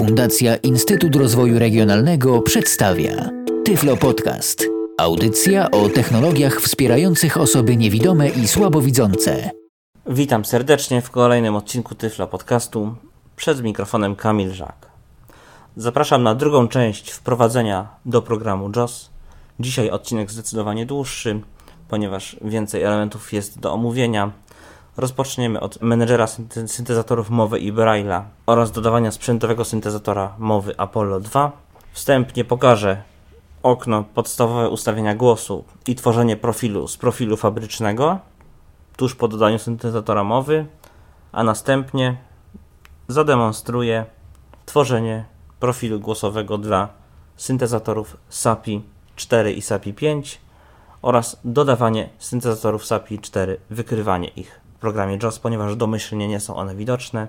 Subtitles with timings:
[0.00, 3.30] Fundacja Instytut Rozwoju Regionalnego przedstawia
[3.64, 4.66] Tyflo Podcast.
[4.98, 9.50] Audycja o technologiach wspierających osoby niewidome i słabowidzące.
[10.06, 12.94] Witam serdecznie w kolejnym odcinku Tyflo Podcastu.
[13.36, 14.90] Przed mikrofonem Kamil Żak.
[15.76, 19.10] Zapraszam na drugą część wprowadzenia do programu JOS.
[19.60, 21.40] Dzisiaj odcinek zdecydowanie dłuższy,
[21.88, 24.30] ponieważ więcej elementów jest do omówienia.
[25.00, 26.26] Rozpoczniemy od menedżera
[26.66, 31.52] syntezatorów mowy i Braille'a oraz dodawania sprzętowego syntezatora mowy Apollo 2.
[31.92, 33.02] Wstępnie pokażę
[33.62, 38.18] okno podstawowe ustawienia głosu i tworzenie profilu z profilu fabrycznego
[38.96, 40.66] tuż po dodaniu syntezatora mowy,
[41.32, 42.16] a następnie
[43.08, 44.04] zademonstruję
[44.66, 45.24] tworzenie
[45.60, 46.88] profilu głosowego dla
[47.36, 48.82] syntezatorów SAPI
[49.16, 50.40] 4 i SAPI 5
[51.02, 57.28] oraz dodawanie syntezatorów SAPI 4, wykrywanie ich programie JAWS, ponieważ domyślnie nie są one widoczne.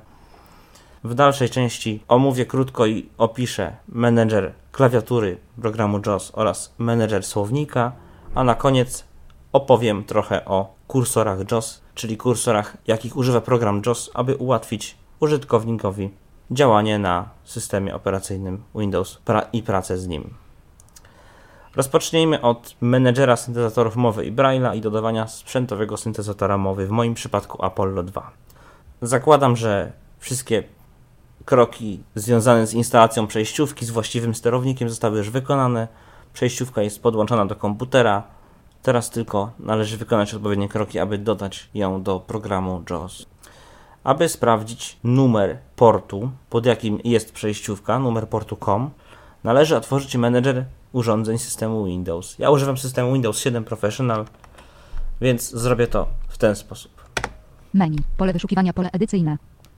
[1.04, 7.92] W dalszej części omówię krótko i opiszę menedżer klawiatury programu JAWS oraz menedżer słownika,
[8.36, 9.06] a na koniec
[9.54, 16.10] opowiem trochę o kursorach JAWS, czyli kursorach, jakich używa program JAWS, aby ułatwić użytkownikowi
[16.52, 19.22] działanie na systemie operacyjnym Windows
[19.54, 20.34] i pracę z nim.
[21.76, 27.66] Rozpocznijmy od menedżera syntezatorów mowy i Braille'a i dodawania sprzętowego syntezatora mowy, w moim przypadku
[27.66, 28.32] Apollo 2.
[29.02, 30.64] Zakładam, że wszystkie
[31.46, 35.88] kroki związane z instalacją przejściówki z właściwym sterownikiem zostały już wykonane.
[36.34, 38.24] Przejściówka jest podłączona do komputera.
[38.82, 43.26] Teraz tylko należy wykonać odpowiednie kroki, aby dodać ją do programu JAWS.
[44.04, 48.90] Aby sprawdzić numer portu, pod jakim jest przejściówka, numer portu COM,
[49.44, 52.40] należy otworzyć menedżer urządzeń systemu Windows.
[52.40, 54.26] Ja używam systemu Windows 7 Professional,
[55.22, 56.92] więc zrobię to w ten sposób.
[57.74, 59.38] Menu, pole wyszukiwania, pole edycyjne.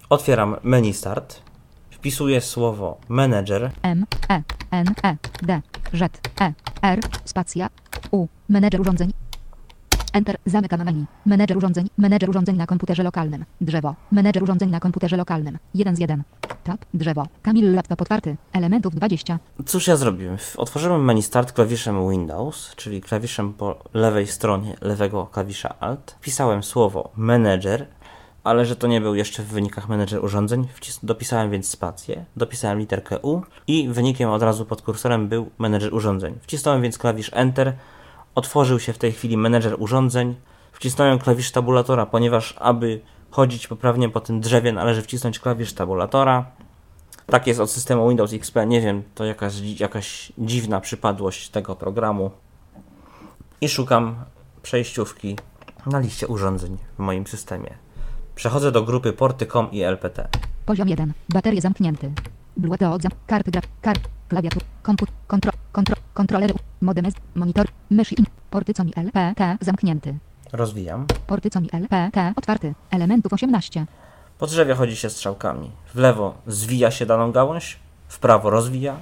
[0.09, 1.41] Otwieram menu Start,
[1.91, 3.71] wpisuję słowo Manager.
[3.81, 4.41] M, E,
[4.71, 5.61] N, E, D,
[5.93, 7.69] Z, E, R, spacja,
[8.11, 9.13] U, menedżer urządzeń,
[10.13, 10.37] Enter.
[10.45, 11.05] Zamykam menu.
[11.25, 11.87] Menedżer urządzeń.
[11.97, 13.45] Menedżer urządzeń na komputerze lokalnym.
[13.61, 13.95] Drzewo.
[14.11, 15.57] Menedżer urządzeń na komputerze lokalnym.
[15.73, 16.23] 1 z 1.
[16.63, 16.85] Tab.
[16.93, 17.27] Drzewo.
[17.41, 18.35] Kamil laptop otwarty.
[18.53, 19.39] Elementów 20.
[19.65, 20.37] Cóż ja zrobiłem?
[20.57, 26.15] Otworzyłem menu Start klawiszem Windows, czyli klawiszem po lewej stronie lewego klawisza Alt.
[26.19, 27.87] Wpisałem słowo Manager,
[28.43, 30.67] ale że to nie był jeszcze w wynikach menedżer urządzeń,
[31.03, 36.35] dopisałem więc spację, dopisałem literkę U i wynikiem od razu pod kursorem był menedżer urządzeń.
[36.41, 37.73] Wcisnąłem więc klawisz Enter,
[38.35, 40.35] Otworzył się w tej chwili menedżer urządzeń.
[40.71, 43.01] Wcisnąłem klawisz tabulatora, ponieważ aby
[43.33, 46.45] chodzić poprawnie po tym drzewie należy wcisnąć klawisz tabulatora.
[47.25, 48.55] Tak jest od systemu Windows XP.
[48.67, 52.31] Nie wiem, to jakaś, jakaś dziwna przypadłość tego programu.
[53.61, 54.15] I szukam
[54.63, 55.35] przejściówki
[55.85, 57.73] na liście urządzeń w moim systemie.
[58.35, 60.27] Przechodzę do grupy porty COM i LPT.
[60.65, 61.13] Poziom 1.
[61.29, 62.11] Baterie zamknięty.
[62.57, 67.05] Bluetooth, karty graf, kart, klawiatur, komput, kontro, kontro, kontroler, modem,
[67.35, 70.17] monitor, mysz i porty COMI LPT zamknięty.
[70.53, 71.05] Rozwijam.
[71.27, 72.73] Porty COMI LPT otwarty.
[72.91, 73.85] Elementów 18.
[74.37, 75.71] Po drzewie chodzi się strzałkami.
[75.93, 78.97] W lewo zwija się daną gałąź, w prawo rozwija.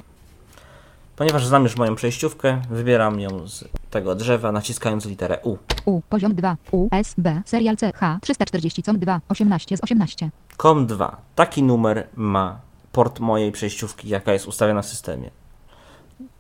[1.16, 5.58] Ponieważ znam już moją przejściówkę, wybieram ją z tego drzewa, naciskając literę U.
[5.86, 10.30] U, poziom 2, USB, serial CH 340 COM 2, 18 z 18.
[10.58, 11.18] COM 2.
[11.36, 12.60] Taki numer ma
[12.92, 15.30] port mojej przejściówki, jaka jest ustawiona w systemie.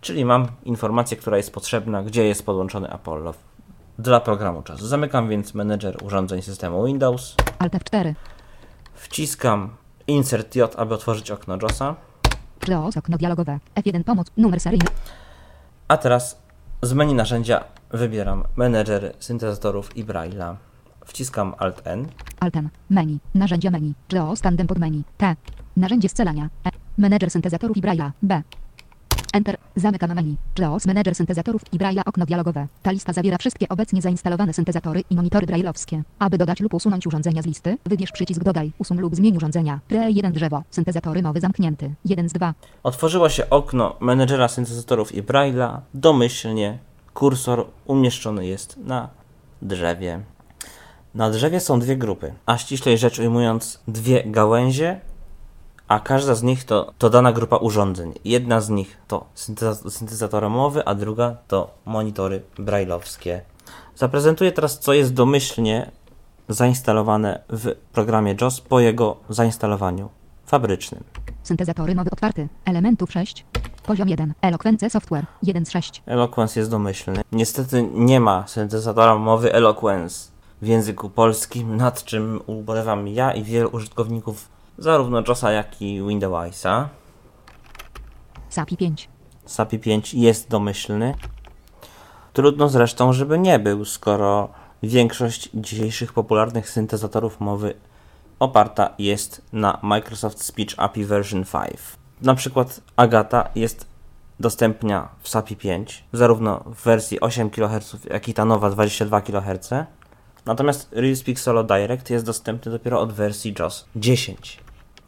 [0.01, 3.33] Czyli mam informację, która jest potrzebna, gdzie jest podłączony Apollo
[3.99, 4.87] dla programu czasu.
[4.87, 7.35] Zamykam więc menedżer urządzeń systemu Windows.
[7.59, 8.13] Alt F4.
[8.93, 9.69] Wciskam
[10.07, 11.95] Insert J, aby otworzyć okno JOSa.
[12.67, 13.59] JOS, okno dialogowe.
[13.75, 14.85] F1 pomoc, numer seryjny.
[15.87, 16.41] A teraz
[16.81, 20.55] z menu narzędzia wybieram menedżer syntezatorów i Braille'a.
[21.05, 22.07] Wciskam Alt N.
[22.39, 22.69] Alt N.
[22.89, 23.19] Menu.
[23.35, 23.93] Narzędzia menu.
[24.11, 25.03] JOS tandem pod menu.
[25.17, 25.35] T.
[25.77, 26.49] Narzędzie scalania.
[26.65, 26.69] E.
[26.97, 28.11] Menedżer syntezatorów i Braille'a.
[28.21, 28.41] B.
[29.33, 29.57] Enter.
[29.75, 30.35] Zamykam menu.
[30.59, 32.67] JAWS Manager syntezatorów i Braille'a okno dialogowe.
[32.83, 36.01] Ta lista zawiera wszystkie obecnie zainstalowane syntezatory i monitory braille'owskie.
[36.19, 39.79] Aby dodać lub usunąć urządzenia z listy, wybierz przycisk Dodaj, usuń lub zmień urządzenia.
[39.87, 40.63] Pre 1 drzewo.
[40.69, 41.93] Syntezatory mowy zamknięty.
[42.05, 42.53] 1 z 2.
[42.83, 45.79] Otworzyło się okno menedżera syntezatorów i Braille'a.
[45.93, 46.77] Domyślnie
[47.13, 49.09] kursor umieszczony jest na
[49.61, 50.19] drzewie.
[51.15, 54.99] Na drzewie są dwie grupy, a ściślej rzecz ujmując dwie gałęzie
[55.91, 58.13] a każda z nich to, to dana grupa urządzeń.
[58.25, 59.25] Jedna z nich to
[59.89, 63.41] syntezator mowy, a druga to monitory brailleowskie.
[63.95, 65.91] Zaprezentuję teraz, co jest domyślnie
[66.49, 70.09] zainstalowane w programie JOS po jego zainstalowaniu
[70.45, 71.03] fabrycznym.
[71.43, 72.47] Syntezatory mowy otwarty.
[72.65, 73.45] Elementów 6.
[73.83, 74.33] Poziom 1.
[74.41, 75.25] Eloquence Software.
[75.43, 76.03] 1 z 6.
[76.05, 77.21] Eloquence jest domyślny.
[77.31, 83.69] Niestety nie ma syntezatora mowy Eloquence w języku polskim, nad czym ubolewam ja i wielu
[83.69, 86.89] użytkowników zarówno JOSa, jak i Windowsa.
[88.49, 89.09] SAPI 5.
[89.45, 91.15] SAPI 5 jest domyślny.
[92.33, 94.49] Trudno zresztą, żeby nie był, skoro
[94.83, 97.73] większość dzisiejszych popularnych syntezatorów mowy
[98.39, 101.77] oparta jest na Microsoft Speech API version 5.
[102.21, 103.87] Na przykład Agata jest
[104.39, 109.69] dostępna w SAPI 5, zarówno w wersji 8 kHz, jak i ta nowa 22 kHz.
[110.45, 114.59] Natomiast RealSpeak Solo Direct jest dostępny dopiero od wersji JOS 10.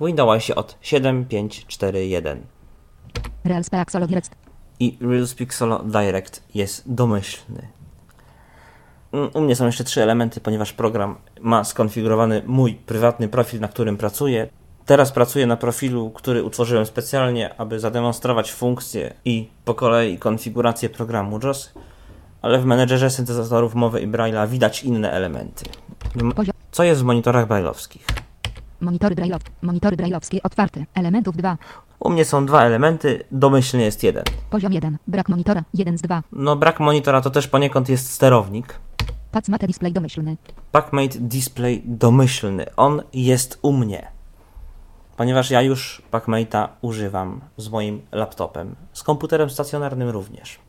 [0.05, 2.37] Windowsie od 7.5.4.1
[3.43, 4.35] RealSpeak Solo Direct.
[4.79, 7.67] i RealSpeak Solo Direct jest domyślny.
[9.11, 13.67] Mm, U mnie są jeszcze trzy elementy, ponieważ program ma skonfigurowany mój prywatny profil, na
[13.67, 14.49] którym pracuję.
[14.85, 21.39] Teraz pracuję na profilu, który utworzyłem specjalnie, aby zademonstrować funkcje i po kolei konfigurację programu
[21.43, 21.73] JOS,
[22.41, 25.65] ale w menedżerze syntezatorów mowy i Braille'a widać inne elementy.
[26.71, 28.22] Co jest w monitorach braille'owskich?
[28.83, 29.39] Monitory Braille'ow.
[29.61, 30.85] Monitory Braille'owskie otwarte.
[30.93, 31.57] Elementów 2.
[31.99, 34.23] U mnie są dwa elementy, domyślnie jest jeden.
[34.49, 34.97] Poziom 1.
[35.07, 35.63] Brak monitora.
[35.73, 36.23] 1 z 2.
[36.31, 38.79] No brak monitora to też poniekąd jest sterownik.
[39.31, 40.37] Pac Mate Display domyślny.
[40.71, 42.75] PackMate Display domyślny.
[42.75, 44.07] On jest u mnie.
[45.17, 50.59] Ponieważ ja już PackMate'a używam z moim laptopem, z komputerem stacjonarnym również.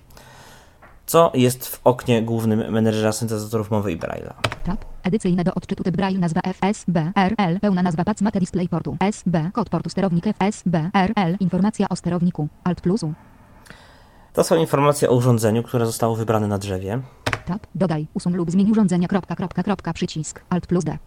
[1.07, 4.33] Co jest w oknie głównym menedżera syntezatorów mowy i Braille'a?
[4.65, 4.94] Tab.
[5.05, 7.61] Edycyjne do odczytu typ Braille nazwa FSBRL.
[7.61, 8.97] Pełna nazwa Pac Mate Display portu.
[9.01, 9.51] SB.
[9.53, 11.37] Kod portu sterownik FSBRL.
[11.41, 12.49] Informacja o sterowniku.
[12.65, 13.15] Alt plusu.
[14.33, 17.01] To są informacje o urządzeniu, które zostało wybrane na drzewie.
[17.47, 17.67] Tab.
[17.75, 18.07] Dodaj.
[18.15, 19.09] Usuń lub zmień urządzenia.
[19.09, 19.93] Kropka, kropka, kropka.
[19.93, 20.45] Przycisk.
[20.51, 20.99] Alt plus D.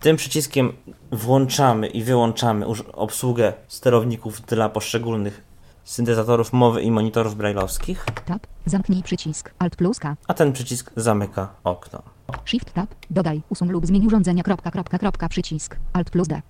[0.00, 0.72] Tym przyciskiem
[1.12, 5.49] włączamy i wyłączamy obsługę sterowników dla poszczególnych
[5.90, 7.96] syntezatorów mowy i monitorów braille'owskich,
[8.26, 8.46] Tab.
[8.66, 9.50] Zamknij przycisk.
[9.58, 10.16] Alt plus K.
[10.28, 12.02] a ten przycisk zamyka okno.
[12.44, 12.90] Shift tab.
[13.10, 13.42] Dodaj.
[13.48, 14.42] Usuń lub zmień urządzenia.
[14.42, 15.28] Kropka, kropka, kropka.
[15.28, 15.76] Przycisk.
[15.92, 16.42] Alt plus D.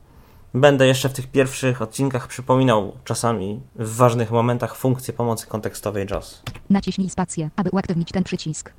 [0.54, 6.42] Będę jeszcze w tych pierwszych odcinkach przypominał czasami w ważnych momentach funkcję pomocy kontekstowej JOS.
[6.70, 8.72] Naciśnij spację, aby uaktywnić ten przycisk.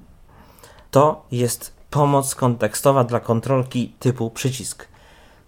[0.92, 4.88] To jest pomoc kontekstowa dla kontrolki typu przycisk.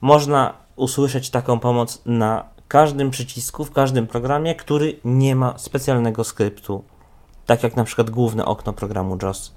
[0.01, 6.83] Można usłyszeć taką pomoc na każdym przycisku, w każdym programie, który nie ma specjalnego skryptu,
[7.45, 9.53] tak jak na przykład główne okno programu JOS,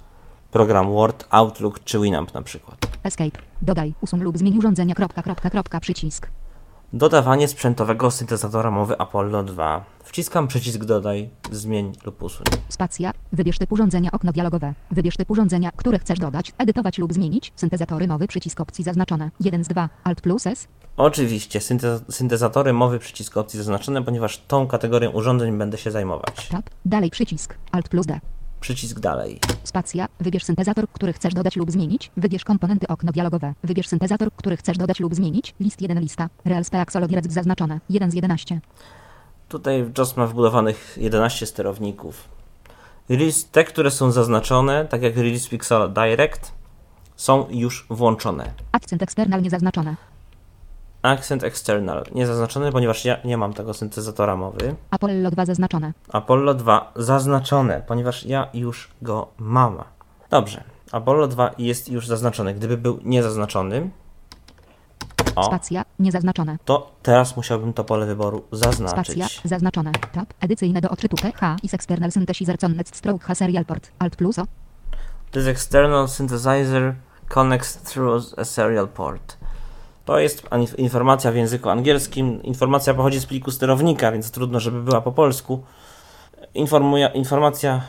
[0.51, 2.79] program Word, Outlook czy Winamp na przykład.
[3.03, 3.39] Escape.
[3.63, 3.95] Dodaj.
[4.01, 4.95] Usuń lub zmień urządzenia.
[4.95, 5.81] Kropka, kropka, kropka.
[5.81, 6.31] Przycisk.
[6.93, 9.85] Dodawanie sprzętowego syntezatora mowy Apollo 2.
[10.05, 12.45] Wciskam przycisk dodaj, zmień lub usuń.
[12.69, 13.13] Spacja.
[13.33, 14.11] Wybierz typ urządzenia.
[14.13, 14.75] Okno dialogowe.
[14.91, 17.53] Wybierz typ urządzenia, które chcesz dodać, edytować lub zmienić.
[17.57, 18.27] Syntezatory mowy.
[18.29, 19.31] Przycisk opcji zaznaczone.
[19.41, 19.89] 1 z 2.
[20.05, 20.69] Alt plus S.
[20.97, 26.49] Oczywiście, synte- syntezatory mowy przycisk opcji zaznaczone, ponieważ tą kategorią urządzeń będę się zajmować.
[26.49, 26.71] Tab.
[26.85, 27.55] Dalej przycisk.
[27.73, 28.21] Alt plus D.
[28.67, 29.41] Przycisk dalej.
[29.65, 30.09] Spacja.
[30.21, 32.11] Wybierz syntezator, który chcesz dodać lub zmienić.
[32.17, 33.55] Wybierz komponenty okno dialogowe.
[33.65, 35.55] Wybierz syntezator, który chcesz dodać lub zmienić.
[35.61, 36.29] List 1 lista.
[36.45, 37.81] Real Speak Solo Direct zaznaczone.
[37.91, 38.61] 1 z 11.
[39.49, 42.29] Tutaj w JOS ma wbudowanych 11 sterowników.
[43.09, 46.53] Release, te, które są zaznaczone, tak jak Release Pixel Direct,
[47.17, 48.53] są już włączone.
[48.73, 49.97] Akcent eksternal niezaznaczone.
[51.07, 54.75] Accent External nie zaznaczony, ponieważ ja nie mam tego syntezatora mowy.
[54.91, 55.93] Apollo 2 zaznaczone.
[56.09, 59.79] Apollo 2 zaznaczone, ponieważ ja już go mam.
[60.31, 62.55] Dobrze, Apollo 2 jest już zaznaczony.
[62.55, 63.91] Gdyby był niezaznaczony,
[65.37, 65.85] o, Spacja.
[65.99, 66.59] Niezaznaczone.
[66.65, 69.15] to teraz musiałbym to pole wyboru zaznaczyć.
[69.15, 69.27] Spacja.
[69.45, 69.93] Zaznaczone.
[70.13, 70.35] Tab.
[70.41, 71.57] Edycyjne do odczytu TH.
[71.63, 73.91] Is external synthesizer connects stroke H serial port.
[73.99, 74.47] Alt plus O.
[75.31, 76.95] This external synthesizer
[77.29, 79.37] connects through a serial port.
[80.07, 80.49] To jest
[80.79, 82.43] informacja w języku angielskim.
[82.43, 85.63] Informacja pochodzi z pliku sterownika, więc trudno, żeby była po polsku.
[86.55, 87.83] Informuje, informacja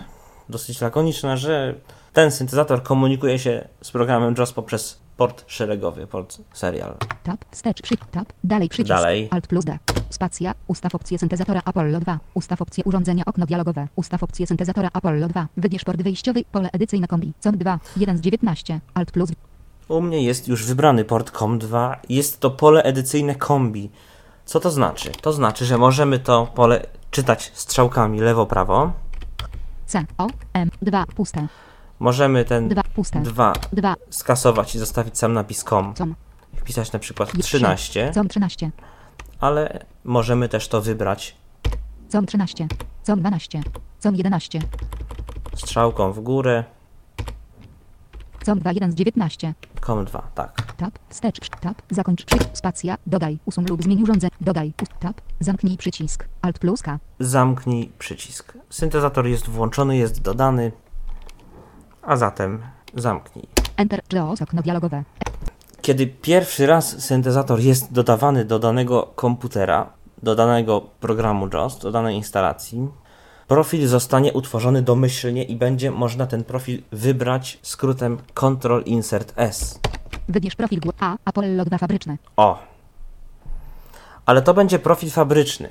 [0.49, 1.75] dosyć lakoniczna, że
[2.13, 6.95] ten syntezator komunikuje się z programem JOS poprzez port szeregowy, port serial.
[7.23, 7.45] Tab.
[7.51, 7.81] Wstecz.
[7.81, 7.97] Przy.
[7.97, 8.33] Tab.
[8.43, 8.89] Dalej przycisk.
[8.89, 9.27] Dalej.
[9.31, 9.79] Alt plus D.
[10.09, 10.53] Spacja.
[10.67, 12.19] Ustaw opcję syntezatora Apollo 2.
[12.33, 13.87] Ustaw opcję urządzenia okno dialogowe.
[13.95, 15.47] Ustaw opcję syntezatora Apollo 2.
[15.57, 16.43] Wybierz port wyjściowy.
[16.51, 17.33] Pole edycyjne kombi.
[17.39, 17.79] COM 2.
[17.97, 18.79] 1 z 19.
[18.93, 19.29] Alt plus.
[19.87, 21.95] U mnie jest już wybrany port COM2.
[22.09, 23.89] Jest to pole edycyjne kombi.
[24.45, 25.11] Co to znaczy?
[25.21, 28.91] To znaczy, że możemy to pole czytać strzałkami lewo-prawo.
[29.85, 30.05] C.
[30.17, 30.27] O.
[30.53, 30.69] M.
[30.81, 31.05] 2.
[31.15, 31.47] Puste.
[31.99, 32.83] Możemy ten 2.
[32.95, 33.19] Puste.
[33.21, 33.95] 2 2.
[34.09, 35.93] skasować i zostawić sam napis com.
[35.93, 36.15] COM.
[36.55, 38.71] Wpisać na przykład Je- 13, COM 13.
[39.39, 41.35] ale możemy też to wybrać
[42.09, 42.67] COM 13.
[43.03, 43.61] COM 12.
[43.99, 44.59] COM 11.
[45.55, 46.63] strzałką w górę.
[48.45, 48.71] COM 2.
[48.71, 49.53] 1 z 19.
[49.81, 50.73] COM2, tak.
[50.77, 56.25] Tab, wstecz, tab, zakończ przy, spacja, dodaj, usuń lub zmień urządzenie, dodaj, tab, zamknij przycisk,
[56.41, 58.53] alt plus K, Zamknij przycisk.
[58.69, 60.71] Syntezator jest włączony, jest dodany,
[62.01, 62.61] a zatem
[62.95, 63.47] zamknij.
[63.77, 65.03] enter, JAWS, okno dialogowe,
[65.81, 69.89] Kiedy pierwszy raz syntezator jest dodawany do danego komputera,
[70.23, 72.87] do danego programu JOS, do danej instalacji,
[73.47, 79.79] profil zostanie utworzony domyślnie i będzie można ten profil wybrać skrótem Ctrl Insert S.
[80.29, 81.17] Wybierz profil A.
[81.25, 82.17] Apollo 2 fabryczne.
[82.37, 82.59] O.
[84.25, 85.69] Ale to będzie profil fabryczny.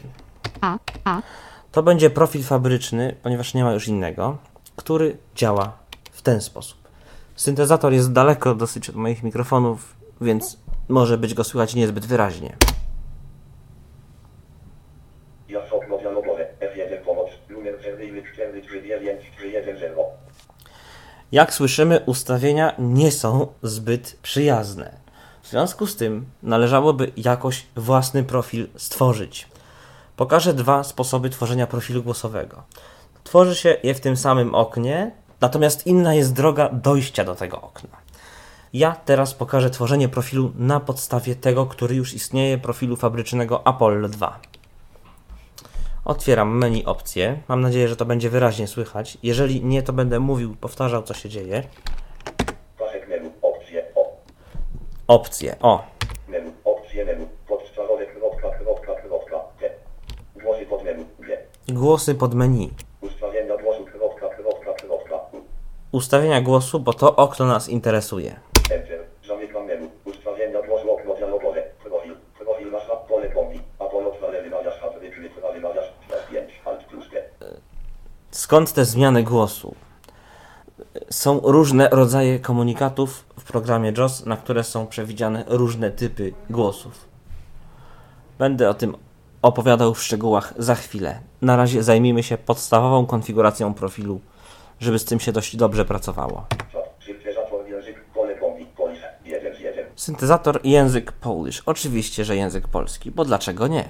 [0.61, 0.79] A.
[1.05, 1.23] A.
[1.73, 4.39] To będzie profil fabryczny, ponieważ nie ma już innego,
[4.77, 5.73] który działa
[6.13, 6.79] w ten sposób.
[7.37, 12.57] Syntezator jest daleko dosyć od moich mikrofonów, więc może być go słychać niezbyt wyraźnie.
[15.49, 16.47] Ja okno dialogowe.
[16.61, 17.31] F1 pomoc.
[17.51, 19.95] Numer seryjny 43910.
[21.33, 24.95] Jak słyszymy, ustawienia nie są zbyt przyjazne.
[25.43, 29.49] W związku z tym należałoby jakoś własny profil stworzyć.
[30.17, 32.63] Pokażę dwa sposoby tworzenia profilu głosowego.
[33.25, 37.97] Tworzy się je w tym samym oknie, natomiast inna jest droga dojścia do tego okna.
[38.73, 44.41] Ja teraz pokażę tworzenie profilu na podstawie tego, który już istnieje, profilu fabrycznego Apollo 2.
[46.07, 47.43] Otwieram menu opcje.
[47.49, 49.19] Mam nadzieję, że to będzie wyraźnie słychać.
[49.23, 51.63] Jeżeli nie, to będę mówił, powtarzał, co się dzieje.
[53.09, 53.31] Menu.
[53.43, 53.85] Opcje.
[53.95, 54.17] O.
[55.07, 55.57] Opcje.
[55.61, 55.85] O,
[56.29, 56.53] Menu.
[56.65, 57.27] Opcje menu.
[57.49, 59.39] Podstawowe kropka, kropka, kropka.
[59.61, 59.71] T.
[60.37, 61.05] Głosy pod menu.
[61.21, 61.39] G.
[61.69, 62.71] głosy pod menu.
[63.01, 65.17] Ustawienia głosu, kropka, kropka, kropka.
[65.17, 65.43] U.
[65.97, 68.37] Ustawienia głosu, bo to okno nas interesuje.
[68.71, 69.01] Enter.
[69.29, 69.91] Zamykam menu.
[70.05, 71.63] Ustawienia głosu, okno dialogowe.
[71.85, 72.17] Profil.
[72.39, 73.61] Profil nasza, pole kombi.
[73.79, 77.23] Apollo 2 lewy majasz, fabryki, prawy majasz, F5, alt plus T.
[78.47, 79.75] Skąd te zmiany głosu?
[81.11, 87.09] Są różne rodzaje komunikatów w programie JOS, na które są przewidziane różne typy głosów.
[88.39, 88.97] Będę o tym
[89.43, 91.21] opowiadał w szczegółach za chwilę.
[91.43, 94.21] Na razie zajmijmy się podstawową konfiguracją profilu,
[94.81, 96.47] żeby z tym się dość dobrze pracowało.
[97.07, 99.87] Syntezator język, pole kombi, polis, 1 z 1.
[99.97, 101.63] Syntezator i język Polish.
[101.67, 103.85] Oczywiście, że język polski, bo dlaczego nie?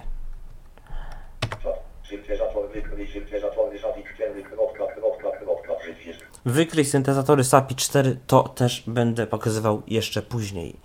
[1.62, 1.86] Czat.
[2.10, 6.26] Syntezator wykryj, syntezator wyszadzik, 4, kropka, kropka, kropka, przycisk.
[6.46, 10.76] Wykryj syntezatory SAPI 4 to też będę pokazywał jeszcze później.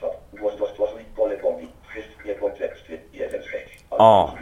[0.00, 0.10] Czat.
[0.40, 1.68] Głos dostosuj, pole kombi.
[1.90, 3.84] Wszystkie konteksty, 1 z 6.
[3.90, 4.34] Alt O.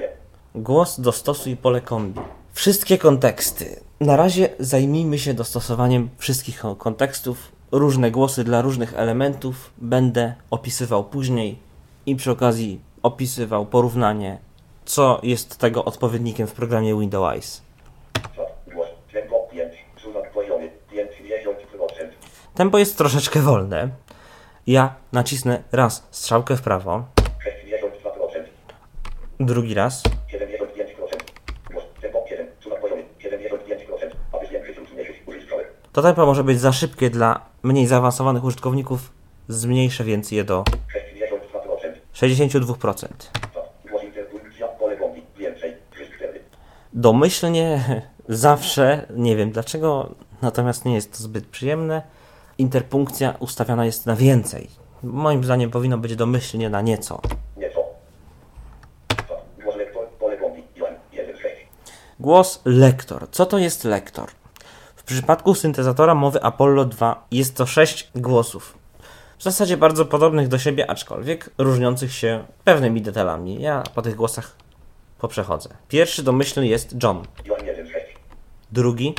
[0.54, 2.20] Głos dostosuj pole kombi.
[2.52, 3.80] Wszystkie konteksty.
[4.00, 7.52] Na razie zajmijmy się dostosowaniem wszystkich ko- kontekstów.
[7.72, 11.58] Różne głosy dla różnych elementów będę opisywał później
[12.06, 14.38] i przy okazji opisywał porównanie,
[14.84, 17.62] co jest tego odpowiednikiem w programie Windows.
[18.36, 18.46] Czat.
[18.74, 18.88] Głos.
[19.12, 19.72] Tempo 5.
[20.02, 20.70] Suwak poziomy.
[20.92, 22.08] 50%.
[22.56, 23.88] Tempo jest troszeczkę wolne.
[24.66, 28.42] Ja nacisnę raz strzałkę w prawo, 62%.
[29.40, 30.08] drugi raz, 75%.
[31.70, 31.84] Głos.
[32.00, 32.46] Tempo 1.
[32.60, 33.04] Suwak poziomy.
[33.18, 33.36] 75%.
[34.32, 35.74] Aby zwiększyć usunięcie użytkowych.
[35.92, 39.12] To tempo może być za szybkie dla mniej zaawansowanych użytkowników.
[39.48, 40.64] Zmniejszę więc je do
[42.14, 42.74] 62%.
[42.74, 42.94] 62%.
[42.94, 43.18] Czat.
[43.90, 44.68] Głos interpunkcja.
[44.68, 45.22] Pole kombi.
[45.38, 45.76] Więcej.
[45.90, 46.28] Wszystkie.
[46.92, 47.84] Domyślnie
[48.28, 52.15] zawsze, nie wiem dlaczego, natomiast nie jest to zbyt przyjemne,
[52.58, 54.70] interpunkcja ustawiana jest na więcej.
[55.02, 57.20] Moim zdaniem powinno być domyślnie na nieco.
[59.62, 60.08] Głos lektor.
[60.08, 60.62] Pole kombi.
[61.12, 61.54] 1 z 6.
[62.20, 63.30] Głos lektor.
[63.30, 64.30] Co to jest lektor?
[64.96, 68.78] W przypadku syntezatora mowy Apollo 2 jest to 6 głosów.
[69.38, 73.62] W zasadzie bardzo podobnych do siebie, aczkolwiek różniących się pewnymi detalami.
[73.62, 74.56] Ja po tych głosach
[75.18, 75.70] poprzechodzę.
[75.88, 77.22] Pierwszy domyślny jest John,
[77.64, 78.06] 1 z 6.
[78.72, 79.14] drugi.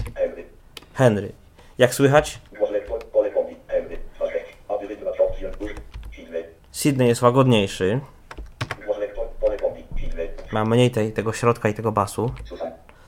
[0.94, 1.32] Henry.
[1.78, 3.04] Jak słychać, Głos lektor.
[3.06, 3.56] Pole kombi.
[3.68, 3.98] Henry.
[4.16, 4.46] 2 z 6.
[4.70, 5.52] Aby wybrać opcję.
[5.60, 5.72] Uż.
[6.12, 6.44] Sidney.
[6.78, 8.00] Sydney jest łagodniejszy,
[10.52, 12.32] ma mniej tej, tego środka i tego basu.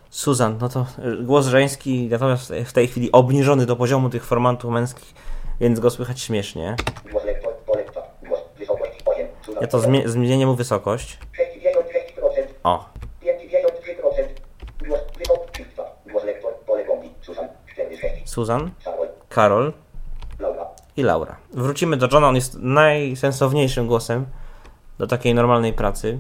[0.10, 0.58] Susan.
[0.62, 0.86] No to
[1.20, 5.14] y, głos żeński, natomiast w tej chwili obniżony do poziomu tych formatów męskich,
[5.62, 6.76] więc go słychać śmiesznie.
[7.12, 7.54] Głos lektor.
[7.54, 8.16] Pole czat.
[8.28, 8.40] Głos.
[8.60, 9.28] Wysokość 8.
[9.42, 9.62] Susan.
[9.62, 11.20] Ja to zmie- zmienię mu wysokość.
[11.38, 12.54] 66%.
[12.64, 12.90] O,
[13.22, 14.88] 53%.
[14.88, 15.00] Głos.
[15.18, 15.64] Wysokość.
[16.12, 16.54] Głos lektor.
[16.68, 17.10] Pole kombi.
[17.22, 17.48] Susan.
[17.74, 18.30] 46.
[18.30, 18.72] Susan,
[19.30, 19.74] Karol.
[21.00, 21.36] I Laura.
[21.54, 24.26] Wrócimy do Johna, on jest najsensowniejszym głosem
[24.98, 26.20] do takiej normalnej pracy.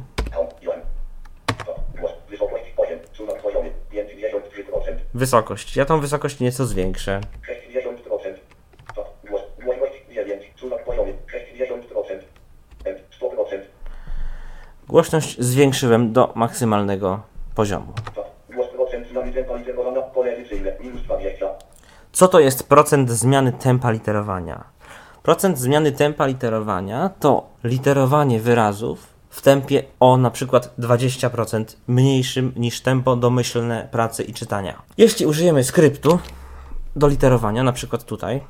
[2.29, 2.99] Wysokość 8.
[3.13, 3.35] Susan.
[3.43, 3.71] Poziomy.
[3.91, 4.95] 53%.
[5.13, 5.75] Wysokość.
[5.75, 7.21] Ja tą wysokość nieco zwiększę.
[7.73, 8.33] 60%.
[8.95, 9.05] Czat.
[9.29, 9.41] Głos.
[9.63, 10.53] Głośność 9.
[10.55, 10.79] Susan.
[10.85, 11.13] Poziomy.
[11.13, 12.19] 60%.
[12.85, 12.95] M.
[13.21, 13.59] 100%.
[14.87, 17.21] Głośność zwiększyłem do maksymalnego
[17.55, 17.93] poziomu.
[18.15, 18.31] Czat.
[18.55, 20.01] Głos procent zmiany tempa literowana.
[20.01, 20.71] Pole edycyjne.
[20.79, 21.49] Minus 20.
[22.19, 24.63] Co to jest procent zmiany tempa literowania?
[25.23, 32.81] Procent zmiany tempa literowania to literowanie wyrazów w tempie o na przykład 20% mniejszym niż
[32.81, 34.81] tempo domyślne pracy i czytania.
[34.97, 36.19] Jeśli użyjemy skryptu
[36.95, 38.41] do literowania, na przykład tutaj,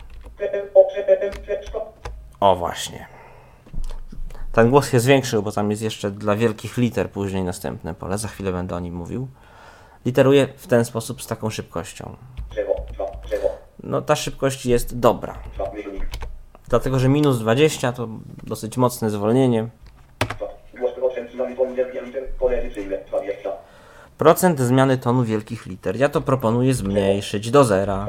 [2.40, 3.08] o właśnie.
[4.52, 8.28] ten głos się zwiększył, bo tam jest jeszcze dla wielkich liter później następne pole, za
[8.28, 9.28] chwilę będę o nim mówił.
[10.06, 12.16] Literuję w ten sposób z taką szybkością.
[13.84, 15.38] No ta szybkość jest dobra,
[16.70, 18.08] dlatego że minus 20 to
[18.44, 19.70] dosyć mocne zwolnienie.
[20.20, 20.48] dwa.
[20.80, 23.50] Głos procent znany polu wielkie liter, pole edycyjne, 20.
[24.18, 25.96] Procent zmiany tonu wielkich liter.
[25.96, 28.08] Ja to proponuję zmniejszyć do zera.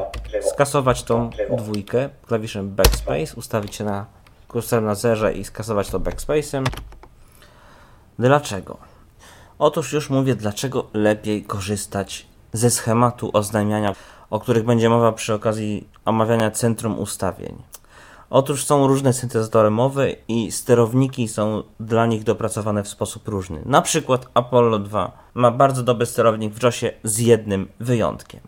[0.53, 4.07] Skasować tą dwójkę klawiszem backspace, ustawić się na
[4.49, 6.65] kursorem na zerze i skasować to backspace'em.
[8.19, 8.77] Dlaczego?
[9.59, 13.95] Otóż już mówię, dlaczego lepiej korzystać ze schematu oznajmiania,
[14.31, 17.63] o których będzie mowa przy okazji omawiania centrum ustawień.
[18.31, 23.63] Otóż są różne syntezatory mowy i sterowniki są dla nich dopracowane w sposób różny.
[23.65, 28.41] Na przykład Apollo 2 ma bardzo dobry sterownik w JOSie z jednym wyjątkiem.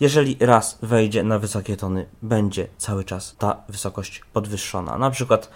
[0.00, 4.98] Jeżeli raz wejdzie na wysokie tony, będzie cały czas ta wysokość podwyższona.
[4.98, 5.50] Na przykład,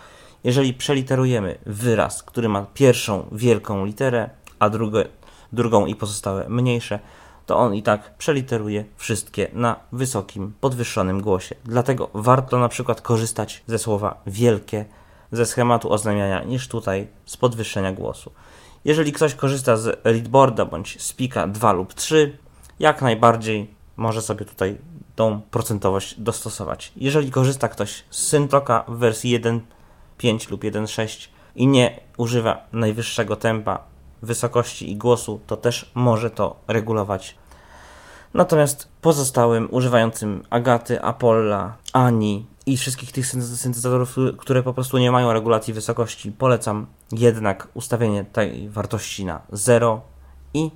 [0.45, 4.71] jeżeli przeliterujemy wyraz, który ma pierwszą wielką literę, a
[5.53, 6.99] drugą i pozostałe mniejsze,
[7.49, 11.55] to on i tak przeliteruje wszystkie na wysokim, podwyższonym głosie.
[11.65, 14.85] Dlatego warto na przykład korzystać ze słowa wielkie
[15.33, 18.33] ze schematu oznajmiania niż tutaj z podwyższenia głosu.
[18.85, 22.39] Jeżeli ktoś korzysta z Readboarda bądź Spika 2 lub 3,
[22.81, 24.79] jak najbardziej może sobie tutaj
[25.17, 26.93] tą procentowość dostosować.
[26.97, 33.88] Jeżeli korzysta ktoś z Syntoka w wersji 1.5 lub 1.6 i nie używa najwyższego tempa,
[34.23, 37.37] wysokości i głosu, to też może to regulować.
[38.35, 45.11] Natomiast pozostałym używającym Agaty, Apolla, Ani i wszystkich tych synte- syntezatorów, które po prostu nie
[45.11, 50.01] mają regulacji wysokości, polecam jednak ustawienie tej wartości na 0
[50.55, 50.71] i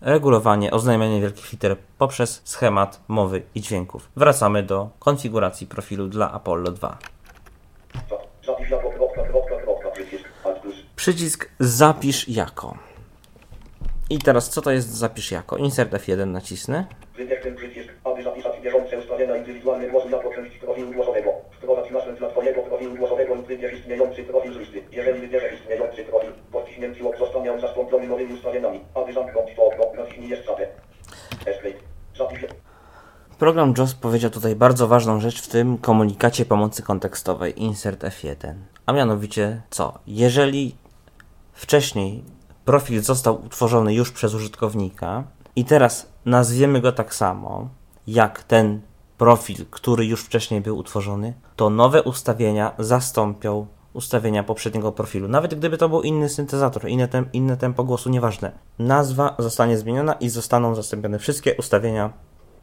[0.00, 4.08] regulowanie, oznajmianie wielkich liter poprzez schemat mowy i dźwięków.
[4.16, 6.98] Wracamy do konfiguracji profilu dla Apollo 2.
[8.06, 8.16] Dwa.
[8.46, 12.74] Zapisz jako kropka, kropka, kropka, przycisk, alt plus, Przycisk zapisz jako.
[14.10, 15.56] I teraz co to jest zapisz jako?
[15.56, 16.86] Insert F1 nacisnę.
[17.16, 20.08] wybierz ten przycisk, aby zapisać bieżące ustawienia indywidualne głosu
[20.60, 21.30] profilu głosowego.
[21.50, 24.82] Wprowadź nazwę dla Twojego profilu głosowego lub wybierz istniejący profil z listy.
[24.92, 28.80] Jeżeli wybierzesz istniejący profil, po wciśnięciu ok zostanie on zastąpiony nowymi ustawieniami.
[28.94, 30.66] Aby zamknąć to okno, naciśnij Escape.
[31.46, 31.78] Escape.
[32.16, 32.40] Zapisz
[33.38, 38.54] Program JOS powiedział tutaj bardzo ważną rzecz w tym komunikacie pomocy kontekstowej insert F1.
[38.86, 39.98] A mianowicie co?
[40.06, 40.76] Jeżeli
[41.58, 42.24] wcześniej
[42.64, 45.24] profil został utworzony już przez użytkownika
[45.56, 47.68] i teraz nazwiemy go tak samo
[48.06, 48.80] jak ten
[49.18, 55.28] profil, który już wcześniej był utworzony, to nowe ustawienia zastąpią ustawienia poprzedniego profilu.
[55.28, 58.52] Nawet gdyby to był inny syntezator, inne, tem, inne tempo głosu, nieważne.
[58.78, 62.12] Nazwa zostanie zmieniona i zostaną zastąpione wszystkie ustawienia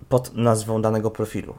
[0.10, 1.56] pod nazwą danego profilu.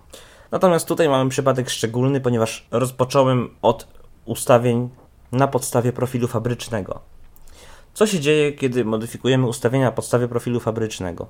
[0.50, 3.88] Natomiast tutaj mamy przypadek szczególny, ponieważ rozpocząłem od
[4.24, 4.90] ustawień
[5.32, 7.15] na podstawie profilu fabrycznego.
[7.96, 11.26] Co się dzieje, kiedy modyfikujemy ustawienia na podstawie profilu fabrycznego?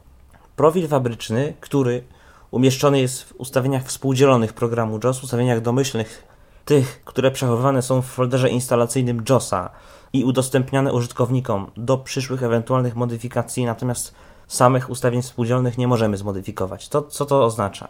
[0.57, 2.05] Profil fabryczny, który
[2.50, 6.24] umieszczony jest w ustawieniach współdzielonych programu JOS, ustawieniach domyślnych,
[6.64, 9.70] tych, które przechowywane są w folderze instalacyjnym JOSa
[10.12, 14.14] i udostępniane użytkownikom do przyszłych ewentualnych modyfikacji, natomiast
[14.46, 16.88] samych ustawień współdzielonych nie możemy zmodyfikować.
[16.88, 17.88] To, co to oznacza?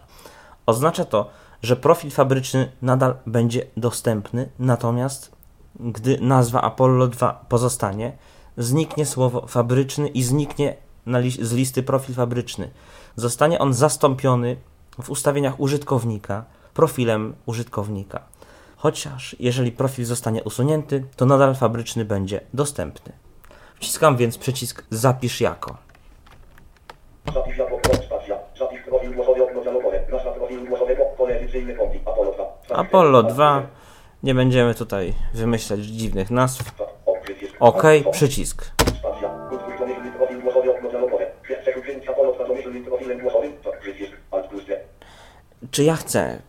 [0.65, 1.29] Oznacza to,
[1.61, 5.37] że profil fabryczny nadal będzie dostępny, natomiast
[5.79, 8.17] gdy nazwa Apollo 2 pozostanie,
[8.57, 10.75] zniknie słowo fabryczny i zniknie
[11.07, 12.69] li- z listy profil fabryczny.
[13.15, 14.55] Zostanie on zastąpiony
[15.01, 18.19] w ustawieniach użytkownika profilem użytkownika.
[18.77, 23.13] Chociaż jeżeli profil zostanie usunięty, to nadal fabryczny będzie dostępny.
[23.79, 25.77] Wciskam więc przycisk Zapisz jako.
[27.33, 27.79] Zapisz jako.
[28.59, 29.99] Zapisz profil głosowy okno dialogowe.
[30.11, 31.99] Nazwa profilu głosowego, pole edycyjne konti.
[32.05, 32.43] Apollo 2.
[32.67, 33.59] Zapisz Apollo alt 2.
[33.61, 33.71] plus,
[34.23, 36.63] Nie będziemy tutaj wymyślać dziwnych nazw.
[37.59, 37.81] Ok, przycisk.
[37.81, 38.15] OK, Alt plus.
[38.15, 38.71] przycisk.
[38.99, 39.29] Stacja.
[39.51, 41.25] Utwórz domyślny profil głosowy okno dialogowe.
[41.61, 43.53] Przekroczyć Apollo 2 domyślnym profilem głosowym.
[43.63, 44.11] To przycisk.
[44.31, 44.79] Alt plus D.
[45.71, 46.41] Czy ja chcę?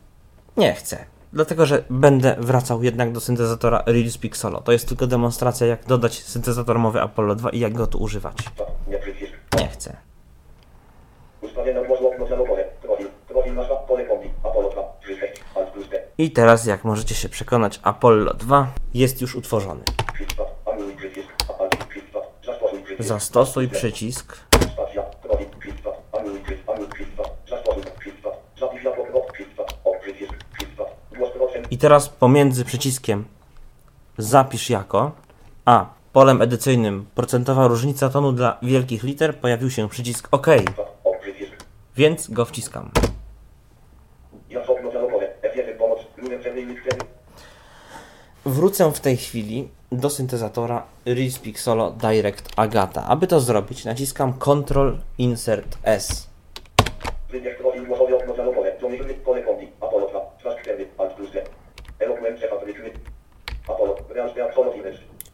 [0.57, 1.05] Nie chcę.
[1.33, 4.61] Dlatego, że będę wracał jednak do syntezatora RealSpeak Solo.
[4.61, 8.37] To jest tylko demonstracja, jak dodać syntezator mowy Apollo 2 i jak go tu używać.
[9.59, 9.97] Nie chcę.
[11.41, 12.65] Ustawienia głosu okno dialogowe.
[12.83, 13.07] Profil.
[13.29, 14.31] Profil nazwa, pole konti.
[14.45, 14.83] Apollo 2.
[15.01, 15.45] Przycisk.
[15.57, 16.03] Alt plus D.
[16.19, 19.81] I teraz, jak możecie się przekonać, Apollo 2 jest już utworzony.
[31.17, 31.67] Głos procent.
[31.71, 33.25] I teraz pomiędzy przyciskiem
[34.19, 35.13] Zapisz jako,
[35.65, 40.47] a polem edycyjnym procentowa różnica tonu dla wielkich liter pojawił się przycisk OK,
[41.21, 41.53] przycisk.
[41.97, 42.91] więc go wciskam.
[44.51, 45.29] Ja okno dialogowe.
[45.43, 45.99] F1 pomoc.
[46.23, 46.97] Numer cenny 4.
[48.47, 53.05] Wrócę w tej chwili do syntezatora RealSpeak Solo Direct Agata.
[53.05, 56.29] Aby to zrobić, naciskam Ctrl Insert S.
[57.31, 58.73] Wybierz profil głosowy okno dialogowe.
[58.81, 59.69] Domyślny pole kombi.
[59.81, 60.21] Apollo 2.
[60.39, 60.87] Twarz 4.
[60.99, 61.45] Alt plus D.
[61.99, 62.91] Eloquent przefabryczny.
[63.69, 63.97] Apollo.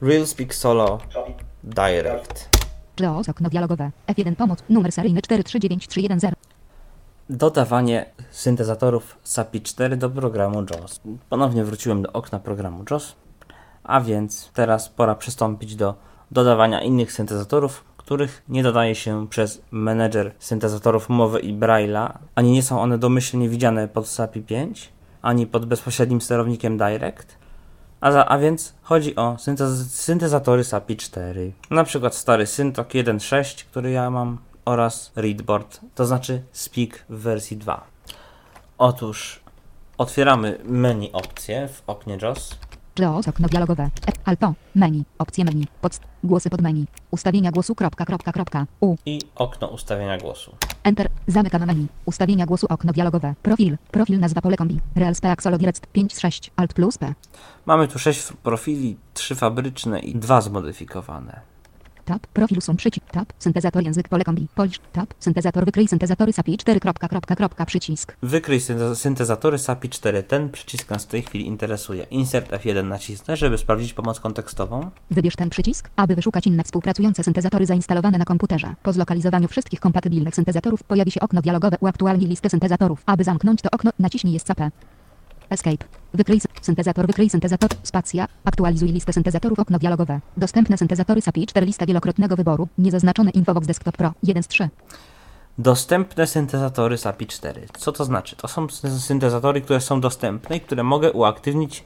[0.03, 0.99] Real Speak Solo.
[1.65, 2.49] Direct.
[3.01, 3.91] JAWS okno dialogowe.
[4.07, 4.59] F1 pomoc.
[4.69, 6.35] Numer seryjny 439310.
[7.31, 11.01] Dodawanie syntezatorów SAPI 4 do programu JAWS.
[11.31, 13.17] Ponownie wróciłem do okna programu JAWS,
[13.85, 15.95] a więc teraz pora przystąpić do
[16.31, 22.63] dodawania innych syntezatorów, których nie dodaje się przez menedżer syntezatorów mowy i Braille'a, ani nie
[22.63, 24.93] są one domyślnie widziane pod SAPI 5,
[25.23, 27.39] ani pod bezpośrednim sterownikiem Direct,
[28.01, 31.53] a, za, a więc chodzi o syntez- syntezatory SAPI 4.
[31.71, 37.57] Na przykład stary Syntok 1.6, który ja mam, oraz Readboard, to znaczy Speak w wersji
[37.57, 37.85] 2.
[38.79, 39.41] Otóż
[39.99, 42.59] otwieramy menu opcje w oknie JAWS.
[42.99, 43.91] JAWS okno dialogowe.
[44.25, 44.55] Alto.
[44.75, 45.05] Menu.
[45.19, 45.65] Opcje menu.
[45.81, 46.87] Pod głosy pod menu.
[47.11, 47.75] Ustawienia głosu.
[47.75, 48.67] Kropka, kropka, kropka.
[48.81, 48.97] U.
[49.07, 50.57] i okno ustawienia głosu.
[50.85, 51.09] Enter.
[51.27, 51.87] Zamykam menu.
[52.07, 52.67] Ustawienia głosu.
[52.71, 53.35] Okno dialogowe.
[53.43, 53.77] Profil.
[53.91, 54.81] Profil nazwa pole kombi.
[54.95, 56.51] Real Speak Solo Direct 5.6.
[56.57, 57.15] Alt plus P.
[57.67, 61.54] Mamy tu 6 profili, 3 fabryczne i 2 zmodyfikowane.
[62.05, 62.27] Tab.
[62.27, 63.07] Profil sum przycisk.
[63.11, 63.33] Tab.
[63.39, 64.49] Syntezator język pole kombi.
[64.55, 64.81] Polish.
[64.93, 65.15] Tab.
[65.21, 66.81] Syntezator wykryj syntezatory SAPI 4.
[66.81, 68.17] Kropka, kropka, kropka, przycisk.
[68.23, 70.23] Wykryj synte- syntezatory SAPI 4.
[70.23, 72.03] Ten przycisk nas w tej chwili interesuje.
[72.11, 74.91] Insert F1 nacisnę, żeby sprawdzić pomoc kontekstową.
[75.11, 78.75] Wybierz ten przycisk, aby wyszukać inne współpracujące syntezatory zainstalowane na komputerze.
[78.83, 83.03] Po zlokalizowaniu wszystkich kompatybilnych syntezatorów pojawi się okno dialogowe Uaktualnij listę syntezatorów.
[83.07, 84.71] Aby zamknąć to okno, naciśnij SCP.
[85.51, 85.85] Escape.
[86.15, 90.21] Wykryj syn- syntezator, wykryj syntezator, spacja, aktualizuj listę syntezatorów, okno dialogowe.
[90.37, 94.69] Dostępne syntezatory SAPI 4 lista wielokrotnego wyboru, niezaznaczone Infobox Desktop Pro 1 z 3.
[95.59, 97.67] Dostępne syntezatory SAPI 4.
[97.79, 98.37] Co to znaczy?
[98.37, 101.85] To są syn- syntezatory, które są dostępne i które mogę uaktywnić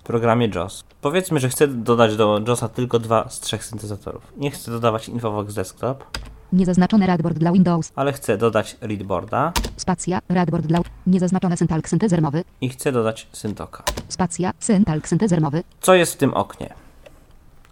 [0.00, 0.84] w programie JAWS.
[1.00, 4.32] Powiedzmy, że chcę dodać do JAWSa tylko dwa z trzech syntezatorów.
[4.36, 6.04] Nie chcę dodawać Infobox Desktop,
[6.52, 12.44] Niezaznaczone Radboard dla Windows, ale chcę dodać Readboarda spacja, Radboard dla niezaznaczone Syntalk syntezer mowy,
[12.60, 13.82] i chcę dodać Syntoka.
[14.08, 15.62] spacja, Syntalk syntezer mowy.
[15.80, 16.74] Co jest w tym oknie?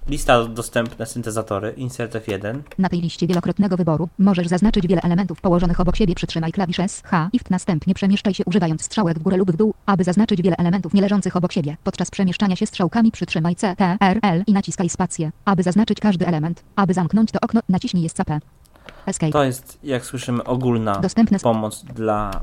[0.09, 5.81] Lista dostępne syntezatory, insert F1, Na tej liście wielokrotnego wyboru możesz zaznaczyć wiele elementów położonych
[5.81, 6.15] obok siebie.
[6.15, 9.75] Przytrzymaj klawisz S, H i następnie przemieszczaj się używając strzałek w górę lub w dół,
[9.87, 11.77] aby zaznaczyć wiele elementów nie leżących obok siebie.
[11.85, 16.27] Podczas przemieszczania się strzałkami przytrzymaj C, T, R, L i naciskaj spację, aby zaznaczyć każdy
[16.27, 16.63] element.
[16.77, 18.41] Aby zamknąć to okno, naciśnij SCP.
[19.07, 19.33] Escape.
[19.33, 22.41] to jest, jak słyszymy, ogólna Dostępne pomoc dla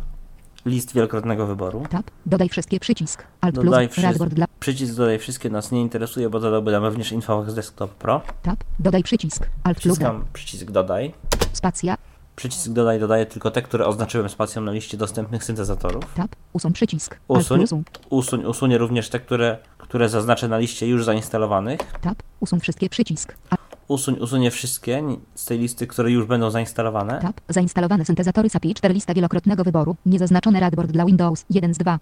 [0.65, 1.83] list wielokrotnego wyboru.
[1.89, 2.11] Tab.
[2.25, 3.23] Dodaj wszystkie przycisk.
[3.41, 4.05] Alt Dodaj plus.
[4.05, 4.45] Radboard dla.
[4.59, 8.21] Przycisk dodaj wszystkie nas nie interesuje, bo dodałby nam również Infobox Desktop Pro.
[8.43, 8.63] Tab.
[8.79, 9.49] Dodaj przycisk.
[9.63, 9.97] Alt plus.
[9.97, 10.05] D.
[10.05, 11.13] Wciskam przycisk dodaj.
[11.53, 11.97] Spacja.
[12.35, 16.13] Przycisk dodaj dodaje tylko te, które oznaczyłem spacją na liście dostępnych syntezatorów.
[16.15, 16.35] Tab.
[16.53, 17.19] Usuń przycisk.
[17.27, 17.65] Usuń.
[18.09, 21.79] Usuń, usunie również te, które, które zaznaczę na liście już zainstalowanych.
[22.01, 22.23] Tab.
[22.39, 23.35] Usuń wszystkie przycisk.
[23.49, 23.57] A,
[23.91, 25.03] Usuń, usunie wszystkie
[25.35, 27.19] z tej listy, które już będą zainstalowane.
[27.21, 27.41] tab.
[27.49, 29.95] Zainstalowane syntezatory SAPI 4 lista wielokrotnego wyboru.
[30.05, 31.99] Niezaznaczone Radboard dla Windows 1 z 2.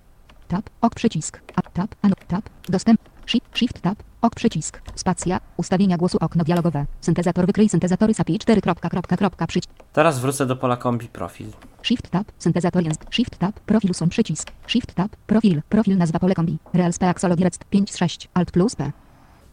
[0.47, 0.69] Tab.
[0.81, 1.41] Ok przycisk.
[1.73, 1.95] Tab.
[2.01, 2.13] Anu.
[2.27, 2.49] Tab.
[2.69, 3.01] Dostęp.
[3.25, 3.57] Shift.
[3.57, 4.03] Shift tab.
[4.21, 4.81] Ok przycisk.
[4.95, 5.39] Spacja.
[5.57, 6.85] Ustawienia głosu okno dialogowe.
[7.01, 8.61] Syntezator wykryj syntezatory SAPI 4.
[8.61, 9.73] Kropka, kropka, kropka, przycisk.
[9.93, 11.47] Teraz wrócę do pola kombi profil.
[11.83, 16.35] Shift tab, syntezator język, Shift tab, profil są przycisk, Shift tab, profil, profil nazwa pole
[16.35, 18.91] kombi, Real Speak Solo Direct 5 z 6, Alt plus P,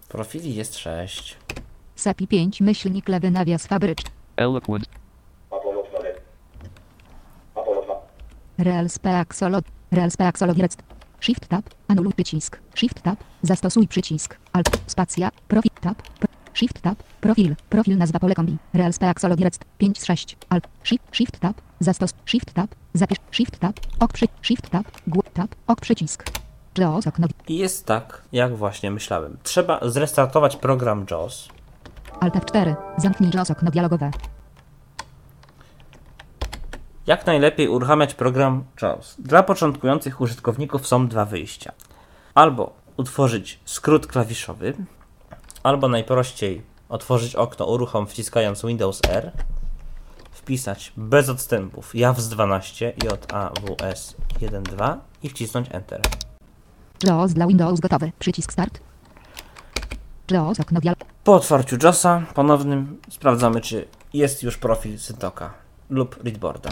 [0.08, 1.36] Profili jest 6.
[1.96, 4.84] SAPI 5 myślnik lewy nawias fabryczny, Eloquent.
[5.50, 6.02] Apollo 2.
[6.02, 6.14] D.
[7.54, 7.94] Apollo 2.
[8.58, 9.60] Real Speak Solo,
[9.92, 10.82] Real Speak Solo Direct,
[11.20, 15.70] Shift tab, anuluj przycisk, Shift tab, zastosuj przycisk, Alt, spacja, profil.
[15.80, 20.04] Tab, pro, Shift tab, profil, profil nazwa pole kombi, Real Speak Solo Direct 5 z
[20.04, 24.86] 6, Alt, Shift, Shift tab, zastos, Shift tab, zapisz, Shift tab, ok przy, Shift tab,
[25.06, 26.24] głów tab, ok przycisk,
[26.78, 29.36] JAWS okno, I jest tak, jak właśnie myślałem.
[29.42, 31.48] Trzeba zrestartować program JAWS.
[32.20, 34.10] Alt F4, zamknij okno dialogowe,
[37.06, 39.16] Jak najlepiej uruchamiać program JAWS?
[39.18, 41.72] Dla początkujących użytkowników są dwa wyjścia.
[42.34, 44.74] Albo utworzyć skrót klawiszowy,
[45.62, 49.32] albo najprościej otworzyć okno uruchom wciskając Windows R,
[50.30, 56.00] wpisać bez odstępów JAWS 12 JAWS 1.2 i wcisnąć Enter.
[57.04, 58.12] JAWS dla Windows gotowy.
[58.18, 58.80] Przycisk Start.
[60.30, 61.15] JAWS okno dial.
[61.26, 65.54] Po otwarciu JAWSa ponownym sprawdzamy, czy jest już profil Syntoka
[65.90, 66.70] lub Readboarda.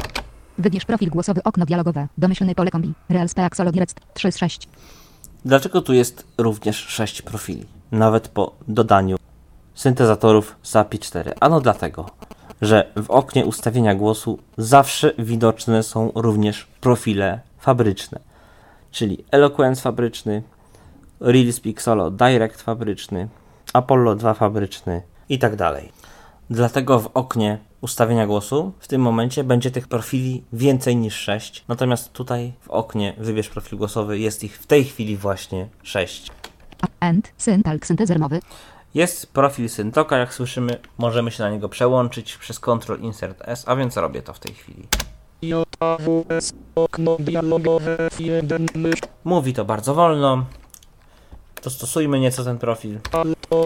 [0.58, 2.08] Wybierz profil głosowy okno dialogowe.
[2.18, 2.92] Domyślny pole kombi.
[3.08, 4.68] Real Speak Solo Direct 3 z 6.
[5.44, 9.16] Dlaczego tu jest również 6 profili, nawet po dodaniu
[9.74, 11.32] syntezatorów SAPI 4?
[11.40, 12.10] Ano dlatego,
[12.62, 18.20] że w oknie ustawienia głosu zawsze widoczne są również profile fabryczne,
[18.90, 20.42] czyli Eloquence fabryczny,
[21.20, 23.28] RealSpeak Solo Direct fabryczny,
[23.74, 25.92] Apollo 2 fabryczny i tak dalej.
[26.50, 31.64] Dlatego w oknie ustawienia głosu w tym momencie będzie tych profili więcej niż 6.
[31.68, 36.30] Natomiast tutaj w oknie wybierz profil głosowy jest ich w tej chwili właśnie 6.
[37.00, 37.32] End.
[37.37, 38.40] Syntalk syntezer mowy.
[38.94, 43.76] Jest profil Syntoka, jak słyszymy, możemy się na niego przełączyć przez Ctrl Insert S, a
[43.76, 44.87] więc robię to w tej chwili.
[45.42, 50.46] JAWS okno dialogowe F1 mysz Mówi to bardzo wolno.
[51.64, 52.98] Dostosujmy nieco ten profil.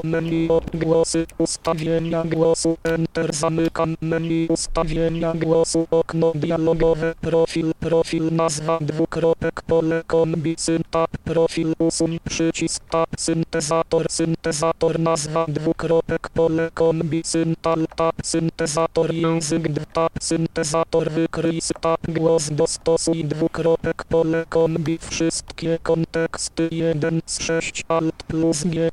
[0.04, 9.62] Menu odgłosy ustawienia głosu Enter zamykam menu ustawienia głosu okno dialogowe profil profil nazwa dwukropek
[9.62, 10.56] pole kombi
[10.90, 19.68] tab profil usuń przycisk tab syntezator syntezator nazwa dwukropek pole kombi syntal tab syntezator język
[19.92, 28.22] tab syntezator wykryj tab głos dostosuj dwukropek pole kombi wszystkie konteksty 1 z 6 alt
[28.22, 28.90] plus g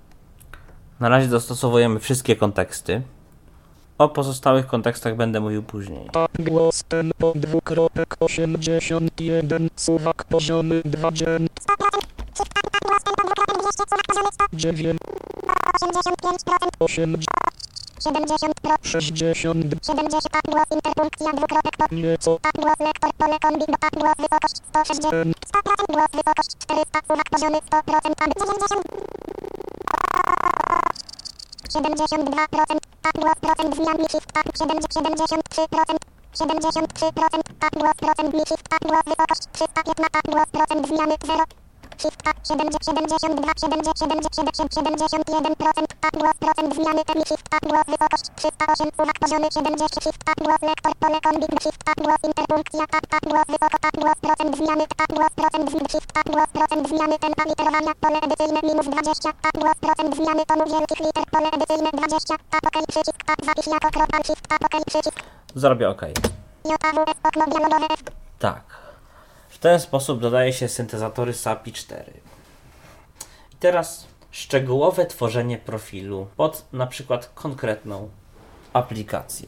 [1.05, 3.01] Na razie dostosowujemy wszystkie konteksty.
[3.97, 6.09] O pozostałych kontekstach będę mówił później.
[6.11, 11.25] Tak głos tempo dwukropek 81 suwak poziomy 20
[14.53, 14.97] 9
[16.79, 17.17] 8
[18.81, 19.55] 60
[21.91, 22.39] nieco
[25.11, 25.33] N
[31.69, 35.97] 72% tak głos procent zmian shift tak 73%
[36.33, 41.64] 73% tak głos procent shift tak głos wysokość 315 tak głos procent zmiany 0
[42.43, 49.19] 70 72 70 70 71% tak głos procent zmiany shift tak głos wysokość 308 uwag
[49.19, 53.47] poziomy 70 shift tak głos lektor pole kombin shift tak głos interpunkcja tak tak głos
[53.47, 57.93] wysoko tak głos procent zmiany tak głos procent zmiany tak głos procent zmiany tempa literowania
[58.01, 62.63] pole edycyjne minus 20 tak głos procent zmiany tomu wielkich liter pole edycyjne 20 tak
[62.67, 63.89] ok przycisk tak zapisz jako
[64.85, 65.19] przycisk.
[65.55, 65.89] Zrobię
[68.39, 68.74] Tak.
[69.65, 72.03] Ten sposób dodaje się syntezatory SAPI 4.
[73.53, 78.09] I teraz szczegółowe tworzenie profilu pod na przykład konkretną
[78.73, 79.47] aplikację.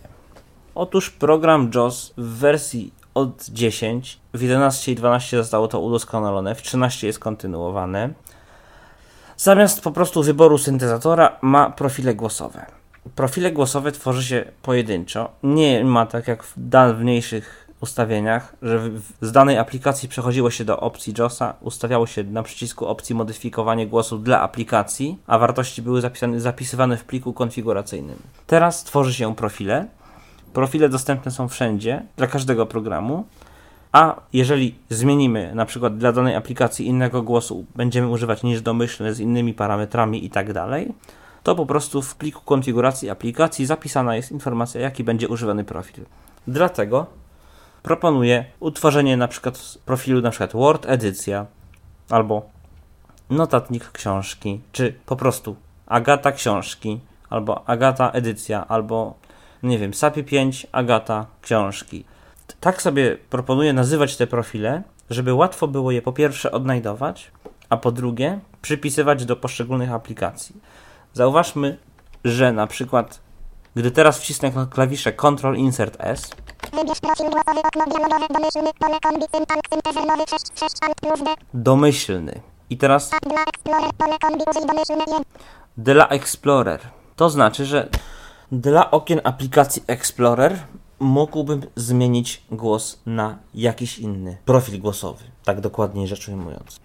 [0.75, 6.61] Otóż program JOS w wersji od 10, w 11 i 12 zostało to udoskonalone, w
[6.61, 8.09] 13 jest kontynuowane.
[9.37, 12.65] Zamiast po prostu wyboru syntezatora ma profile głosowe.
[13.15, 15.31] Profile głosowe tworzy się pojedynczo.
[15.43, 20.79] Nie ma tak jak w dawniejszych ustawieniach, że w- z danej aplikacji przechodziło się do
[20.79, 26.39] opcji JOSa, ustawiało się na przycisku opcji modyfikowanie głosu dla aplikacji, a wartości były zapisane,
[26.39, 28.17] zapisywane w pliku konfiguracyjnym.
[28.47, 29.85] Teraz tworzy się profile.
[30.53, 33.25] Profile dostępne są wszędzie, dla każdego programu.
[33.91, 39.19] A jeżeli zmienimy na przykład dla danej aplikacji innego głosu, będziemy używać niż domyślny z
[39.19, 40.93] innymi parametrami i tak dalej,
[41.43, 46.05] to po prostu w pliku konfiguracji aplikacji zapisana jest informacja, jaki będzie używany profil.
[46.47, 47.05] Dlatego
[47.87, 51.45] proponuję utworzenie na przykład profilu przykład Word edycja
[52.09, 52.49] albo
[53.29, 59.13] notatnik książki, czy po prostu Agata książki, albo Agata edycja, albo
[59.63, 62.05] nie wiem, SAPI 5 Agata książki.
[62.59, 67.31] Tak sobie proponuję nazywać te profile, żeby łatwo było je po pierwsze odnajdować,
[67.69, 70.55] a po drugie przypisywać do poszczególnych aplikacji.
[71.13, 71.77] Zauważmy,
[72.23, 73.26] że na przykład
[73.77, 76.29] gdy teraz wcisnę klawisze Ctrl Insert S,
[78.29, 82.41] domyślny pole kombi syntal syntezer nowy 6 6 alt plus D domyślny.
[82.69, 85.23] I teraz dla Explorer pole kombi użyj domyślne 1
[85.77, 86.81] dla Explorer.
[87.15, 87.89] To znaczy, że
[88.51, 90.59] dla okien aplikacji Explorer
[90.99, 95.23] mógłbym zmienić głos na jakiś inny profil głosowy.
[95.43, 96.79] Tak dokładniej rzecz ujmując.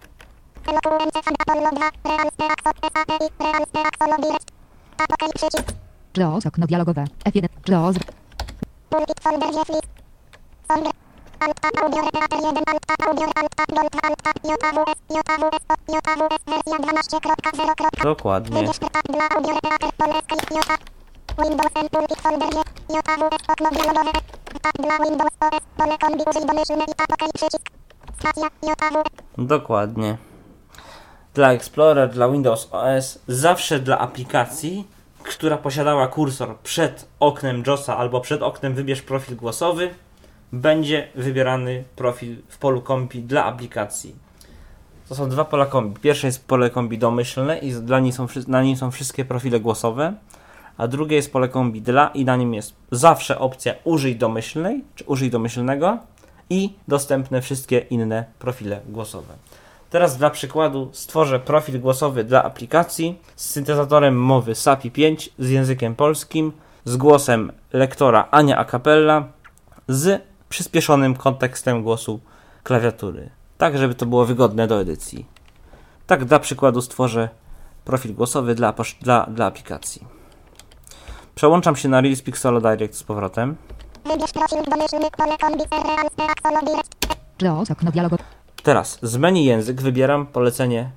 [6.16, 7.84] Eloquence Apollo 2 Real Speak SAPI Real Speak Solo Direct Apokej przycisk JOS okno dialogowe.
[7.84, 7.88] F1.
[7.88, 7.96] JOS.
[8.88, 9.80] Pulpit folder Jeffley
[10.68, 10.92] Folder
[11.40, 15.62] Alt Tab Audio Repeater 1 Alt Tab Audio Alt Tab Gold Alt Tab JAWS JAWS
[15.88, 18.04] JAWS wersja 12.0.
[18.04, 18.68] Dokładnie.
[29.38, 30.16] Dokładnie.
[31.34, 34.88] Dla Explorer, dla Windows OS, zawsze dla aplikacji,
[35.22, 39.90] która posiadała kursor przed oknem JOSa albo przed oknem wybierz profil głosowy,
[40.52, 44.14] będzie wybierany profil w polu kombi dla aplikacji.
[45.08, 46.00] To są dwa pola kombi.
[46.00, 50.14] Pierwsze jest pole kombi domyślne i dla niej są, na nim są wszystkie profile głosowe,
[50.76, 55.04] a drugie jest pole kombi dla i na nim jest zawsze opcja użyj domyślnej, czy
[55.04, 55.98] użyj domyślnego
[56.50, 59.34] i dostępne wszystkie inne profile głosowe.
[59.92, 65.94] Teraz dla przykładu stworzę profil głosowy dla aplikacji z syntezatorem mowy SAPI 5 z językiem
[65.94, 66.52] polskim,
[66.84, 69.24] z głosem lektora Ania Acapella,
[69.88, 72.20] z przyspieszonym kontekstem głosu
[72.62, 75.26] klawiatury, tak żeby to było wygodne do edycji.
[76.06, 77.28] Tak dla przykładu stworzę
[77.84, 80.06] profil głosowy dla, dla, dla aplikacji.
[81.34, 83.56] Przełączam się na Reels Pixelo Direct z powrotem.
[84.04, 85.64] Wybierz profil domyślny pole kombi
[87.70, 88.41] okno dialogowe.
[88.62, 90.90] Teraz z menu język wybieram polecenie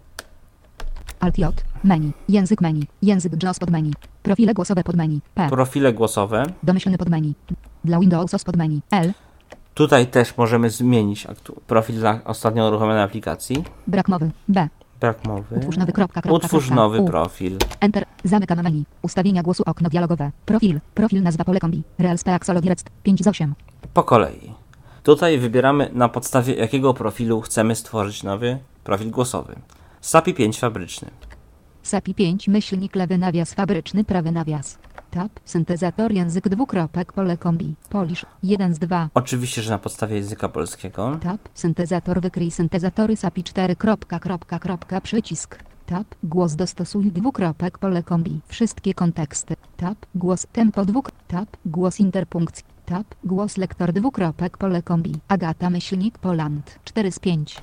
[1.19, 1.63] Alt J.
[1.83, 2.11] Menu.
[2.29, 2.87] Język menu.
[3.01, 3.91] Język JOS pod menu.
[4.23, 5.21] Profile głosowe pod menu.
[5.35, 5.49] P.
[5.49, 6.43] profile głosowe.
[6.63, 7.33] Domyślny pod menu.
[7.83, 8.81] Dla Windowsa pod menu.
[8.91, 9.13] L.
[9.73, 13.63] Tutaj też możemy zmienić aktu- profil dla ostatnio uruchomionej aplikacji.
[13.87, 14.31] Brak mowy.
[14.47, 14.69] B.
[14.99, 15.55] Brak mowy.
[15.55, 16.75] Utwórz nowy kropka, kropka, Utwórz kropka.
[16.75, 17.57] nowy profil.
[17.79, 18.05] Enter.
[18.23, 18.83] Zamykam menu.
[19.01, 20.31] Ustawienia głosu okno dialogowe.
[20.45, 20.79] Profil.
[20.93, 21.83] Profil nazwa pole kombi.
[21.99, 23.53] Real Axolo Direct 5 z 8.
[23.93, 24.64] Po kolei.
[25.05, 29.55] Tutaj wybieramy na podstawie jakiego profilu chcemy stworzyć nowy profil głosowy.
[30.01, 31.11] SAPI 5 fabryczny.
[31.83, 34.77] SAPI 5 myślnik lewy nawias fabryczny prawy nawias.
[35.11, 35.29] Tab.
[35.45, 37.75] Syntezator język dwukropek pole kombi.
[37.89, 39.09] Polish 1 z 2.
[39.13, 41.19] Oczywiście, że na podstawie języka polskiego.
[41.21, 41.41] Tab.
[41.53, 43.75] Syntezator wykryj syntezatory SAPI 4.
[43.75, 45.59] Kropka, kropka, kropka, przycisk.
[45.85, 46.07] Tab.
[46.23, 48.39] Głos dostosuj dwukropek pole kombi.
[48.47, 49.55] Wszystkie konteksty.
[49.77, 49.97] Tab.
[50.15, 51.11] Głos tempo dwuk.
[51.27, 51.49] Tab.
[51.65, 52.74] Głos interpunkcji.
[52.85, 53.05] Tab.
[53.23, 55.13] Głos lektor dwukropek pole kombi.
[55.27, 57.61] Agata myślnik Poland 4 z 5.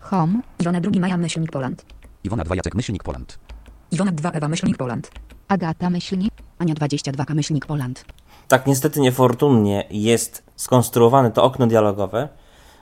[0.00, 0.40] Home.
[0.60, 1.84] Iwona drugi Maja myślnik Poland.
[2.24, 3.38] Iwona 2 Jacek Myślnik Poland.
[3.90, 5.10] Iwona 2 Ewa myślnik Poland.
[5.48, 6.32] Agata myślnik.
[6.58, 8.04] Ania 22 K myślnik Poland.
[8.48, 12.28] Tak niestety niefortunnie jest skonstruowane to okno dialogowe,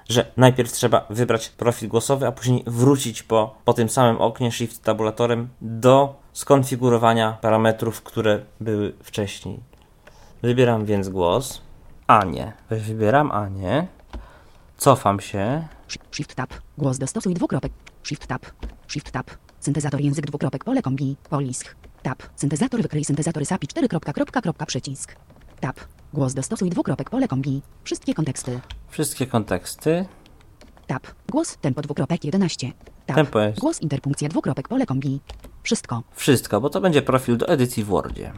[0.09, 4.83] że najpierw trzeba wybrać profil głosowy, a później wrócić po, po tym samym oknie Shift
[4.83, 9.72] tabulatorem do skonfigurowania parametrów, które były wcześniej.
[10.43, 11.61] Wybieram więc głos.
[12.07, 12.53] Anię.
[12.71, 13.87] Wybieram Anię.
[14.77, 15.69] Cofam się.
[15.89, 16.51] Sh- Shift tab.
[16.79, 17.73] Głos dostosuj dwukropek.
[18.05, 18.47] Shift tab.
[18.89, 19.31] Shift tab.
[19.61, 21.17] Syntezator język dwukropek pole kombi.
[21.31, 21.77] Polisk.
[22.03, 22.23] Tab.
[22.37, 23.89] Syntezator wykryj syntezatory SAPI 4.
[23.89, 25.17] Kropka, kropka, kropka, przycisk.
[25.61, 25.77] Tab.
[26.15, 27.63] Głos dostosuj dwukropek pole kombi.
[27.85, 28.61] Wszystkie konteksty.
[28.89, 30.05] Wszystkie konteksty.
[30.87, 31.03] Tab.
[31.31, 32.73] Głos tempo dwukropek 11.
[33.07, 33.17] Tab.
[33.17, 33.61] Tempo jest.
[33.61, 35.21] Głos interpunkcja dwukropek pole kombi.
[35.63, 36.03] Wszystko.
[36.15, 38.33] Wszystko, bo to będzie profil do edycji w Wordzie.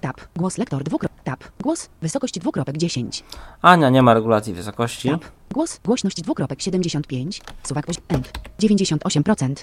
[0.00, 0.20] Tab.
[0.36, 1.09] Głos lektor dwukropek.
[1.24, 1.44] Tab.
[1.60, 3.24] Głos wysokość dwukropek 10.
[3.62, 5.10] Ania nie ma regulacji wysokości.
[5.10, 5.24] Tab.
[5.54, 7.40] Głos głośność dwukropek 75.
[7.62, 8.32] Suwak end.
[8.60, 9.54] 98%.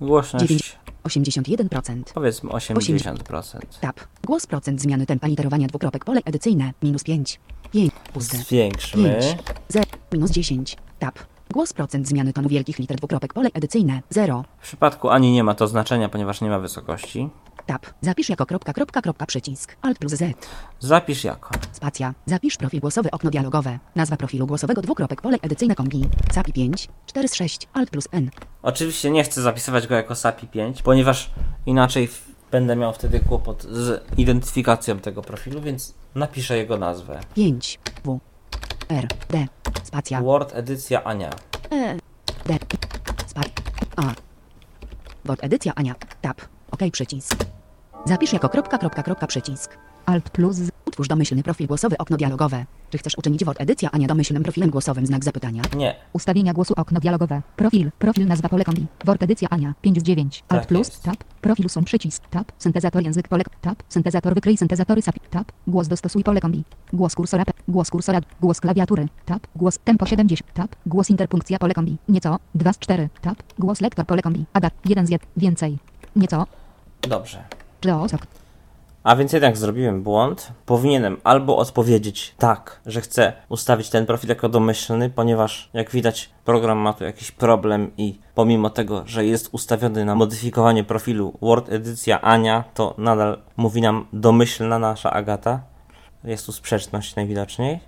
[0.00, 0.78] Głośność 9.
[1.04, 2.02] 81%.
[2.14, 3.58] powiedzmy 80%.
[3.80, 4.00] Tab.
[4.26, 6.72] Głos procent zmiany tempa literowania dwukropek pole edycyjne.
[6.82, 7.40] Minus 5.
[7.72, 7.92] 5.
[8.12, 8.36] Puste.
[8.36, 9.18] Zwiększmy.
[9.20, 9.36] 5.
[9.68, 9.84] 0.
[10.12, 10.76] Minus 10.
[10.98, 11.18] Tab.
[11.50, 14.02] Głos procent zmiany tonu wielkich liter dwukropek pole edycyjne.
[14.10, 14.44] 0.
[14.58, 17.28] W przypadku Ani nie ma to znaczenia, ponieważ nie ma wysokości.
[17.66, 17.86] Tab.
[18.00, 19.76] Zapisz jako kropka, kropka, kropka, przycisk.
[19.82, 20.46] Alt plus Z.
[20.80, 21.50] Zapisz jako.
[21.72, 22.14] Spacja.
[22.26, 23.78] Zapisz profil głosowy okno dialogowe.
[23.94, 26.08] Nazwa profilu głosowego dwukropek pole edycyjne kombi.
[26.32, 26.88] SAPI 5.
[27.06, 27.68] 4 z 6.
[27.72, 28.30] Alt plus N.
[28.62, 31.30] Oczywiście nie chcę zapisywać go jako SAPI 5, ponieważ
[31.66, 32.08] inaczej
[32.50, 37.20] będę miał wtedy kłopot z identyfikacją tego profilu, więc napiszę jego nazwę.
[37.34, 37.78] 5.
[38.04, 38.20] W.
[38.88, 39.08] R.
[39.30, 39.46] D.
[39.82, 40.20] Spacja.
[40.22, 41.30] Word edycja Ania.
[41.70, 41.96] E.
[42.46, 42.58] D.
[43.26, 43.48] Spac.
[43.96, 44.02] A.
[45.24, 45.94] Word edycja Ania.
[46.20, 46.53] Tab.
[46.74, 47.44] OK przycisk.
[48.04, 49.78] Zapisz jako kropka, kropka, kropka, przycisk.
[50.06, 50.56] Alt plus.
[50.86, 52.64] Utwórz domyślny profil głosowy okno dialogowe.
[52.90, 55.62] Czy chcesz uczynić Word edycja Ania domyślnym profilem głosowym znak zapytania?
[55.76, 57.42] Nie, Ustawienia głosu okno dialogowe.
[57.56, 57.90] Profil.
[57.98, 58.86] Profil nazwa pole kombi.
[59.04, 60.44] Word edycja Ania 5 z 9.
[60.48, 60.88] Alt Tak plus.
[60.88, 61.02] jest.
[61.02, 61.16] Tab.
[61.40, 62.22] Profil sum przycisk.
[62.30, 62.52] Tab.
[62.58, 63.44] Syntezator język pole.
[63.60, 63.82] Tab.
[63.88, 65.20] Syntezator wykryj syntezatory SAPI.
[65.30, 65.52] Tab.
[65.66, 66.64] Głos dostosuj pole kombi.
[66.92, 67.44] Głos kursora.
[67.68, 68.20] Głos kursora.
[68.40, 69.08] Głos klawiatury.
[69.24, 69.46] Tab.
[69.56, 70.52] Głos tempo 70.
[70.54, 70.76] Tab.
[70.86, 71.96] Głos interpunkcja pole kombi.
[72.08, 72.38] Nieco.
[72.54, 73.08] 2 z 4.
[73.22, 73.42] Tab.
[73.58, 74.44] Głos lektor pole kombi.
[74.52, 74.74] Agat.
[74.84, 75.28] 1 z 1.
[75.36, 75.78] Więcej.
[76.16, 76.46] Nieco.
[77.08, 77.44] Dobrze.
[78.14, 78.26] Ok.
[79.04, 80.52] A więc jednak zrobiłem błąd.
[80.66, 86.78] Powinienem albo odpowiedzieć tak, że chcę ustawić ten profil jako domyślny, ponieważ jak widać program
[86.78, 92.20] ma tu jakiś problem i pomimo tego, że jest ustawiony na modyfikowanie profilu Word edycja
[92.20, 95.60] Ania, to nadal mówi nam domyślna nasza Agata.
[96.24, 97.80] Jest tu sprzeczność najwidoczniej.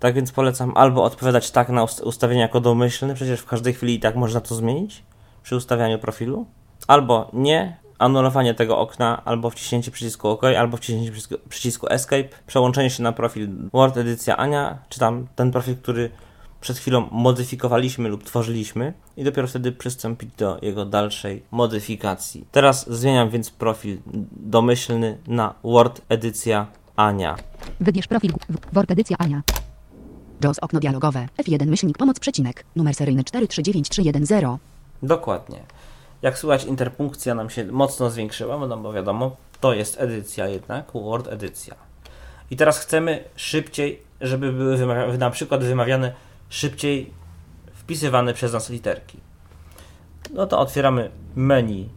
[0.00, 3.94] Tak więc polecam albo odpowiadać tak na ust- ustawienie jako domyślny, przecież w każdej chwili
[3.94, 5.02] i tak można to zmienić
[5.42, 6.46] przy ustawianiu profilu,
[6.86, 12.90] albo nie, anulowanie tego okna, albo wciśnięcie przycisku OK, albo wciśnięcie przycisku, przycisku Escape, przełączenie
[12.90, 16.10] się na profil Word edycja Ania, czy tam ten profil, który
[16.60, 22.46] przed chwilą modyfikowaliśmy lub tworzyliśmy i dopiero wtedy przystąpić do jego dalszej modyfikacji.
[22.52, 23.98] Teraz zmieniam więc profil
[24.32, 27.36] domyślny na Word edycja Ania.
[27.80, 28.32] Wybierz profil.
[28.72, 29.42] Word edycja Ania.
[30.44, 31.28] JOS okno dialogowe.
[31.38, 32.64] F1 myślnik pomoc przecinek.
[32.76, 34.60] Numer seryjny 439310.
[35.02, 35.58] Dokładnie.
[36.22, 41.28] Jak słychać, interpunkcja nam się mocno zwiększyła, no bo wiadomo, to jest edycja jednak, Word
[41.28, 41.74] edycja.
[42.50, 44.86] I teraz chcemy szybciej, żeby były
[45.18, 46.12] na przykład wymawiane
[46.48, 47.12] szybciej
[47.72, 49.18] wpisywane przez nas literki.
[50.34, 51.88] No to otwieramy menu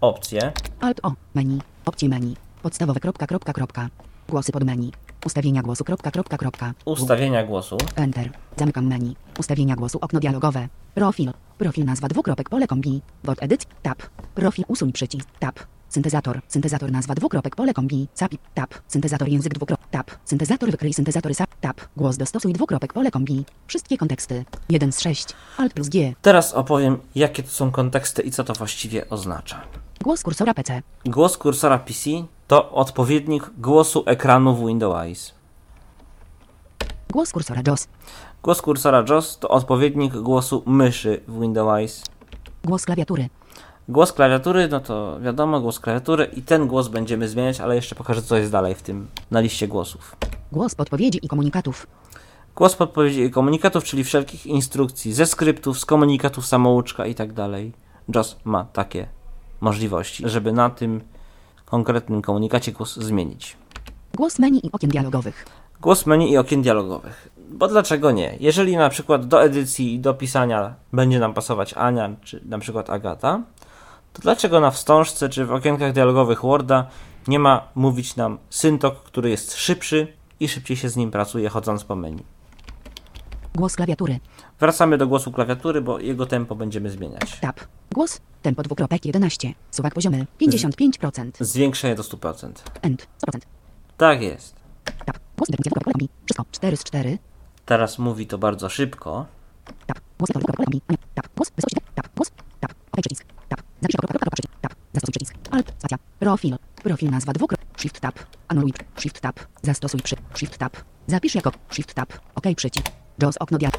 [0.00, 0.52] opcje.
[0.80, 1.12] Alt O.
[1.34, 1.58] Menu.
[1.84, 2.36] Opcje menu.
[2.62, 3.88] Podstawowe kropka, kropka, kropka.
[4.28, 4.92] Głosy pod menu.
[5.24, 6.74] Ustawienia głosu kropka, kropka, kropka.
[6.84, 7.76] Ustawienia głosu.
[7.96, 8.30] Enter.
[8.56, 9.16] Zamykam menu.
[9.38, 9.98] Ustawienia głosu.
[10.00, 10.68] Okno dialogowe.
[10.94, 11.32] Profil.
[11.58, 13.02] Profil nazwa dwukropek pole kombi.
[13.24, 13.68] Wod edycji.
[13.82, 14.02] Tab.
[14.34, 15.28] Profil usuń przycisk.
[15.38, 15.60] Tab.
[15.88, 16.40] Syntezator.
[16.48, 18.08] Syntezator nazwa dwukropek pole kombi.
[18.14, 18.38] Sapi.
[18.54, 18.74] Tab.
[18.88, 19.88] Syntezator język dwukropek.
[19.90, 20.10] Tab.
[20.24, 21.54] Syntezator wykryj syntezatory sap.
[21.60, 21.80] Tab.
[21.96, 23.44] Głos dostosuj dwukropek pole kombi.
[23.66, 24.44] Wszystkie konteksty.
[24.68, 25.28] 1 z 6.
[25.58, 26.14] Alt plus G.
[26.22, 29.60] Teraz opowiem, jakie to są konteksty i co to właściwie oznacza.
[30.02, 30.82] Głos kursora PC.
[31.04, 32.10] Głos kursora PC
[32.46, 35.34] to odpowiednik głosu ekranu w Windows.
[37.12, 37.88] Głos kursora JOS.
[38.42, 42.04] Głos kursora JOS to odpowiednik głosu myszy w Windows.
[42.64, 43.28] Głos klawiatury.
[43.88, 48.22] Głos klawiatury, no to wiadomo, głos klawiatury i ten głos będziemy zmieniać, ale jeszcze pokażę
[48.22, 50.16] co jest dalej w tym, na liście głosów.
[50.52, 51.86] Głos podpowiedzi i komunikatów.
[52.56, 57.72] Głos podpowiedzi i komunikatów, czyli wszelkich instrukcji ze skryptów, z komunikatów samouczka i tak dalej.
[58.14, 59.06] JOS ma takie
[59.60, 61.00] możliwości, żeby na tym
[61.64, 63.56] konkretnym komunikacie głos zmienić.
[64.14, 65.46] Głos menu i okien dialogowych.
[65.80, 67.28] Głos menu i okien dialogowych.
[67.50, 68.36] Bo dlaczego nie?
[68.40, 72.90] Jeżeli na przykład do edycji i do pisania będzie nam pasować Ania, czy na przykład
[72.90, 73.42] Agata,
[74.12, 76.86] to dlaczego na wstążce czy w okienkach dialogowych Worda
[77.28, 81.84] nie ma mówić nam syntok, który jest szybszy i szybciej się z nim pracuje chodząc
[81.84, 82.22] po menu?
[83.54, 84.20] Głos klawiatury.
[84.60, 87.40] Wracamy do głosu klawiatury, bo jego tempo będziemy zmieniać.
[87.40, 87.60] Tab.
[87.92, 88.20] Głos.
[88.42, 89.54] Tempo dwukropek 11.
[89.70, 91.30] Suwak poziomy 55%.
[91.40, 92.52] Zwiększenie do 100%.
[92.82, 93.06] End.
[93.26, 93.38] 100%.
[93.96, 94.54] Tak jest.
[95.04, 95.18] Tab.
[95.36, 95.48] Głos.
[96.24, 96.44] Wszystko.
[96.50, 97.18] 4 z 4.
[97.66, 99.26] Teraz mówi to bardzo szybko.
[99.86, 99.98] Tab.
[100.18, 100.30] Głos.
[101.14, 101.26] Tab.
[101.36, 101.50] Głos.
[101.94, 102.08] Tab.
[102.16, 102.30] Głos.
[102.60, 102.72] Tab.
[102.92, 103.24] OK przycisk.
[103.48, 103.60] Tab.
[103.80, 103.96] Zapisz.
[104.60, 104.74] Tab.
[104.92, 105.34] Zastosuj przycisk.
[105.50, 105.72] Alt.
[105.78, 105.98] Stacja.
[106.18, 106.56] Profil.
[106.82, 107.68] Profil nazwa dwukropek.
[107.76, 108.18] Shift tab.
[108.48, 108.72] Anuluj.
[108.98, 109.40] Shift tab.
[109.62, 110.16] Zastosuj przy.
[110.34, 110.76] Shift tab.
[111.06, 111.52] Zapisz jako.
[111.70, 112.12] Shift tab.
[112.34, 113.03] OK przycisk.
[113.18, 113.72] JOS okno dial.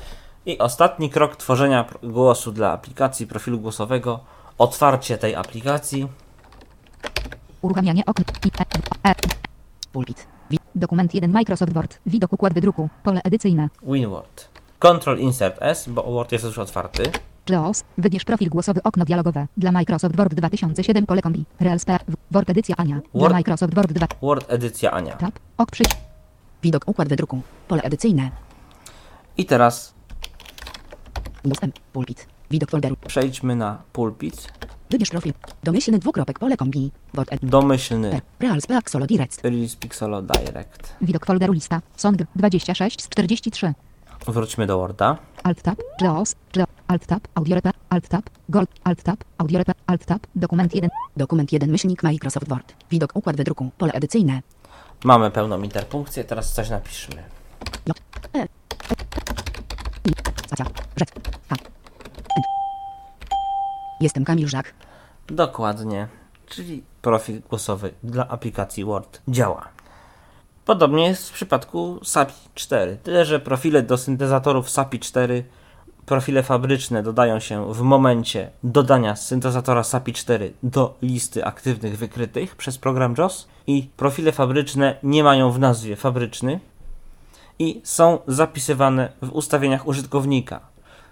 [0.45, 4.19] I ostatni krok tworzenia głosu dla aplikacji profilu głosowego.
[4.57, 6.07] Otwarcie tej aplikacji.
[7.61, 8.25] Uruchamianie okna.
[9.91, 10.27] Pulpit.
[10.75, 11.99] dokument 1 Microsoft Word.
[12.05, 12.89] Widok układ wydruku.
[13.03, 13.69] Pole edycyjne.
[13.83, 14.49] WinWord.
[14.79, 17.03] Ctrl Insert S, bo Word jest już otwarty.
[17.49, 17.83] JAWS.
[17.97, 19.47] Wybierz profil głosowy okno dialogowe.
[19.57, 21.45] Dla Microsoft Word 2007 pole kombi.
[21.57, 21.77] P.
[22.31, 22.99] Word edycja Ania.
[23.13, 24.07] Dla Word- Microsoft Word 2.
[24.21, 25.15] Word edycja Ania.
[25.15, 25.31] Tab.
[25.57, 25.97] Ok przycisk.
[26.63, 27.41] Widok układ wydruku.
[27.67, 28.31] Pole edycyjne.
[29.37, 29.95] I teraz
[31.45, 31.79] Dostęp.
[31.93, 32.27] Pulpit.
[32.51, 32.95] Widok folderu.
[33.07, 34.53] przejdźmy na pulpit.
[34.89, 35.33] Wybierz profil.
[35.63, 36.91] Domyślny dwukropek pole kombi.
[37.13, 37.39] Word ed.
[37.43, 39.43] Domyślny Real Spac Solo Direct.
[39.43, 40.95] Release Pixelo Direct.
[41.01, 41.81] Widok folderu lista.
[41.95, 43.73] Song 26 z 43.
[44.27, 45.17] Wróćmy do Worda.
[45.43, 45.79] Alt tab.
[46.01, 46.35] JAWS.
[46.55, 46.69] JAWS.
[46.87, 47.27] Alt tab.
[47.35, 47.75] Audio rep.
[47.89, 48.29] Alt tab.
[48.49, 48.69] Gold.
[48.83, 49.23] Alt tab.
[49.37, 49.77] Audio rep.
[49.87, 50.27] Alt tab.
[50.35, 50.89] Dokument 1.
[51.17, 52.73] Dokument 1 myślnik Microsoft Word.
[52.91, 53.71] Widok układ wydruku.
[53.77, 54.41] Pole edycyjne.
[55.03, 57.23] Mamy pełną interpunkcję, teraz coś napiszmy.
[57.87, 57.97] J.
[58.33, 58.39] E.
[58.39, 58.47] E.
[64.01, 64.73] Jestem Kamil Żak.
[65.27, 66.07] Dokładnie,
[66.47, 69.67] czyli profil głosowy dla aplikacji Word działa.
[70.65, 75.43] Podobnie jest w przypadku SAPI 4, tyle że profile do syntezatorów SAPI 4,
[76.05, 82.77] profile fabryczne dodają się w momencie dodania syntezatora SAPI 4 do listy aktywnych wykrytych przez
[82.77, 86.59] program JOS i profile fabryczne nie mają w nazwie fabryczny
[87.59, 90.59] i są zapisywane w ustawieniach użytkownika,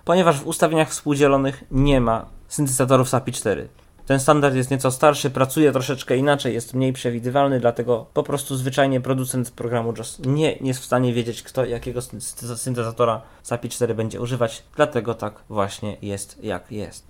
[0.05, 3.69] ponieważ w ustawieniach współdzielonych nie ma syntezatorów SAPI 4.
[4.05, 9.01] Ten standard jest nieco starszy, pracuje troszeczkę inaczej, jest mniej przewidywalny, dlatego po prostu zwyczajnie
[9.01, 14.21] producent programu JOS nie jest w stanie wiedzieć, kto jakiego synte- syntezatora SAPI 4 będzie
[14.21, 17.07] używać, dlatego tak właśnie jest jak jest.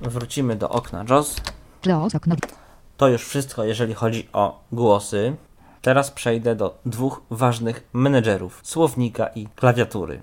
[0.00, 1.36] Wrócimy do okna JOS.
[2.96, 5.36] To już wszystko, jeżeli chodzi o głosy.
[5.84, 10.22] Teraz przejdę do dwóch ważnych menedżerów słownika i klawiatury.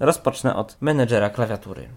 [0.00, 1.88] Rozpocznę od menedżera klawiatury.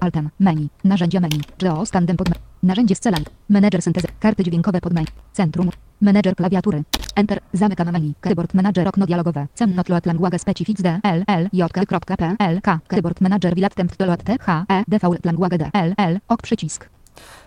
[0.00, 0.30] Altem.
[0.40, 0.68] Menu.
[0.84, 1.40] Narzędzia menu.
[1.62, 2.28] JAWS tandem pod.
[2.62, 3.24] Narzędzie scalania.
[3.48, 4.06] Menedżer syntezy.
[4.20, 5.06] Karty dźwiękowe pod menu.
[5.32, 5.70] Centrum.
[6.00, 6.84] Menedżer klawiatury.
[7.16, 7.40] Enter.
[7.52, 8.14] Zamykam menu.
[8.20, 9.46] Keyboard manager okno dialogowe.
[9.54, 12.78] Cennot loat language specifics d l l j k p l k.
[12.88, 16.42] Keyboard manager wilat temp to loat t h e default language d l l ok
[16.42, 16.88] przycisk.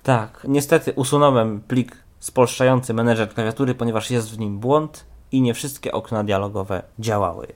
[0.03, 5.91] Tak, niestety usunąłem plik spolszczający menedżer klawiatury, ponieważ jest w nim błąd i nie wszystkie
[5.91, 7.47] okna dialogowe działały.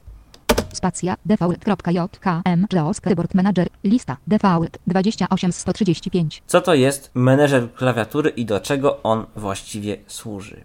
[0.73, 1.15] Spacja.
[1.25, 2.67] default.jkm.
[3.01, 3.67] Keyboard manager.
[3.83, 4.17] Lista.
[4.27, 6.43] Default 28 z 135.
[6.47, 10.63] Co to jest menedżer klawiatury i do czego on właściwie służy?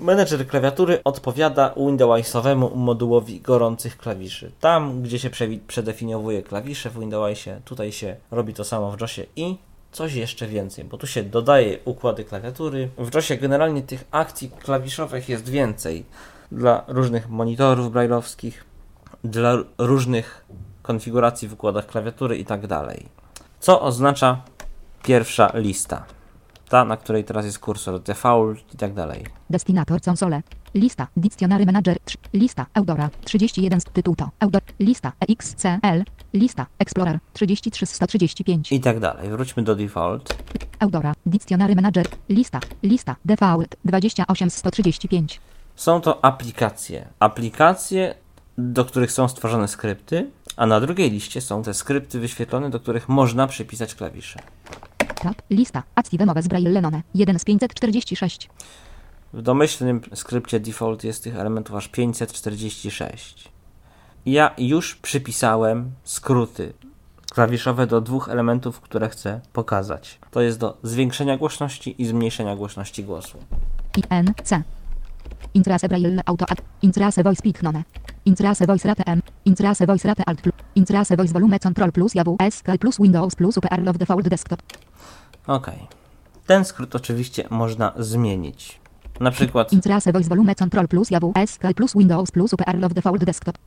[0.00, 4.52] Menedżer klawiatury odpowiada Windowsowemu modułowi gorących klawiszy.
[4.60, 5.30] Tam, gdzie się
[5.66, 9.56] przedefiniowuje klawisze w Windowsie, tutaj się robi to samo w JOSie i
[9.94, 12.88] coś jeszcze więcej, bo tu się dodaje układy klawiatury.
[12.98, 16.04] W JOSie generalnie tych akcji klawiszowych jest więcej
[16.52, 18.64] dla różnych monitorów brailleowskich,
[19.24, 20.44] dla różnych
[20.82, 23.06] konfiguracji w układach klawiatury i tak dalej.
[23.60, 24.42] Co oznacza
[25.02, 26.04] pierwsza lista?
[26.68, 29.26] Ta, na której teraz jest kursor, default i tak dalej.
[29.50, 30.42] Destinator console.
[30.74, 31.06] Lista.
[31.16, 31.96] Dictionary Manager.
[32.32, 32.66] Lista.
[32.74, 33.10] Eudora.
[33.24, 34.30] 31 z tytuł to.
[34.40, 34.62] Eudor.
[34.80, 35.12] Lista.
[35.20, 36.04] EXCL.
[36.34, 36.66] Lista.
[36.78, 37.18] Explorer.
[37.32, 38.72] 33 z 135.
[38.72, 39.30] I tak dalej.
[39.30, 40.36] Wróćmy do default.
[40.80, 41.12] Eudora.
[41.26, 42.06] Dictionary Manager.
[42.28, 42.60] Lista.
[42.82, 43.16] Lista.
[43.24, 43.76] Default.
[43.84, 45.40] 28 z 135.
[45.76, 47.08] Są to aplikacje.
[47.18, 48.14] Aplikacje,
[48.58, 53.08] do których są stworzone skrypty, a na drugiej liście są te skrypty wyświetlone, do których
[53.08, 54.40] można przypisać klawisze.
[55.14, 55.42] Tab.
[55.50, 55.82] Lista.
[55.94, 57.02] Active Moves Braille Lenone.
[57.14, 58.50] 1 z 546.
[59.32, 63.53] W domyślnym skrypcie default jest tych elementów aż 546.
[64.26, 66.72] Ja już przypisałem skróty
[67.32, 70.18] klawiszowe do dwóch elementów, które chcę pokazać.
[70.30, 73.38] To jest do zwiększenia głośności i zmniejszenia głośności głosu.
[73.96, 74.64] INC.
[75.54, 76.62] Intrase Braille Auto Ad.
[76.82, 77.82] Intrase Voice Peak None.
[78.24, 79.22] Intrase Voice Rate M.
[79.44, 80.54] Intrase Voice Rate Alt plus.
[80.74, 84.62] Intrase Voice Volume Control plus Jawu SK plus Windows plus UPR of Default Desktop.
[85.46, 85.70] Ok.
[86.46, 88.80] Ten skrót oczywiście można zmienić.
[89.20, 93.24] Na przykład Intrase Voice Volume Control plus Jawu SK plus Windows plus UPR of Default
[93.24, 93.58] Desktop.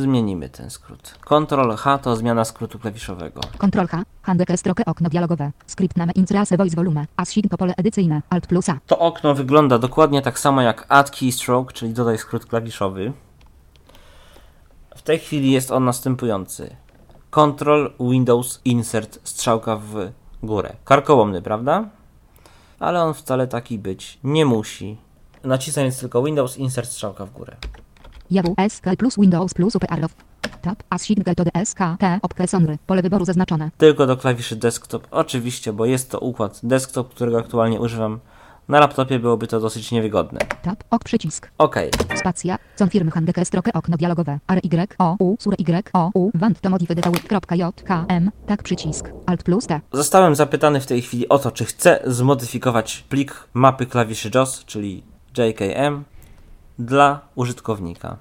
[0.00, 1.18] Zmienimy ten skrót.
[1.20, 3.40] Ctrl H to zmiana skrótu klawiszowego.
[3.58, 4.02] Ctrl H.
[4.22, 5.52] Handeke stroke okno dialogowe.
[5.66, 7.06] Skrypt name Intrase Voice Volume.
[7.16, 8.22] Assign to pole edycyjne.
[8.30, 8.78] Alt plus A.
[8.86, 13.12] To okno wygląda dokładnie tak samo jak Add Keystroke, czyli dodaj skrót klawiszowy.
[14.96, 16.76] W tej chwili jest on następujący.
[17.30, 19.94] Ctrl Windows Insert strzałka w
[20.42, 20.76] górę.
[20.84, 21.88] Karkołomny, prawda?
[22.80, 24.96] Ale on wcale taki być nie musi.
[25.44, 27.56] Nacisnę więc tylko Windows Insert strzałka w górę.
[28.30, 30.14] Jawu SK plus Windows plus UPR of.
[30.62, 30.82] Tab.
[30.90, 31.78] Assign to DSK.
[31.98, 32.18] T.
[32.22, 32.78] Opke sonry.
[32.86, 33.70] Pole wyboru zaznaczone.
[33.78, 38.20] Tylko do klawiszy desktop, oczywiście, bo jest to układ desktop, którego aktualnie używam.
[38.68, 40.40] Na laptopie byłoby to dosyć niewygodne.
[40.62, 40.84] Tab.
[40.90, 41.50] Ok przycisk.
[41.58, 41.76] Ok,
[42.16, 42.58] Spacja.
[42.78, 44.38] Confirm handeke stroke okno dialogowe.
[44.48, 46.94] R Y O U sur Y O U want to modify
[47.56, 48.30] J K M.
[48.46, 49.12] Tak przycisk.
[49.26, 49.80] Alt plus T.
[49.92, 55.02] Zostałem zapytany w tej chwili o to, czy chcę zmodyfikować plik mapy klawiszy JOS, czyli
[55.38, 56.04] JKM,
[56.78, 58.16] dla użytkownika.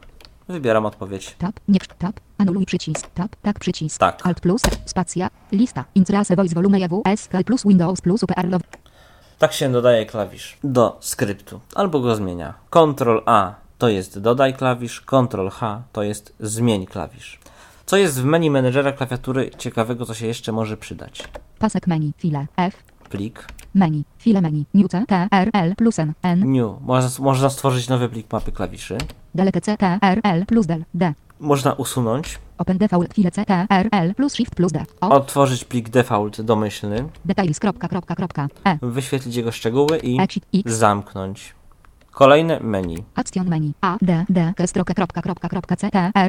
[0.48, 1.36] Wybieram odpowiedź.
[1.38, 1.60] Tab.
[1.68, 1.80] Nie.
[1.80, 2.20] Tab.
[2.38, 3.10] Anuluj przycisk.
[3.10, 3.36] Tab.
[3.42, 4.00] Tak przycisk.
[4.00, 4.28] Tak.
[4.28, 4.62] Alt plus.
[4.86, 5.30] Spacja.
[5.52, 5.86] Lista.
[5.96, 8.62] Intrase voice volume jawu SK plus Windows plus UPR of.
[9.40, 12.54] Tak się dodaje klawisz do skryptu, albo go zmienia.
[12.70, 17.40] Ctrl A to jest dodaj klawisz, Ctrl H to jest zmień klawisz.
[17.86, 21.24] Co jest w menu menedżera klawiatury ciekawego, co się jeszcze może przydać?
[21.60, 22.14] Pasek menu.
[22.18, 22.48] File.
[22.58, 22.84] F.
[23.10, 24.04] Plik, Menu.
[24.18, 24.64] File menu.
[24.74, 25.06] New C.
[25.08, 25.28] T.
[25.32, 25.50] R.
[25.54, 26.14] L plus N.
[26.24, 26.40] N.
[26.52, 26.82] new.
[26.82, 28.98] Można, można stworzyć nowy plik mapy klawiszy.
[29.36, 29.78] Delete C.
[29.78, 30.00] T.
[30.02, 30.20] R.
[30.24, 30.86] L plus Del.
[30.94, 31.14] D.
[31.40, 33.46] Można usunąć, Open default file C.
[33.46, 33.68] T.
[33.70, 33.90] R.
[33.92, 34.86] L plus Shift plus D.
[35.02, 35.10] O.
[35.10, 37.60] otworzyć plik default domyślny, Details.
[37.60, 38.48] Kropka, kropka, kropka.
[38.64, 38.78] E.
[38.82, 40.74] wyświetlić jego szczegóły i Exit X.
[40.74, 41.56] zamknąć.
[42.16, 42.96] Kolejne menu.
[43.16, 43.74] Action menu.
[43.82, 43.98] A.
[44.02, 44.26] D.
[44.30, 44.54] D.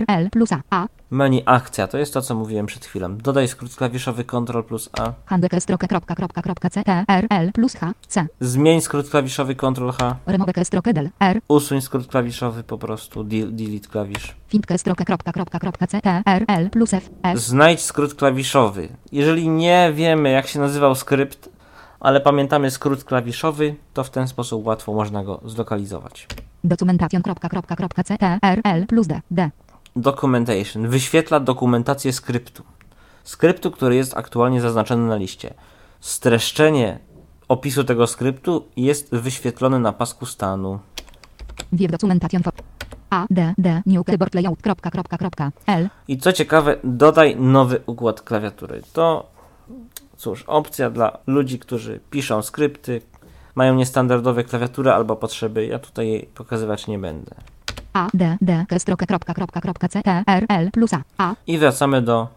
[0.07, 0.63] L plus A.
[0.71, 0.87] A.
[1.11, 3.17] Menu akcja to jest to, co mówiłem przed chwilą.
[3.17, 5.13] Dodaj skrót klawiszowy Ctrl plus A.
[5.27, 5.89] Handeke stroke.
[5.89, 6.71] Kropka, kropka, kropka.
[6.71, 6.85] C.
[6.85, 7.05] T.
[7.09, 7.27] R.
[7.31, 7.93] L plus H.
[8.09, 8.27] C.
[8.41, 10.17] Zmień skrót klawiszowy Ctrl H.
[10.27, 10.93] Remove stroke.
[10.93, 11.09] Del.
[11.21, 11.41] R.
[11.49, 13.25] Usuń skrót klawiszowy po prostu.
[13.25, 14.35] del- Delete klawisz.
[14.49, 15.05] Fintke stroke.
[15.05, 15.87] Kropka, kropka, kropka.
[15.87, 16.01] C.
[16.01, 16.23] T.
[16.27, 16.45] R.
[16.49, 17.11] L plus F.
[17.23, 17.39] F.
[17.39, 18.89] Znajdź skrót klawiszowy.
[19.13, 21.56] Jeżeli nie wiemy, jak się nazywał skrypt,
[22.07, 26.27] ale pamiętamy skrót klawiszowy, to w ten sposób łatwo można go zlokalizować.
[26.65, 27.23] Documentation.
[27.23, 28.05] Kropka, kropka, kropka.
[28.05, 28.19] C.
[28.19, 28.39] T.
[28.43, 28.61] R.
[28.65, 29.21] L plus D.
[29.31, 29.51] D.
[29.97, 32.63] Documentation wyświetla dokumentację skryptu.
[33.25, 35.55] Skryptu, który jest aktualnie zaznaczony na liście.
[36.01, 36.99] Streszczenie
[37.49, 40.79] opisu tego skryptu jest wyświetlone na pasku stanu.
[41.73, 42.53] View documentation for.
[43.11, 43.27] A.
[43.31, 43.55] D.
[43.59, 43.83] D.
[43.87, 44.63] New keyboard layout.
[44.63, 45.53] Kropka, kropka, kropka.
[45.67, 45.89] L.
[46.09, 48.83] I co ciekawe, dodaj nowy układ klawiatury.
[48.93, 49.36] To,
[50.17, 53.01] cóż, opcja dla ludzi, którzy piszą skrypty,
[53.55, 55.67] mają niestandardowe klawiatury albo potrzeby.
[55.67, 57.35] Ja tutaj jej pokazywać nie będę.
[57.93, 58.09] A.
[58.15, 58.37] D.
[58.41, 58.67] D.
[60.49, 61.03] L plus A.
[61.19, 61.35] A.
[61.47, 62.29] I wracamy do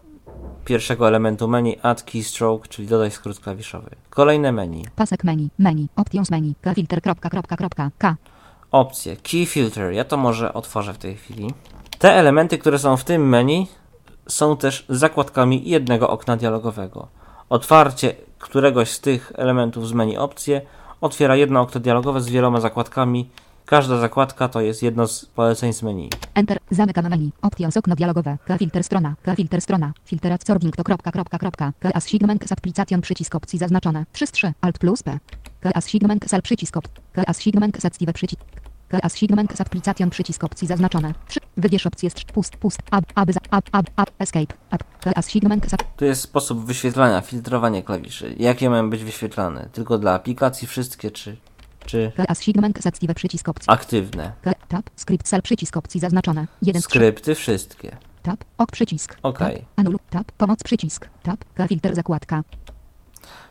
[0.64, 3.90] pierwszego elementu menu Add Keystroke, czyli dodaj skrót klawiszowy.
[4.10, 4.84] Kolejne menu.
[4.96, 5.48] Pasek menu.
[5.58, 5.88] Menu.
[5.96, 6.54] Options menu.
[6.74, 7.02] Filter.
[7.02, 7.90] Kropka, kropka, kropka.
[7.98, 8.16] K.
[8.70, 9.16] Opcje.
[9.16, 9.92] Key Filter.
[9.92, 11.54] Ja to może otworzę w tej chwili.
[11.98, 13.66] Te elementy, które są w tym menu,
[14.26, 17.08] są też zakładkami jednego okna dialogowego.
[17.50, 20.62] Otwarcie któregoś z tych elementów z menu opcje
[21.00, 23.30] otwiera jedno okno dialogowe z wieloma zakładkami.
[23.66, 26.10] Każda zakładka to jest jedno z poleceń z menu.
[26.34, 26.58] Enter.
[26.70, 27.32] Zamykam menu.
[27.42, 28.38] Options okno dialogowe.
[28.44, 28.58] K.
[28.58, 29.14] Filter strona.
[29.22, 29.36] K.
[29.36, 29.92] Filter strona.
[30.04, 31.72] Filter absorbing to kropka, kropka, kropka.
[31.80, 31.90] K.
[31.94, 34.06] Assignment z aplikacją przycisk opcji zaznaczone.
[34.12, 34.52] 3 z 3.
[34.60, 35.18] Alt plus P.
[35.60, 35.70] K.
[35.74, 36.88] Assignment z przycisk op.
[37.12, 37.22] K.
[37.26, 38.40] Assignment z przycisk.
[39.02, 41.14] Assignment z aplikacją przycisk opcji zaznaczone.
[41.28, 41.40] 3.
[41.56, 42.78] Wybierz opcję pust, pust.
[42.90, 44.54] Ab, ab, za- ab, ab, ab, escape.
[44.70, 44.84] Ab.
[45.16, 48.34] Assignment z Tu jest sposób wyświetlania, filtrowanie klawiszy.
[48.38, 49.68] Jakie mają być wyświetlane?
[49.72, 51.36] Tylko dla aplikacji wszystkie, czy,
[51.86, 52.12] czy.
[52.28, 53.70] Assignment z active przycisk opcji.
[53.72, 54.32] aktywne?
[54.68, 54.90] Tab.
[54.96, 56.46] Script cell przycisk opcji zaznaczone.
[56.62, 56.98] 1 z 3.
[56.98, 57.96] Skrypty wszystkie.
[58.22, 58.44] Tab.
[58.58, 59.16] Ok przycisk.
[59.22, 59.56] Okej.
[59.56, 59.64] Tab.
[59.76, 59.96] Anul.
[60.10, 60.32] Tab.
[60.32, 61.08] Pomoc przycisk.
[61.22, 61.44] Tab.
[61.54, 61.68] K.
[61.68, 62.42] Filter zakładka.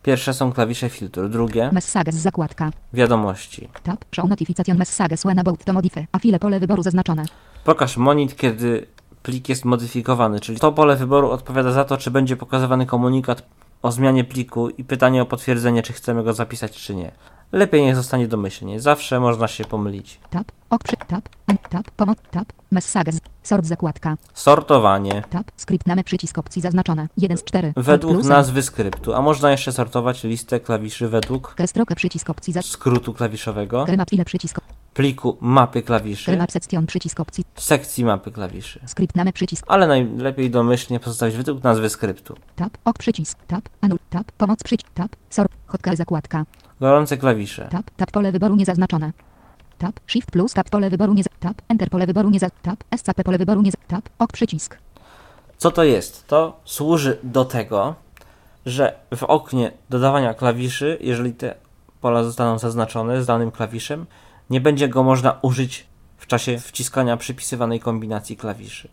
[0.03, 2.71] Pierwsze są klawisze filtru, drugie Messages zakładka.
[2.93, 3.67] wiadomości.
[3.84, 4.05] Tab.
[4.11, 6.07] Show notification messages when about to modify.
[6.11, 7.25] A file pole wyboru zaznaczone.
[7.63, 8.86] Pokaż monit, kiedy
[9.23, 13.43] plik jest modyfikowany, czyli to pole wyboru odpowiada za to, czy będzie pokazywany komunikat
[13.82, 17.11] o zmianie pliku i pytanie o potwierdzenie, czy chcemy go zapisać, czy nie.
[17.52, 18.80] Lepiej niech zostanie domyślnie.
[18.80, 20.20] Zawsze można się pomylić.
[20.30, 20.52] Tab.
[21.08, 21.30] Tab.
[21.70, 21.91] Tab.
[21.91, 22.18] Pomoc.
[22.32, 22.54] Tab.
[22.72, 23.20] Messages.
[23.43, 24.18] Sort zakładka.
[24.34, 25.24] Sortowanie.
[25.30, 25.52] Tab.
[25.58, 27.08] Script name przycisk opcji zaznaczone.
[27.18, 27.74] 1 z 4.
[27.76, 32.62] Według nazwy skryptu, a można jeszcze sortować listę klawiszy według Kestrokę przycisk opcji za.
[32.62, 34.60] skrótu klawiszowego, ile przycisk.
[34.93, 36.38] pliku mapy klawiszy,
[36.88, 37.45] przycisk opcji.
[37.56, 38.80] sekcji mapy klawiszy.
[38.86, 39.66] Script name przycisk.
[39.68, 42.36] Ale najlepiej domyślnie pozostawić według nazwy skryptu.
[42.56, 42.78] Tab.
[42.86, 43.38] Ok przycisk.
[43.47, 43.62] Tab.
[43.82, 44.00] Anul.
[44.10, 44.32] Tab.
[44.32, 44.89] Pomoc przycisk.
[44.93, 45.16] Tab.
[45.30, 45.52] Sort.
[45.93, 46.45] Zakładka.
[46.80, 47.67] Gorące klawisze.
[47.71, 47.91] Tab.
[47.97, 49.11] Tab pole wyboru niezaznaczone.
[49.77, 49.99] Tab.
[50.07, 51.23] Shift plus tab pole wyboru nie.
[51.39, 51.61] Tab.
[51.69, 52.39] Enter pole wyboru nie.
[52.39, 52.84] Tab.
[52.97, 53.71] SCP pole wyboru nie.
[53.88, 54.09] Tab.
[54.19, 54.77] Ok przycisk.
[55.57, 56.27] Co to jest?
[56.27, 57.95] To służy do tego,
[58.65, 61.55] że w oknie dodawania klawiszy, jeżeli te
[62.01, 64.05] pola zostaną zaznaczone z danym klawiszem,
[64.49, 68.89] nie będzie go można użyć w czasie wciskania przypisywanej kombinacji klawiszy.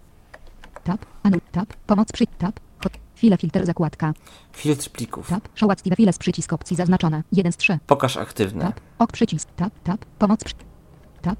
[0.84, 1.06] Tab.
[1.22, 1.40] Anul.
[1.52, 1.72] Tab.
[1.86, 2.26] Pomoc przy.
[2.26, 2.65] Tab.
[3.16, 4.12] File filtr zakładka.
[4.52, 5.28] Filtr plików.
[5.28, 5.48] Tab.
[5.54, 7.22] Show active files przycisk opcji zaznaczone.
[7.32, 7.78] 1 z 3.
[7.86, 8.64] Pokaż aktywne.
[8.64, 8.80] Tab.
[8.98, 9.48] Ok przycisk.
[9.56, 9.72] Tab.
[9.84, 10.04] Tab.
[10.18, 10.54] Pomoc przy.
[11.22, 11.38] Tab.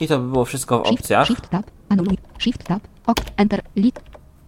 [0.00, 1.00] I to by było wszystko w Shift.
[1.00, 1.26] opcjach.
[1.26, 1.66] Shift tab.
[1.88, 2.18] Anuluj.
[2.38, 2.82] Shift tab.
[3.06, 3.16] Ok.
[3.36, 3.62] Enter.
[3.76, 4.00] Lit.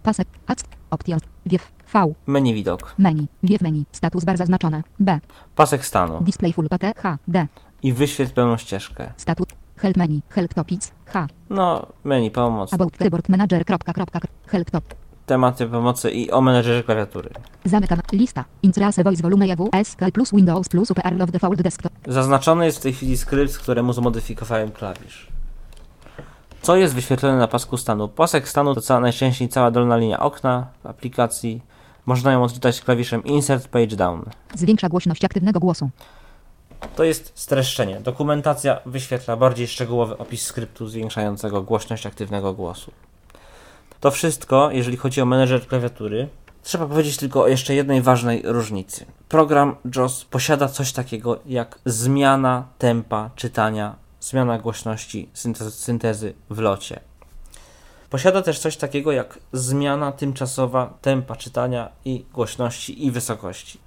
[0.02, 0.28] Pasek.
[0.46, 0.64] Act.
[0.90, 1.22] Options.
[1.46, 1.72] Wiew.
[1.92, 2.14] V.
[2.26, 2.94] Menu widok.
[2.98, 3.26] Menu.
[3.42, 3.84] Wiew menu.
[3.92, 4.82] Status bar zaznaczone.
[5.00, 5.20] B.
[5.56, 6.20] Pasek stanu.
[6.20, 6.92] Display full PT.
[6.96, 7.18] H.
[7.28, 7.46] D.
[7.82, 9.12] I wyświetl pełną ścieżkę.
[9.16, 9.48] Statut.
[9.76, 10.20] Help menu.
[10.28, 10.92] Help topics.
[11.06, 11.26] H.
[11.50, 12.74] No, menu pomoc.
[12.74, 13.64] About keyboard manager.
[13.64, 14.94] Kropka, kropka, help top.
[15.30, 17.30] Tematy pomocy i o menedżerze klawiatury.
[17.64, 18.00] Zamykam.
[18.12, 18.44] Lista.
[18.62, 19.70] Intrace voice volume JW.
[19.84, 21.92] SQL plus Windows plus UPR of default desktop.
[22.06, 25.28] Zaznaczony jest w tej chwili skrypt, któremu zmodyfikowałem klawisz.
[26.62, 28.08] Co jest wyświetlone na pasku stanu?
[28.08, 31.62] Pasek stanu to cała, najczęściej cała dolna linia okna w aplikacji.
[32.06, 34.22] Można ją odczytać klawiszem Insert Page Down.
[34.54, 35.90] Zwiększa głośność aktywnego głosu.
[36.96, 38.00] To jest streszczenie.
[38.00, 42.92] Dokumentacja wyświetla bardziej szczegółowy opis skryptu zwiększającego głośność aktywnego głosu.
[44.00, 46.28] To wszystko, jeżeli chodzi o menedżer klawiatury.
[46.62, 49.06] Trzeba powiedzieć tylko o jeszcze jednej ważnej różnicy.
[49.28, 55.28] Program JAWS posiada coś takiego jak zmiana tempa czytania, zmiana głośności
[55.70, 57.00] syntezy w locie.
[58.10, 63.78] Posiada też coś takiego jak zmiana tymczasowa tempa czytania i głośności i wysokości.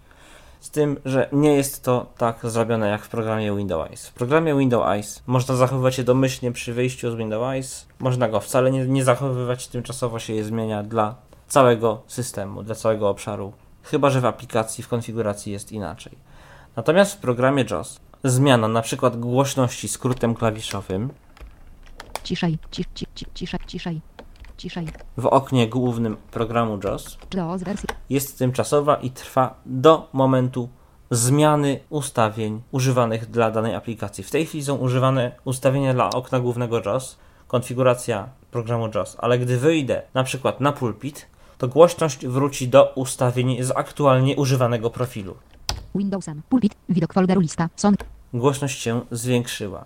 [0.63, 4.07] Z tym, że nie jest to tak zrobione jak w programie Windows.
[4.07, 7.87] W programie Windows można zachowywać się domyślnie przy wyjściu z Windows.
[7.99, 11.15] Można go wcale nie, nie zachowywać, tymczasowo się je zmienia dla
[11.47, 13.53] całego systemu, dla całego obszaru.
[13.83, 16.17] Chyba, że w aplikacji, w konfiguracji jest inaczej.
[16.75, 21.09] Natomiast w programie JAWS zmiana na przykład głośności skrótem klawiszowym
[22.23, 22.57] Ciszej.
[22.71, 23.59] Ci, ci, ci, ciszej.
[23.67, 24.01] Ciszej.
[24.57, 24.87] Ciszej.
[25.17, 27.89] w oknie głównym programu wersji.
[28.09, 30.69] jest tymczasowa i trwa do momentu
[31.11, 34.23] zmiany ustawień używanych dla danej aplikacji.
[34.23, 39.57] W tej chwili są używane ustawienia dla okna głównego JAWS, konfiguracja programu JAWS, ale gdy
[39.57, 41.27] wyjdę na przykład na pulpit,
[41.57, 45.35] to głośność wróci do ustawień z aktualnie używanego profilu.
[45.95, 46.41] Windowsem.
[46.49, 46.75] Pulpit.
[46.89, 47.69] Widok folderu lista.
[47.75, 47.95] Son.
[48.33, 49.85] Głośność się zwiększyła.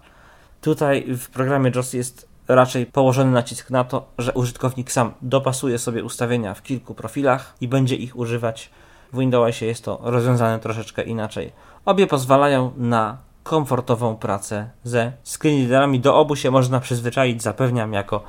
[0.61, 6.03] Tutaj w programie JAWS jest raczej położony nacisk na to, że użytkownik sam dopasuje sobie
[6.03, 8.69] ustawienia w kilku profilach i będzie ich używać.
[9.13, 11.51] W Windowsie jest to rozwiązane troszeczkę inaczej.
[11.85, 15.99] Obie pozwalają na komfortową pracę ze screenreaderami.
[15.99, 18.23] Do obu się można przyzwyczaić, zapewniam, jako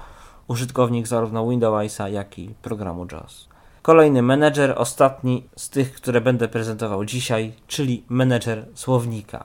[0.48, 3.48] użytkownik zarówno Windowsa, jak i programu JAWS.
[3.82, 9.44] Kolejny menedżer, ostatni z tych, które będę prezentował dzisiaj, czyli menedżer słownika.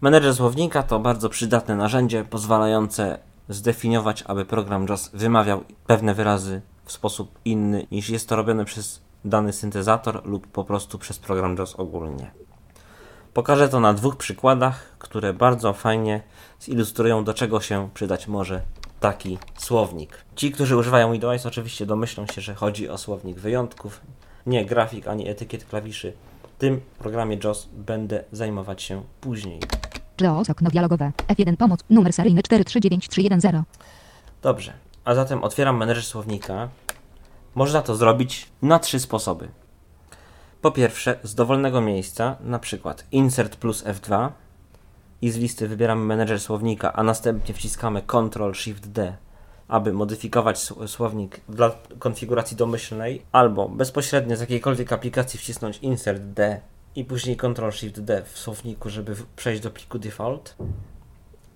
[0.00, 3.18] Menedżer słownika to bardzo przydatne narzędzie pozwalające
[3.52, 9.00] zdefiniować, aby program JAWS wymawiał pewne wyrazy w sposób inny niż jest to robione przez
[9.24, 12.30] dany syntezator lub po prostu przez program JAWS ogólnie.
[13.34, 16.22] Pokażę to na dwóch przykładach, które bardzo fajnie
[16.62, 18.62] zilustrują, do czego się przydać może
[19.00, 20.24] taki słownik.
[20.36, 24.00] Ci, którzy używają Windows, oczywiście domyślą się, że chodzi o słownik wyjątków,
[24.46, 26.12] nie grafik ani etykiet klawiszy.
[26.58, 29.60] Tym programie JAWS będę zajmować się później.
[30.20, 31.12] JAWS okno dialogowe.
[31.28, 31.80] F1 pomoc.
[31.90, 33.64] Numer seryjny 439310.
[34.42, 34.72] Dobrze,
[35.04, 36.68] a zatem otwieram menedżer słownika.
[37.54, 39.48] Można to zrobić na trzy sposoby.
[40.60, 44.28] Po pierwsze, z dowolnego miejsca, na przykład Insert plus F2
[45.22, 49.16] i z listy wybieramy menedżer słownika, a następnie wciskamy Ctrl Shift D,
[49.68, 56.60] aby modyfikować sł- słownik dla konfiguracji domyślnej, albo bezpośrednio z jakiejkolwiek aplikacji wcisnąć Insert D
[56.96, 60.56] i później Ctrl Shift D w słowniku, żeby przejść do pliku default.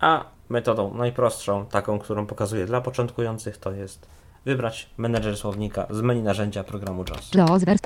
[0.01, 4.07] A metodą najprostszą, taką, którą pokazuję dla początkujących, to jest
[4.45, 7.35] wybrać menedżer słownika z menu narzędzia programu JAWS.
[7.35, 7.81] JAWS wers.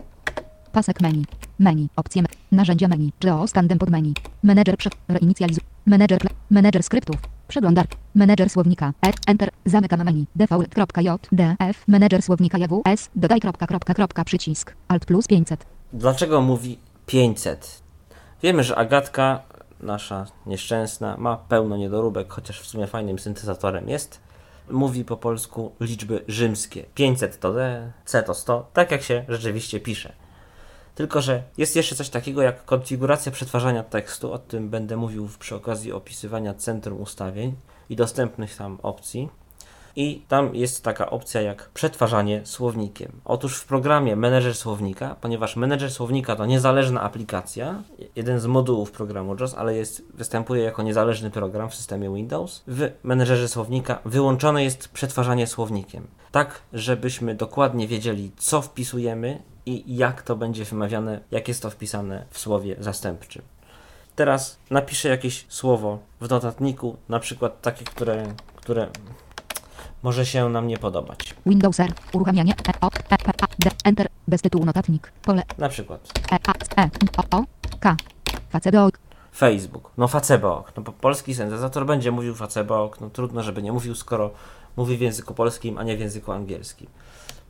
[0.72, 1.24] Pasek menu.
[1.58, 1.88] Menu.
[1.96, 2.22] Opcje.
[2.52, 3.12] Narzędzia menu.
[3.24, 4.14] JAWS tandem pod menu.
[4.42, 4.90] Menedżer prze...
[5.08, 5.64] Reinicjalizuj.
[5.86, 6.20] Menedżer...
[6.50, 7.16] Menedżer skryptów.
[7.48, 7.96] Przeglądarka.
[8.14, 8.92] Menedżer słownika.
[9.06, 9.12] E.
[9.26, 9.50] Enter.
[9.64, 10.26] Zamykam menu.
[10.36, 11.88] Default.jdf.
[11.88, 13.10] Menedżer słownika JWS.
[13.16, 14.76] Dodaj kropka, kropka, kropka, przycisk.
[14.88, 15.66] Alt plus 500.
[15.92, 16.78] Dlaczego mówi
[17.10, 17.82] 500?
[18.42, 19.42] Wiemy, że Agatka,
[19.80, 24.20] nasza nieszczęsna, ma pełno niedoróbek, chociaż w sumie fajnym syntezatorem jest.
[24.68, 26.84] Mówi po polsku liczby rzymskie.
[26.94, 30.12] 500 to D, C to 100, tak jak się rzeczywiście pisze.
[30.94, 35.54] Tylko, że jest jeszcze coś takiego jak konfiguracja przetwarzania tekstu, o tym będę mówił przy
[35.54, 37.56] okazji opisywania centrum ustawień
[37.88, 39.28] i dostępnych tam opcji.
[39.96, 43.12] I tam jest taka opcja jak przetwarzanie słownikiem.
[43.24, 47.82] Otóż w programie Menedżer Słownika, ponieważ Menedżer Słownika to niezależna aplikacja,
[48.16, 52.90] jeden z modułów programu JAWS, ale jest, występuje jako niezależny program w systemie Windows, w
[53.02, 56.06] Menedżerze Słownika wyłączone jest przetwarzanie słownikiem.
[56.32, 62.26] Tak, żebyśmy dokładnie wiedzieli, co wpisujemy i jak to będzie wymawiane, jak jest to wpisane
[62.30, 63.42] w słowie zastępczym.
[64.16, 68.88] Teraz napiszę jakieś słowo w notatniku, na przykład takie, które, które
[70.02, 71.34] może się nam nie podobać.
[71.46, 71.92] Windows R.
[72.12, 72.54] Uruchamianie.
[72.68, 72.72] E.
[72.80, 72.90] O.
[73.10, 73.14] E.
[73.42, 73.46] A.
[73.58, 73.70] D.
[73.84, 74.08] Enter.
[74.28, 75.12] Bez tytułu notatnik.
[75.22, 75.42] Pole.
[75.58, 76.38] Na przykład E.
[76.46, 76.82] A.
[76.82, 76.90] E.
[77.16, 77.38] O.
[77.38, 77.44] O.
[77.80, 77.96] K.
[78.48, 78.98] Facedok.
[79.36, 79.92] Facebook.
[79.96, 80.72] No Facebook.
[80.76, 83.00] No bo polski syntezator będzie mówił Facebook.
[83.00, 84.30] No trudno, żeby nie mówił, skoro
[84.76, 86.86] mówi w języku polskim, a nie w języku angielskim.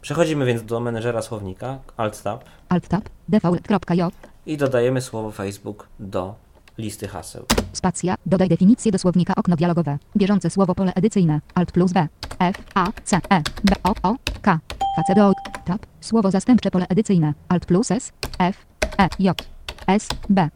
[0.02, 3.08] Przechodzimy więc do menedżera słownika, Alt-Tab Alt tab.
[3.28, 4.12] Default.j.
[4.46, 6.34] i dodajemy słowo Facebook do
[6.78, 7.46] listy haseł.
[7.72, 8.14] Spacja.
[8.26, 9.98] Dodaj definicję do słownika okno dialogowe.
[10.16, 11.40] Bieżące słowo pole edycyjne.
[11.54, 12.08] Alt plus B.
[12.38, 12.56] F.
[12.74, 12.86] A.
[13.04, 13.16] C.
[13.16, 13.42] E.
[13.64, 13.74] B.
[13.82, 13.94] O.
[14.02, 14.16] O.
[14.42, 14.58] K.
[14.96, 15.34] Facedok.
[15.64, 15.86] Tab.
[16.00, 17.34] Słowo zastępcze pole edycyjne.
[17.48, 18.12] Alt plus S.
[18.38, 18.66] F.
[18.98, 19.08] E.
[19.18, 19.46] J.
[19.86, 20.08] S.
[20.28, 20.48] B.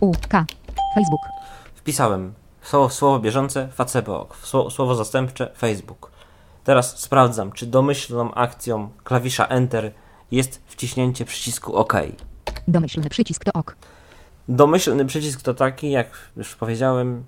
[0.00, 0.12] U.
[0.28, 0.44] K.
[0.94, 1.20] Facebook.
[1.74, 2.32] Wpisałem
[2.62, 4.36] słowo, słowo bieżące Facebook,
[4.70, 6.10] słowo zastępcze Facebook.
[6.64, 9.92] Teraz sprawdzam, czy domyślną akcją klawisza Enter
[10.30, 11.92] jest wciśnięcie przycisku OK.
[12.68, 13.76] Domyślny przycisk to ok.
[14.48, 17.24] Domyślny przycisk to taki, jak już powiedziałem,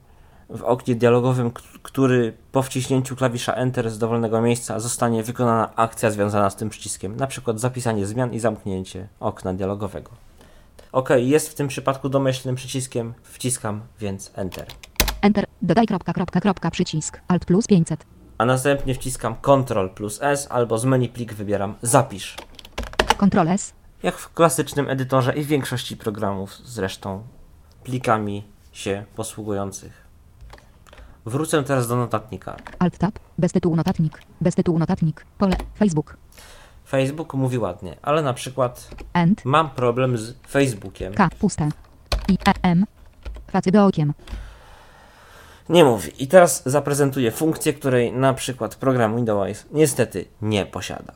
[0.51, 1.51] w oknie dialogowym,
[1.83, 7.17] który po wciśnięciu klawisza Enter z dowolnego miejsca zostanie wykonana akcja związana z tym przyciskiem,
[7.17, 10.11] na przykład zapisanie zmian i zamknięcie okna dialogowego.
[10.93, 14.67] OK, jest w tym przypadku domyślnym przyciskiem, wciskam więc Enter.
[15.23, 15.45] Enter.
[15.63, 17.21] Dodaj kropka, kropka, kropka, przycisk.
[17.29, 18.07] Alt plus 500.
[18.39, 22.37] A następnie wciskam Ctrl plus S albo z menu plik wybieram Zapisz.
[23.19, 23.82] Ctrl S.
[24.03, 27.23] Jak w klasycznym edytorze i w większości programów zresztą
[27.85, 30.03] plikami się posługujących.
[31.27, 32.57] Wrócę teraz do notatnika.
[32.79, 33.19] Alt tab.
[33.39, 34.23] Bez tytułu notatnik.
[34.41, 35.27] Bez tytułu notatnik.
[35.39, 35.57] Pole.
[35.79, 36.17] Facebook.
[36.89, 39.45] Facebook mówi ładnie, ale na przykład End.
[39.45, 41.15] mam problem z Facebookiem.
[41.15, 41.29] K.
[41.39, 41.69] Puste.
[42.29, 42.39] I.
[42.47, 42.53] E.
[42.63, 42.87] M.
[43.51, 44.15] Facydokiem.
[45.69, 46.11] Nie mówi.
[46.19, 51.13] I teraz zaprezentuję funkcję, której na przykład program Windows niestety nie posiada.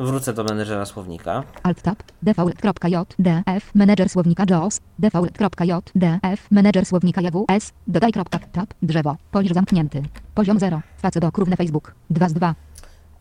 [0.00, 1.44] Wrócę do menedżera słownika.
[1.62, 2.02] Alt tab.
[2.22, 3.14] Default.j.
[3.18, 3.74] DF.
[3.74, 4.80] Menedżer słownika JAWS.
[4.98, 5.92] Default.j.
[5.94, 6.50] DF.
[6.50, 7.72] Menedżer słownika JWS.
[7.86, 8.38] Dodaj kropka.
[8.38, 8.74] Tab.
[8.82, 9.16] Drzewo.
[9.30, 10.02] Polisz zamknięty.
[10.34, 10.80] Poziom 0.
[10.96, 11.94] Facydok równe Facebook.
[12.10, 12.54] 2 z 2.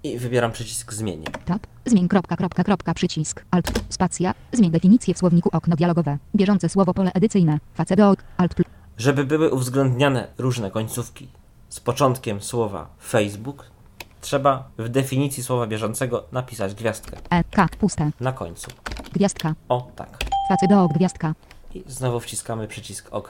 [0.03, 1.23] I wybieram przycisk Zmień.
[1.45, 1.67] Tab.
[1.85, 3.45] Zmień kropka, kropka, kropka, przycisk.
[3.51, 3.71] Alt.
[3.89, 4.33] Spacja.
[4.51, 6.17] Zmień definicję w słowniku okno dialogowe.
[6.35, 7.59] Bieżące słowo pole edycyjne.
[7.73, 8.23] Facydok.
[8.37, 8.53] Alt.
[8.55, 8.67] plus.
[8.97, 11.27] Żeby były uwzględniane różne końcówki
[11.69, 13.65] z początkiem słowa Facebook,
[14.27, 17.43] trzeba w definicji słowa bieżącego napisać gwiazdkę E.
[17.43, 17.67] K.
[17.79, 18.11] Puste.
[18.19, 18.71] na końcu.
[19.13, 19.55] Gwiazdka.
[19.69, 20.19] O tak.
[20.49, 20.93] Facydok.
[20.93, 21.33] Gwiazdka.
[21.73, 23.27] I znowu wciskamy przycisk OK,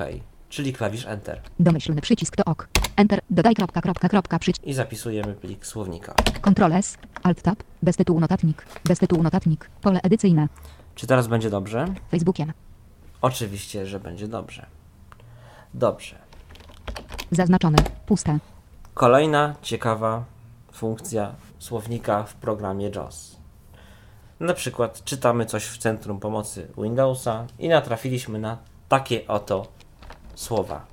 [0.49, 1.41] czyli klawisz Enter.
[1.59, 2.69] Domyślny przycisk to ok.
[2.95, 3.21] Enter.
[3.29, 4.67] Dodaj kropka, kropka, kropka, przycisk.
[4.67, 6.13] I zapisujemy plik słownika.
[6.41, 6.97] Ctrl S.
[7.23, 7.63] Alt tab.
[7.83, 8.65] Bez tytułu notatnik.
[8.85, 9.69] Bez tytułu notatnik.
[9.81, 10.47] Pole edycyjne.
[10.95, 11.85] Czy teraz będzie dobrze?
[12.11, 12.53] Facebookiem.
[13.21, 14.65] Oczywiście, że będzie dobrze.
[15.73, 16.15] Dobrze.
[17.31, 17.77] Zaznaczone.
[18.05, 18.37] Puste.
[18.93, 20.36] Kolejna ciekawa
[20.77, 23.37] funkcja słownika w programie JAWS.
[24.39, 28.57] Na przykład czytamy coś w centrum pomocy Windowsa i natrafiliśmy na
[28.89, 29.67] takie oto
[30.35, 30.85] słowa.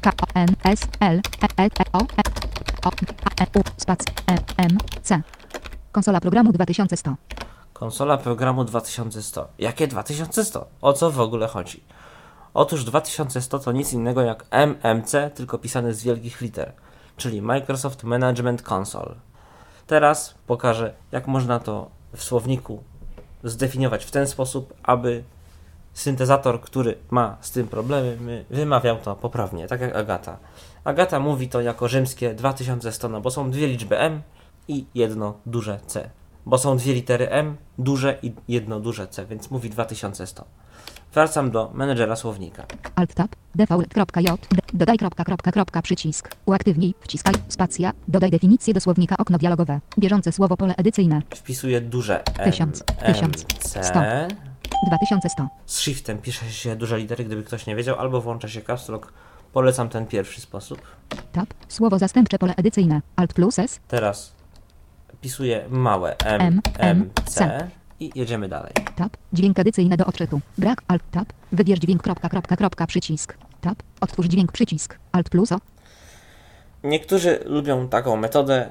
[0.00, 1.20] K O N S L
[1.58, 2.06] E O O
[2.82, 2.90] A
[3.42, 4.00] E U spac
[4.30, 5.22] E M C.
[5.92, 7.14] Konsola programu 2100.
[7.72, 9.48] Konsola programu 2100.
[9.58, 10.66] Jakie 2100?
[10.80, 11.84] O co w ogóle chodzi?
[12.54, 16.72] Otóż 2100 to nic innego jak MMC, tylko pisane z wielkich liter,
[17.22, 19.14] czyli Microsoft Management Console.
[19.86, 22.82] Teraz pokażę, jak można to w słowniku
[23.44, 25.24] zdefiniować w ten sposób, aby
[25.92, 30.38] syntezator, który ma z tym problemy, wymawiał to poprawnie, tak jak Agata.
[30.84, 34.22] Agata mówi to jako rzymskie 2100, no bo są dwie liczby M
[34.68, 36.10] i jedno duże C.
[36.46, 40.44] Bo są dwie litery M, duże i jedno duże C, więc mówi 2100.
[41.14, 42.64] Wracam do menedżera słownika.
[42.96, 43.36] Alt tab.
[43.54, 44.48] Default.j.
[44.74, 46.36] Dodaj kropka, kropka, kropka, przycisk.
[46.46, 46.94] Uaktywnij.
[47.00, 47.34] Wciskaj.
[47.48, 47.92] Spacja.
[48.08, 49.80] Dodaj definicję do słownika okno dialogowe.
[49.98, 51.22] Bieżące słowo pole edycyjne.
[51.34, 54.00] Wpisuję duże M, Tysiąc, M, tysiąc, C, sto.
[54.86, 55.48] 2100.
[55.66, 59.12] Z shiftem pisze się duże litery, gdyby ktoś nie wiedział, albo włącza się caps lock.
[59.52, 60.82] Polecam ten pierwszy sposób.
[61.32, 61.54] Tab.
[61.68, 63.02] Słowo zastępcze pole edycyjne.
[63.16, 63.80] Alt plus S.
[63.88, 64.32] Teraz
[65.20, 67.68] pisuję małe M, M, M, C C.
[68.04, 68.72] i jedziemy dalej.
[68.96, 69.16] Tab.
[69.32, 70.40] Dźwięk edycyjny do odczytu.
[70.58, 70.82] Brak.
[70.88, 71.32] Alt tab.
[71.52, 72.02] Wybierz dźwięk.
[72.02, 73.36] Kropka, kropka, kropka, przycisk.
[73.60, 73.82] Tab.
[74.00, 74.52] Otwórz dźwięk.
[74.52, 74.98] Przycisk.
[75.12, 75.58] Alt plus O.
[76.84, 78.70] Niektórzy lubią taką metodę.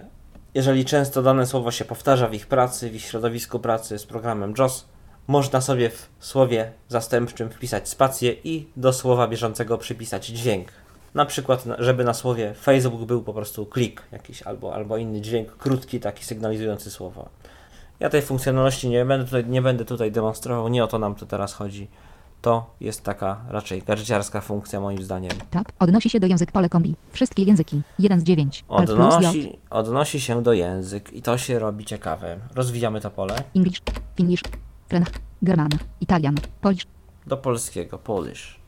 [0.54, 4.54] Jeżeli często dane słowo się powtarza w ich pracy, w ich środowisku pracy z programem
[4.58, 4.86] JOS,
[5.28, 10.68] można sobie w słowie zastępczym wpisać spację i do słowa bieżącego przypisać dźwięk.
[11.14, 15.58] Na przykład, żeby na słowie Facebook był po prostu klik jakiś albo, albo inny dźwięk
[15.58, 17.30] krótki, taki sygnalizujący słowo.
[18.02, 21.26] Ja tej funkcjonalności nie będę tutaj, nie będę tutaj demonstrował, nie o to nam tu
[21.26, 21.88] teraz chodzi.
[22.42, 25.32] To jest taka raczej gadżeciarska funkcja moim zdaniem.
[25.50, 25.72] Tab.
[25.80, 26.96] Odnosi się do język pole kombi.
[27.12, 27.82] Wszystkie języki.
[28.00, 28.66] 1 z 9.
[28.70, 29.16] Alt plus J.
[29.16, 32.38] Odnosi, odnosi się do język i to się robi ciekawe.
[32.56, 33.82] Rozwijamy to pole English.
[34.16, 34.42] Finnish.
[34.90, 35.12] French.
[35.44, 35.70] German.
[36.02, 36.36] Italian.
[36.62, 36.88] Polish.
[37.28, 38.61] do polskiego, Polish.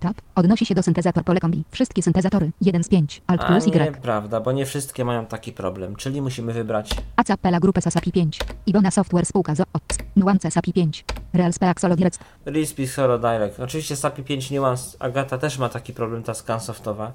[0.00, 0.16] Tab.
[0.34, 1.64] Odnosi się do syntezator pole kombi.
[1.70, 2.50] Wszystkie syntezatory.
[2.60, 3.22] 1 z 5.
[3.26, 3.84] Alt A plus Y.
[3.84, 8.38] nieprawda, bo nie wszystkie mają taki problem, czyli musimy wybrać Acapella Grupę Sasapi 5.
[8.66, 9.98] Ibona Software Spółka z OTS.
[10.16, 11.04] Nuance SAPI 5.
[11.32, 12.20] Real Speak Solo Direct.
[12.46, 13.60] Real Solo Direct.
[13.60, 17.12] Oczywiście SAPI 5 Nuance Agata też ma taki problem, ta scansoftowa.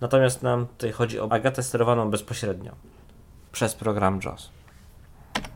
[0.00, 2.72] Natomiast nam tutaj chodzi o Agatę sterowaną bezpośrednio
[3.52, 4.50] przez program JOS.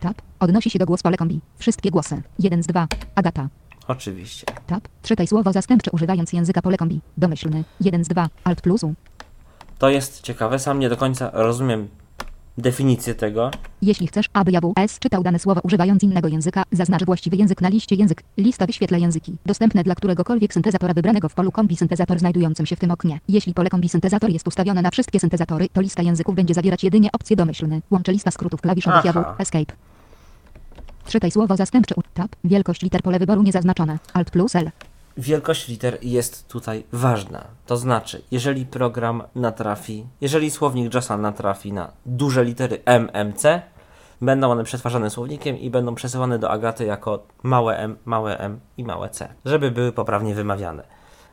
[0.01, 0.23] Tab.
[0.41, 1.41] Odnosi się do głos pole kombi.
[1.59, 2.23] Wszystkie głosy.
[2.39, 2.87] 1 z 2.
[3.15, 3.49] Agata.
[3.93, 4.47] Oczywiście.
[4.67, 4.89] Tab.
[5.03, 7.01] Czytaj słowo zastępcze używając języka pole kombi.
[7.17, 7.65] Domyślny.
[7.81, 8.29] 1 z 2.
[8.45, 8.95] Alt plus U.
[9.79, 11.89] To jest ciekawe, sam nie do końca rozumiem
[12.59, 13.51] definicję tego.
[13.83, 17.95] Jeśli chcesz, aby JAWS czytał dane słowo używając innego języka, zaznacz właściwy język na liście
[17.95, 18.23] język.
[18.37, 22.79] Lista wyświetla języki dostępne dla któregokolwiek syntezatora wybranego w polu kombi syntezator znajdującym się w
[22.79, 23.21] tym oknie.
[23.29, 27.09] Jeśli pole kombi syntezator jest ustawione na wszystkie syntezatory, to lista języków będzie zawierać jedynie
[27.13, 27.83] opcję domyślny.
[27.91, 29.35] Łączy lista skrótów klawiszowych Aha.
[29.39, 29.92] Escape.
[31.07, 32.37] Czytaj słowo zastępcze tab.
[32.45, 33.99] Wielkość liter pole wyboru niezaznaczone.
[34.15, 34.71] Alt plus L.
[35.17, 37.45] Wielkość liter jest tutaj ważna.
[37.67, 43.63] To znaczy, jeżeli program natrafi, jeżeli słownik JOSa natrafi na duże litery M, M, C,
[44.21, 48.85] będą one przetwarzane słownikiem i będą przesyłane do Agaty jako małe m, małe m i
[48.85, 50.83] małe c, żeby były poprawnie wymawiane.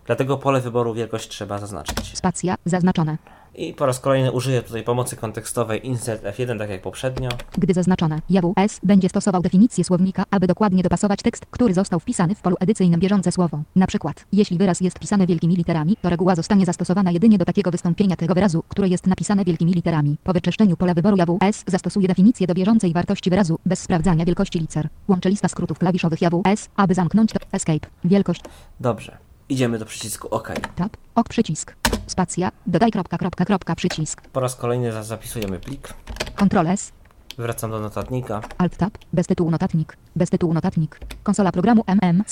[0.05, 2.17] Dlatego pole wyboru wielkość trzeba zaznaczyć.
[2.17, 2.55] Spacja.
[2.65, 3.17] Zaznaczone.
[3.59, 7.29] I po raz kolejny użyję tutaj pomocy kontekstowej insert F1, tak jak poprzednio.
[7.57, 12.41] Gdy zaznaczone, JAWS będzie stosował definicję słownika, aby dokładnie dopasować tekst, który został wpisany w
[12.41, 13.61] polu edycyjnym bieżące słowo.
[13.75, 17.71] Na przykład, jeśli wyraz jest pisany wielkimi literami, to reguła zostanie zastosowana jedynie do takiego
[17.71, 20.17] wystąpienia tego wyrazu, które jest napisane wielkimi literami.
[20.23, 24.89] Po wyczyszczeniu pola wyboru JAWS zastosuje definicję do bieżącej wartości wyrazu, bez sprawdzania wielkości liter.
[25.07, 27.87] Łączy lista skrótów klawiszowych JAWS, aby zamknąć to Escape.
[28.03, 28.41] Wielkość,
[28.79, 29.28] Dobrze.
[29.49, 30.51] Idziemy do przycisku OK.
[30.75, 31.75] tab, ok przycisk.
[32.07, 34.21] Spacja, dodaj kropka, kropka, kropka, przycisk.
[34.21, 35.93] Po raz kolejny za- zapisujemy plik.
[36.35, 36.91] Ctrl S,
[37.37, 38.41] Wracam do notatnika.
[38.57, 40.99] Alt tab, bez tytułu notatnik, bez tytułu notatnik.
[41.23, 42.31] Konsola programu MMC.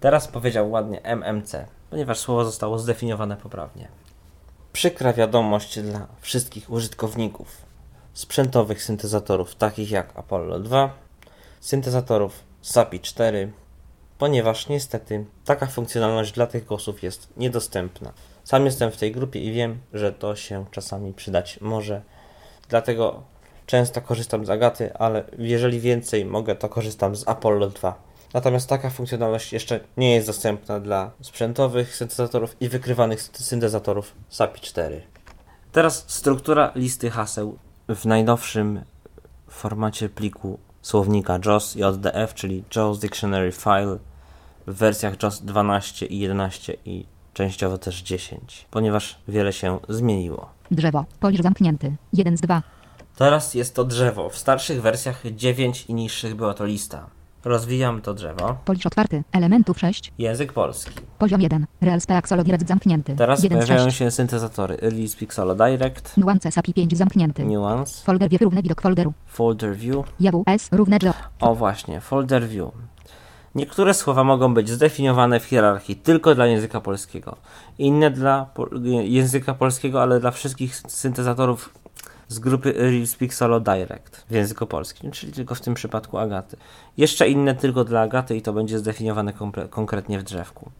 [0.00, 3.88] Teraz powiedział ładnie MMC, ponieważ słowo zostało zdefiniowane poprawnie.
[4.72, 7.48] Przykra wiadomość dla wszystkich użytkowników
[8.12, 10.90] sprzętowych syntezatorów takich jak Apollo 2,
[11.60, 12.32] syntezatorów
[12.62, 13.52] SAPI 4,
[14.24, 18.12] ponieważ niestety taka funkcjonalność dla tych głosów jest niedostępna.
[18.44, 22.02] Sam jestem w tej grupie i wiem, że to się czasami przydać może.
[22.68, 23.22] Dlatego
[23.66, 28.02] często korzystam z Agaty, ale jeżeli więcej mogę, to korzystam z Apollo 2.
[28.34, 34.60] Natomiast taka funkcjonalność jeszcze nie jest dostępna dla sprzętowych syntezatorów i wykrywanych sy- syntezatorów SAPI
[34.60, 35.02] 4.
[35.72, 37.58] Teraz struktura listy haseł
[37.88, 38.84] w najnowszym
[39.48, 43.98] formacie pliku słownika JOS JDF, czyli JOS Dictionary File
[44.66, 50.48] w wersjach JOS 12 i 11 i częściowo też 10, ponieważ wiele się zmieniło.
[50.70, 51.04] Drzewo.
[51.20, 51.96] Polisz zamknięty.
[52.12, 52.62] 1 z 2.
[53.16, 54.30] Teraz jest to drzewo.
[54.30, 57.06] W starszych wersjach 9 i niższych była to lista.
[57.44, 58.56] Rozwijam to drzewo.
[58.64, 59.22] Polisz otwarty.
[59.32, 60.12] Elementów 6.
[60.18, 60.94] Język polski.
[61.18, 61.66] Poziom 1.
[61.80, 63.16] Real Speak Solo Direct zamknięty.
[63.16, 63.98] Teraz 1 z pojawiają 6.
[63.98, 67.44] się syntezatory Release Pixelo Direct, Nuance SAPI 5 zamknięty.
[67.44, 69.12] Nuance, Folder wiew równy widok folderu.
[69.26, 70.06] Folder View.
[70.20, 71.12] JAWS równe JO.
[71.40, 72.72] O właśnie, Folder View.
[73.54, 77.36] Niektóre słowa mogą być zdefiniowane w hierarchii tylko dla języka polskiego,
[77.78, 78.68] inne dla po
[79.02, 81.74] języka polskiego, ale dla wszystkich syntezatorów
[82.28, 86.56] z grupy RealSpeak Solo Direct w języku polskim, czyli tylko w tym przypadku Agaty.
[86.96, 89.32] Jeszcze inne tylko dla Agaty i to będzie zdefiniowane
[89.70, 90.70] konkretnie w drzewku.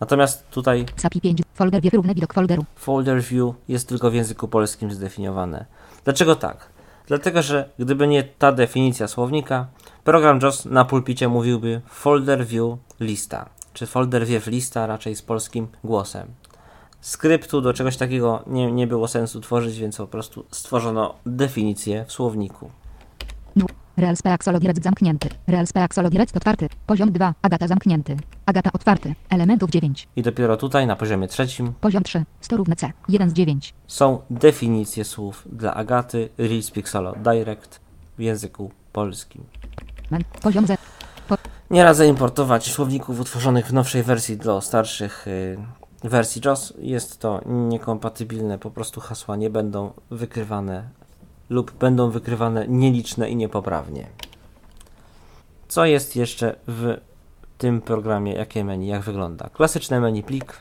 [0.00, 1.42] Natomiast tutaj SAPI 5.
[1.54, 2.64] Folder wiew równy widok folderu.
[2.76, 5.64] folder view jest tylko w języku polskim zdefiniowane.
[6.04, 6.68] Dlaczego tak?
[7.06, 9.66] Dlatego, że gdyby nie ta definicja słownika,
[10.04, 15.68] program JOS na pulpicie mówiłby folder view lista, czy folder view lista raczej z polskim
[15.84, 16.26] głosem.
[17.00, 22.12] Skryptu do czegoś takiego nie, nie było sensu tworzyć, więc po prostu stworzono definicję w
[22.12, 22.70] słowniku.
[24.00, 25.28] Realspe Axolotl zamknięty.
[25.46, 26.68] Realspe Axolotl otwarty.
[26.86, 27.34] Poziom 2.
[27.42, 28.16] Agata zamknięty.
[28.46, 29.14] Agata otwarty.
[29.30, 30.08] Elementów 9.
[30.16, 32.24] I dopiero tutaj, na poziomie trzecim, Poziom 3.
[32.40, 32.92] 100 równe C.
[33.08, 33.74] 1 z 9.
[33.86, 37.80] są definicje słów dla Agaty Reels Pixelo Direct
[38.18, 39.44] w języku polskim.
[40.42, 40.78] Poziom 0.
[41.70, 45.56] Nie radzę importować słowników utworzonych w nowszej wersji do starszych y,
[46.04, 46.72] wersji JOS.
[46.78, 50.88] Jest to niekompatybilne, po prostu hasła nie będą wykrywane
[51.50, 54.06] lub będą wykrywane nieliczne i niepoprawnie.
[55.68, 56.96] Co jest jeszcze w
[57.58, 58.32] tym programie?
[58.32, 58.86] Jakie menu?
[58.86, 59.48] Jak wygląda?
[59.48, 60.60] Klasyczne menu plik,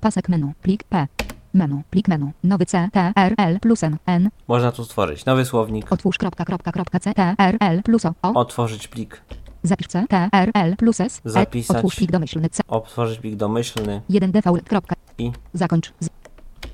[0.00, 0.54] Pasek menu.
[0.62, 1.06] Plik P.
[1.54, 1.82] Menu.
[1.90, 2.32] Plik menu.
[2.44, 2.88] Nowy C.
[2.92, 3.12] T.
[3.16, 3.34] R.
[3.38, 3.60] L.
[3.60, 3.96] Plus N.
[4.06, 4.30] N.
[4.48, 7.14] można tu stworzyć nowy słownik, Otwórz kropka kropka kropka C.
[7.14, 7.34] T.
[7.38, 7.56] R.
[7.60, 7.82] L.
[7.82, 8.14] Plus O.
[8.22, 8.34] O.
[8.34, 9.22] otworzyć plik,
[9.62, 10.04] Zapisz C.
[10.08, 10.28] T.
[10.32, 10.50] R.
[10.54, 10.76] L.
[10.76, 11.20] Plus S.
[11.26, 11.30] E.
[11.30, 11.76] Zapisać.
[11.76, 12.62] Otwórz plik domyślny C.
[12.68, 14.68] otworzyć plik domyślny 1 default.
[14.68, 14.96] Kropka.
[15.18, 15.92] i Zakończ.
[16.00, 16.19] Z.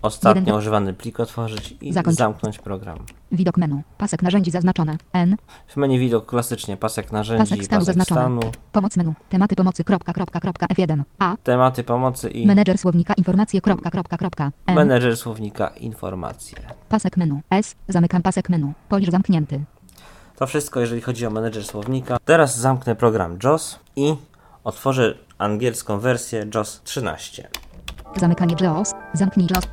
[0.02, 2.16] ostatnio używany plik otworzyć i Zakończ.
[2.18, 2.98] zamknąć program.
[3.32, 3.82] Widok menu.
[3.98, 4.96] Pasek narzędzi zaznaczone.
[5.12, 5.36] N.
[5.66, 8.20] W menu widok klasycznie pasek narzędzi, Pasek stanu zaznaczony.
[8.20, 8.40] stanu,
[8.72, 9.14] Pomoc menu.
[9.28, 9.84] Tematy pomocy.
[9.84, 11.02] Kropka kropka kropka F1.
[11.18, 11.36] A.
[11.42, 13.60] tematy pomocy i Menedżer słownika informacje.
[13.60, 14.52] Kropka kropka kropka.
[14.66, 14.74] M.
[14.76, 16.58] menedżer słownika informacje.
[16.88, 17.40] Pasek menu.
[17.50, 17.74] S.
[17.88, 18.72] Zamykam pasek menu.
[18.88, 19.64] Polisz zamknięty.
[20.36, 22.18] To wszystko, jeżeli chodzi o menedżer słownika.
[22.24, 24.14] Teraz zamknę program JOS i
[24.64, 27.48] otworzę angielską wersję JOS 13.
[28.16, 28.92] Zamykanie JAWS.
[29.12, 29.66] Zamknij JAWS.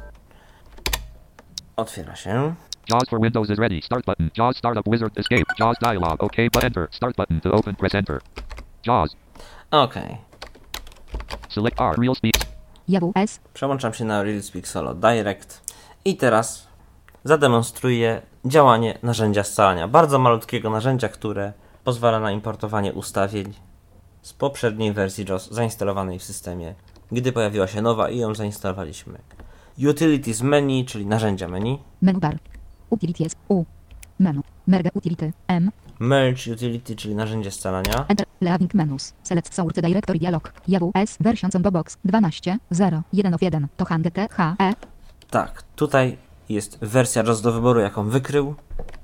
[1.75, 2.55] Otwiera się.
[2.89, 3.81] JAWS for Windows is ready.
[3.81, 4.29] Start button.
[4.37, 5.43] JAWS Startup Wizard Escape.
[5.59, 6.23] JAWS dialog.
[6.23, 6.87] OK but enter.
[6.91, 7.75] Start button to open.
[7.75, 8.21] Press enter.
[8.85, 9.15] JAWS.
[9.71, 9.95] Ok.
[11.49, 11.95] Select R.
[11.99, 12.33] Real speak.
[12.87, 13.39] JWS.
[13.53, 15.73] Przełączam się na RealSpeak Solo Direct
[16.05, 16.67] i teraz
[17.23, 19.87] zademonstruję działanie narzędzia scalania.
[19.87, 21.53] Bardzo malutkiego narzędzia, które
[21.83, 23.53] pozwala na importowanie ustawień
[24.21, 26.75] z poprzedniej wersji JOS zainstalowanej w systemie,
[27.11, 29.19] gdy pojawiła się nowa i ją zainstalowaliśmy.
[29.77, 31.79] Utilities menu, czyli narzędzia menu.
[32.01, 32.37] Menu bar.
[32.89, 33.35] Utilities.
[33.47, 33.65] U.
[34.19, 34.41] Menu.
[34.67, 35.33] Merge utility.
[35.47, 35.71] M.
[35.99, 38.05] Merge utility, czyli narzędzie scalania.
[38.07, 38.25] Enter.
[38.41, 39.13] Leaving menus.
[39.23, 40.53] Select source directory dialog.
[40.67, 41.17] JWS.
[41.19, 41.97] Version combo box.
[42.05, 42.57] 12.
[42.71, 43.01] 0.
[43.13, 43.67] 1 of 1.
[43.77, 44.07] To hang.
[44.59, 44.73] E.
[45.29, 46.17] Tak, tutaj
[46.49, 48.55] jest wersja JOS do wyboru, jaką wykrył.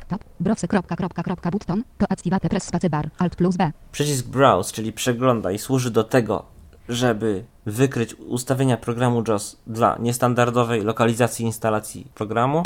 [0.08, 0.24] Tab.
[0.40, 0.68] Browse.
[0.68, 1.84] Kropka kropka kropka button.
[1.98, 3.10] To activate press spacebar.
[3.18, 3.72] Alt plus B.
[3.92, 6.46] Przycisk Browse, czyli przeglądaj, służy do tego,
[6.90, 12.64] żeby wykryć ustawienia programu JOS dla niestandardowej lokalizacji instalacji programu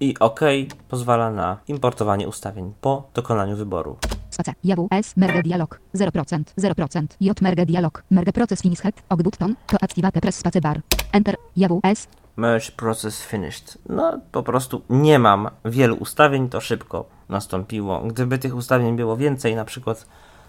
[0.00, 0.40] i OK
[0.88, 3.96] pozwala na importowanie ustawień po dokonaniu wyboru.
[4.30, 4.54] Space.
[4.64, 5.16] JWS.
[5.16, 5.80] Merge dialog.
[5.94, 6.42] 0%.
[6.58, 7.06] 0%.
[7.20, 7.42] J.
[7.42, 8.02] Merge dialog.
[8.10, 8.94] Merge proces finish head.
[9.08, 9.54] Og button.
[9.66, 10.80] To activate press spacebar.
[11.12, 11.34] Enter.
[11.56, 12.08] JWS.
[12.36, 13.78] Merge process finished.
[13.88, 18.00] No, po prostu nie mam wielu ustawień, to szybko nastąpiło.
[18.00, 20.06] Gdyby tych ustawień było więcej, na przykład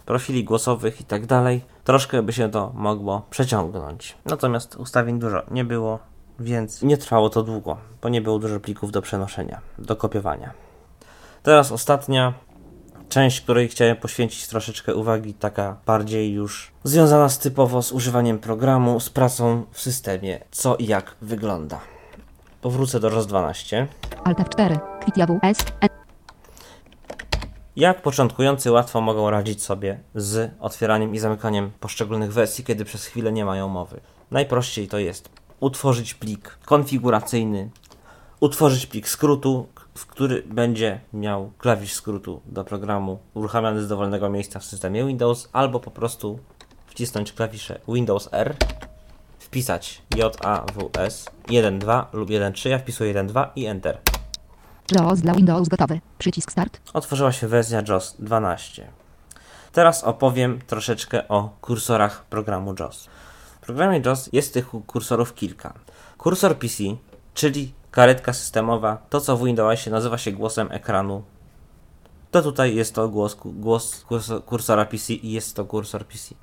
[0.09, 4.17] profili głosowych i tak dalej, troszkę by się to mogło przeciągnąć.
[4.25, 5.99] Natomiast ustawień dużo nie było,
[6.39, 10.51] więc nie trwało to długo, bo nie było dużo plików do przenoszenia, do kopiowania.
[11.43, 12.33] Teraz ostatnia
[13.09, 18.99] część, której chciałem poświęcić troszeczkę uwagi, taka bardziej już związana z typowo z używaniem programu,
[18.99, 21.79] z pracą w systemie, co i jak wygląda.
[22.61, 23.87] Powrócę do ROS 12.
[24.23, 24.79] Alt F4.
[25.03, 25.98] Quit JWS.
[27.79, 33.31] Jak początkujący łatwo mogą radzić sobie z otwieraniem i zamykaniem poszczególnych wersji, kiedy przez chwilę
[33.31, 34.01] nie mają mowy?
[34.31, 37.69] Najprościej to jest utworzyć plik konfiguracyjny,
[38.39, 44.59] utworzyć plik skrótu, w który będzie miał klawisz skrótu do programu uruchamiany z dowolnego miejsca
[44.59, 46.39] w systemie Windows, albo po prostu
[46.87, 48.55] wcisnąć klawisze Windows R,
[49.39, 54.18] wpisać JAWS 1.2 lub 1.3, ja wpisuję 1.2 i Enter.
[54.91, 56.01] JAWS dla Windows gotowy.
[56.17, 56.79] Przycisk start.
[56.93, 58.87] otworzyła się wersja JOS 12.
[59.71, 63.07] Teraz opowiem troszeczkę o kursorach programu JOS.
[63.61, 65.73] W programie JOS jest tych kursorów kilka.
[66.17, 66.83] Kursor PC,
[67.33, 71.23] czyli karetka systemowa, to co w Windowsie nazywa się głosem ekranu.
[72.31, 76.35] To tutaj jest to głos, głos kursor- kursora PC i jest to kursor PC.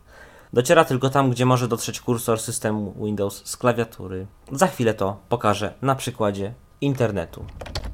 [0.53, 4.27] Dociera tylko tam, gdzie może dotrzeć kursor systemu Windows z klawiatury.
[4.53, 7.45] Za chwilę to pokażę na przykładzie internetu.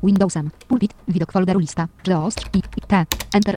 [0.02, 0.50] Windowsem.
[0.68, 0.94] Pulpit.
[1.08, 1.88] Widok folderu lista.
[2.06, 2.34] JAWS.
[2.52, 2.58] I.
[2.58, 2.80] I.
[2.86, 3.06] T.
[3.34, 3.56] Enter.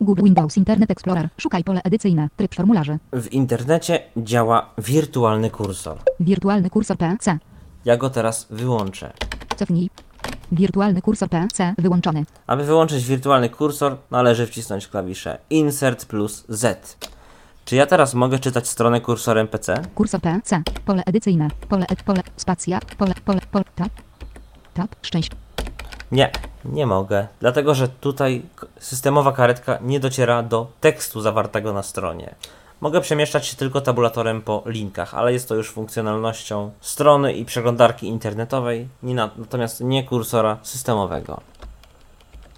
[0.00, 1.28] Google Windows Internet Explorer.
[1.36, 2.28] Szukaj pole edycyjne.
[2.36, 2.98] Tryb formularzy.
[3.12, 5.98] W internecie działa wirtualny kursor.
[6.20, 7.38] Wirtualny kursor PC.
[7.84, 9.12] Ja go teraz wyłączę.
[9.56, 9.90] Cofnij.
[10.52, 12.24] Wirtualny kursor PC wyłączony.
[12.46, 16.96] Aby wyłączyć wirtualny kursor, należy wcisnąć klawisze Insert plus Z.
[17.64, 19.82] Czy ja teraz mogę czytać stronę kursorem PC?
[19.94, 20.62] Kursor PC.
[20.84, 21.48] Pole edycyjne.
[21.68, 22.02] Pole ed.
[22.02, 22.22] Pole.
[22.36, 22.80] Spacja.
[22.98, 23.14] Pole.
[23.24, 23.40] Pole.
[23.52, 23.64] Pole.
[24.78, 24.96] Tab.
[25.02, 25.30] Szczęść.
[26.12, 26.30] Nie,
[26.64, 28.42] nie mogę, dlatego że tutaj
[28.80, 32.34] systemowa karetka nie dociera do tekstu zawartego na stronie.
[32.80, 38.06] Mogę przemieszczać się tylko tabulatorem po linkach, ale jest to już funkcjonalnością strony i przeglądarki
[38.06, 41.40] internetowej, nie na, natomiast nie kursora systemowego.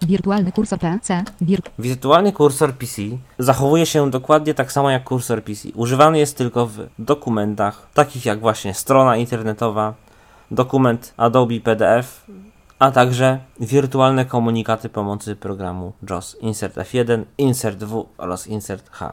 [0.02, 1.24] Wirtualny kursor PC.
[1.40, 1.60] Wir...
[1.78, 3.02] Wirtualny kursor PC
[3.38, 5.68] zachowuje się dokładnie tak samo jak kursor PC.
[5.74, 9.94] Używany jest tylko w dokumentach, takich jak właśnie strona internetowa,
[10.50, 12.26] dokument Adobe PDF,
[12.78, 19.12] a także wirtualne komunikaty pomocy programu JAWS Insert F1, Insert W oraz Insert H.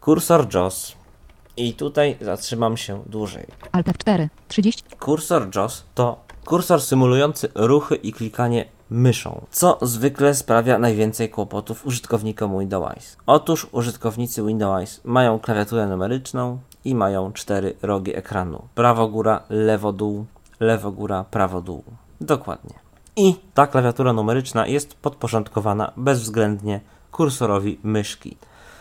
[0.00, 0.96] Kursor JAWS
[1.56, 3.46] i tutaj zatrzymam się dłużej.
[3.72, 4.28] Alt F4.
[4.48, 4.82] 30.
[4.98, 12.58] Kursor JAWS to kursor symulujący ruchy i klikanie myszą, co zwykle sprawia najwięcej kłopotów użytkownikom
[12.58, 13.16] Windows.
[13.26, 18.68] Otóż użytkownicy Windows mają klawiaturę numeryczną i mają cztery rogi ekranu.
[18.74, 20.26] Prawo góra, lewo dół,
[20.60, 21.84] lewo góra, prawo dół.
[22.20, 22.74] Dokładnie.
[23.16, 26.80] I ta klawiatura numeryczna jest podporządkowana bezwzględnie
[27.12, 28.36] kursorowi myszki.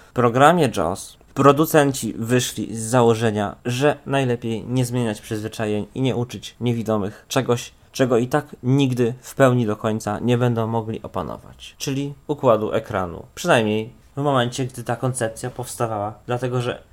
[0.10, 6.56] W programie JAWS producenci wyszli z założenia, że najlepiej nie zmieniać przyzwyczajeń i nie uczyć
[6.62, 12.14] niewidomych czegoś, czego i tak nigdy w pełni do końca nie będą mogli opanować, czyli
[12.28, 13.26] układu ekranu.
[13.36, 16.84] Przynajmniej w momencie, gdy ta koncepcja powstawała, dlatego że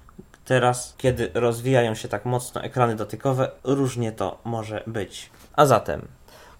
[0.45, 5.31] teraz, kiedy rozwijają się tak mocno ekrany dotykowe, różnie to może być.
[5.57, 6.09] A zatem,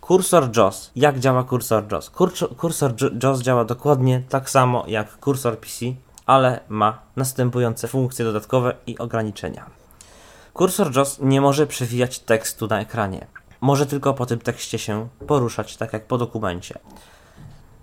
[0.01, 0.91] kursor JAWS.
[0.97, 2.11] Jak działa kursor JAWS?
[2.11, 5.85] Kursor, kursor J- JAWS działa dokładnie tak samo jak kursor PC,
[6.26, 9.66] ale ma następujące funkcje dodatkowe i ograniczenia.
[10.53, 13.26] Kursor JAWS nie może przewijać tekstu na ekranie.
[13.61, 16.78] Może tylko po tym tekście się poruszać, tak jak po dokumencie.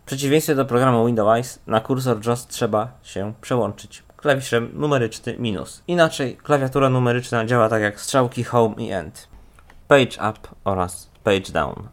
[0.04, 5.84] W przeciwieństwie do programu Windows, na kursor JAWS trzeba się przełączyć klawiszem numeryczny minus.
[5.88, 9.28] Inaczej klawiatura numeryczna działa tak jak strzałki Home i End.
[9.88, 11.88] Page up oraz page down.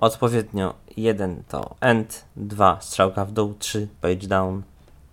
[0.00, 4.62] Odpowiednio 1 to End, 2 strzałka w dół, 3 page down,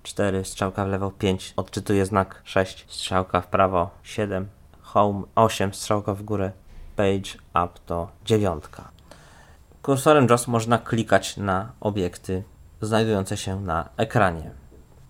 [0.03, 4.47] 4 strzałka w lewo, 5 odczytuje znak, 6 strzałka w prawo, 7
[4.81, 6.51] home, 8 strzałka w górę,
[6.95, 8.91] page up to dziewiątka.
[9.81, 12.43] Kursorem JAWS można klikać na obiekty
[12.81, 14.64] znajdujące się na ekranie.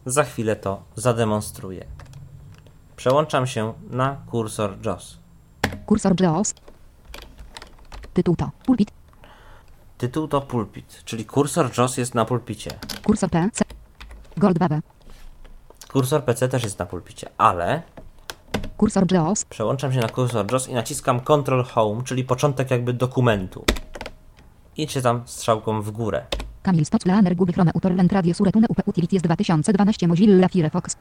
[0.06, 1.86] Za chwilę to zademonstruję.
[2.95, 5.18] Przełączam się na kursor JAWS.
[5.86, 6.53] Kursor JAWS.
[8.14, 8.91] Tytuł to pulpit.
[9.97, 12.72] Tytuł to pulpit, czyli kursor JAWS jest na pulpicie.
[13.03, 13.66] Kursor PC.
[14.38, 14.82] Goldwawe.
[15.91, 17.82] Kursor PC też jest na pulpicie, ale
[18.78, 19.45] Kursor JAWS.
[19.45, 23.66] przełączam się na kursor JAWS i naciskam Ctrl Home, czyli początek jakby dokumentu.
[24.78, 26.26] I czytam strzałką w górę.
[26.66, 30.95] Kamil Stoc Leaner Google Chrome Utorrent Radio Suretune UP Utilities 2012 Mozilla Firefox.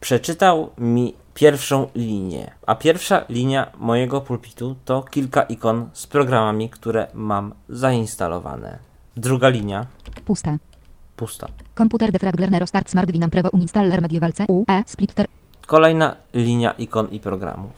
[0.00, 7.06] Przeczytał mi pierwszą linię, a pierwsza linia mojego pulpitu to kilka ikon z programami, które
[7.14, 8.78] mam zainstalowane.
[9.16, 9.86] Druga linia
[10.24, 10.58] Puste.
[11.16, 11.46] pusta.
[11.74, 15.26] Komputer defrag Learner Start Smart Winam Prevo Uninstaller Medieval C U E Splitter.
[15.66, 17.72] Kolejna linia ikon i programów.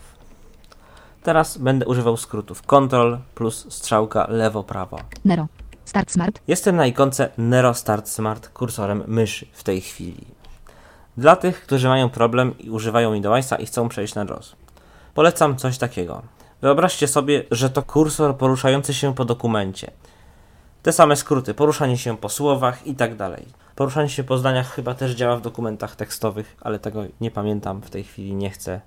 [1.23, 4.99] Teraz będę używał skrótów Ctrl plus strzałka lewo-prawo.
[5.25, 5.47] Nero.
[5.95, 6.41] Start Smart.
[6.49, 10.27] Jestem na ikonce Nero Start Smart kursorem myszy w tej chwili.
[11.17, 14.57] Dla tych, którzy mają problem i używają Windowsa i chcą przejść na JAWS.
[15.15, 16.23] Polecam coś takiego.
[16.63, 19.91] Wyobraźcie sobie, że to kursor poruszający się po dokumencie.
[20.83, 23.47] Te same skróty, poruszanie się po słowach i tak dalej.
[23.77, 27.91] Poruszanie się po zdaniach chyba też działa w dokumentach tekstowych, ale tego nie pamiętam w
[27.91, 28.81] tej chwili, nie chcę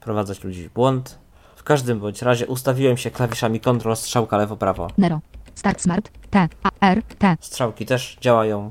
[0.00, 1.18] wprowadzać ludzi w błąd.
[1.56, 4.88] W każdym bądź razie ustawiłem się klawiszami Ctrl strzałka lewo-prawo.
[4.98, 5.20] Nero.
[5.54, 6.10] Start Smart.
[6.30, 7.36] T A R T.
[7.40, 8.70] Strzałki też działają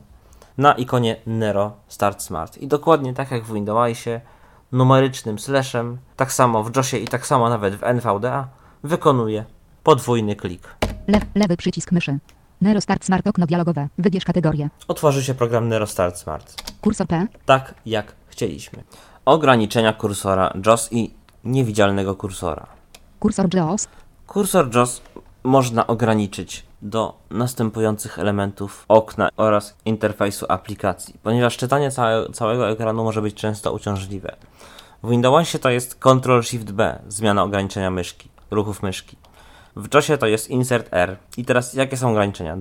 [0.57, 2.57] na ikonie Nero Start Smart.
[2.57, 4.21] I dokładnie tak jak w Windowsie,
[4.71, 8.47] numerycznym slashem, tak samo w JOSie i tak samo nawet w NVDA,
[8.83, 9.45] wykonuje
[9.83, 10.75] podwójny klik.
[11.07, 12.19] Le lewy przycisk myszy.
[12.61, 13.87] Nero Start Smart okno dialogowe.
[13.97, 14.69] Wybierz kategorię.
[14.87, 16.63] Otworzy się program Nero Start Smart.
[16.81, 17.27] Kursor P.
[17.45, 18.83] Tak jak chcieliśmy.
[19.25, 22.67] Ograniczenia kursora JOS i niewidzialnego kursora.
[23.19, 23.87] Kursor JAWS.
[24.27, 25.01] Kursor JOS
[25.49, 33.21] można ograniczyć do następujących elementów okna oraz interfejsu aplikacji, ponieważ czytanie całe, całego ekranu może
[33.21, 34.35] być często uciążliwe.
[35.03, 39.17] W Windowsie to jest Ctrl-Shift-B, zmiana ograniczenia myszki, ruchów myszki.
[39.75, 41.17] W JOSie to jest Insert R.
[41.37, 42.57] I teraz jakie są ograniczenia?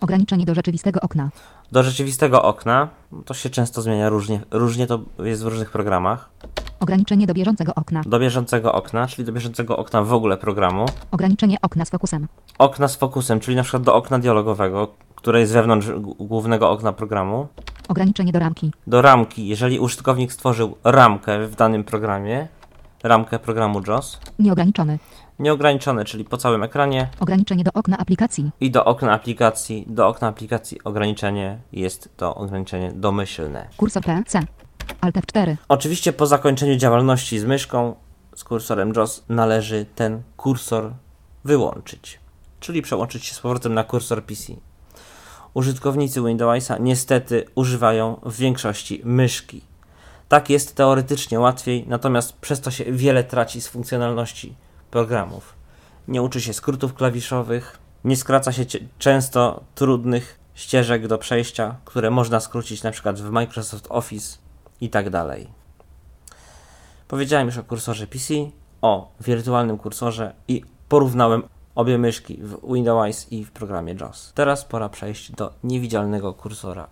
[0.00, 1.30] Ograniczenie do rzeczywistego okna.
[1.72, 2.88] Do rzeczywistego okna
[3.24, 6.30] to się często zmienia różnie, różnie to jest w różnych programach.
[6.80, 8.02] Ograniczenie do bieżącego okna.
[8.06, 10.86] Do bieżącego okna, czyli do bieżącego okna w ogóle programu.
[11.10, 12.28] Ograniczenie okna z fokusem.
[12.58, 15.88] okna z fokusem, czyli na przykład do okna dialogowego, które jest wewnątrz
[16.18, 17.48] głównego okna programu,
[17.88, 18.72] Ograniczenie do ramki.
[18.86, 22.48] do ramki, jeżeli użytkownik stworzył ramkę w danym programie,
[23.02, 24.98] ramkę programu JOS, Nieograniczony.
[25.38, 28.50] nieograniczone, czyli po całym ekranie Ograniczenie do okna aplikacji.
[28.60, 33.68] i do okna aplikacji, do okna aplikacji ograniczenie jest to ograniczenie domyślne.
[33.76, 34.22] Kursor P.
[34.26, 34.40] C.
[35.00, 35.56] Alt F4.
[35.68, 37.94] Oczywiście po zakończeniu działalności z myszką,
[38.36, 40.92] z kursorem JOS, należy ten kursor
[41.44, 42.20] wyłączyć,
[42.60, 44.52] czyli przełączyć się z powrotem na kursor PC.
[45.54, 49.60] użytkownicy Windowsa niestety używają w większości myszki.
[50.28, 54.54] Tak jest teoretycznie łatwiej, natomiast przez to się wiele traci z funkcjonalności
[54.90, 55.54] programów.
[56.08, 58.64] Nie uczy się skrótów klawiszowych, nie skraca się
[58.98, 64.38] często trudnych ścieżek do przejścia, które można skrócić na przykład w Microsoft Office
[64.80, 65.48] i tak dalej.
[67.08, 68.34] Powiedziałem już o kursorze PC,
[68.82, 71.42] o wirtualnym kursorze i porównałem
[71.74, 74.32] obie myszki w Windows i w programie JAWS.
[74.34, 76.86] Teraz pora przejść do niewidzialnego kursora.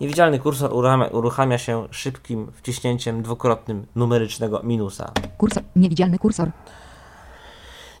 [0.00, 0.70] Niewidzialny kursor
[1.12, 5.12] uruchamia, się szybkim wciśnięciem dwukrotnym numerycznego minusa.
[5.38, 5.62] Kursor.
[5.76, 6.50] Niewidzialny kursor.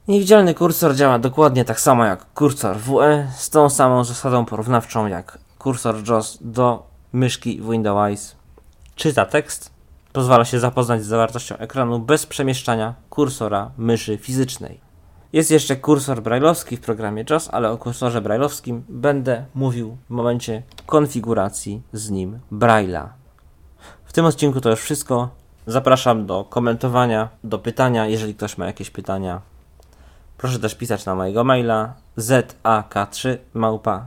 [0.08, 5.38] Niewidzialny kursor działa dokładnie tak samo jak kursor WE, z tą samą zasadą porównawczą jak
[5.58, 8.36] kursor JAWS do myszki w Windows.
[8.96, 9.70] Czyta tekst,
[10.12, 14.80] pozwala się zapoznać z zawartością ekranu bez przemieszczania kursora myszy fizycznej.
[15.32, 20.62] Jest jeszcze kursor brailleowski w programie JAWS, ale o kursorze brailleowskim będę mówił w momencie
[20.86, 23.08] konfiguracji z nim Braille'a.
[24.04, 25.28] W tym odcinku to już wszystko.
[25.66, 29.40] Zapraszam do komentowania, do pytania, jeżeli ktoś ma jakieś pytania.
[30.36, 34.06] Proszę też pisać na mojego maila zak3 małpa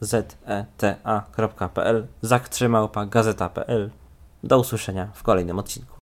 [0.00, 3.90] gazeta.pl zak3 małpa gazeta.pl
[4.44, 6.00] Do usłyszenia w kolejnym odcinku.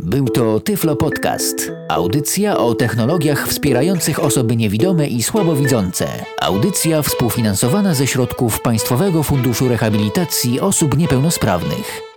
[0.00, 1.72] Był to Tyflo Podcast.
[1.88, 6.06] Audycja o technologiach wspierających osoby niewidome i słabowidzące.
[6.40, 12.09] Audycja współfinansowana ze środków Państwowego Funduszu Rehabilitacji Osób Niepełnosprawnych.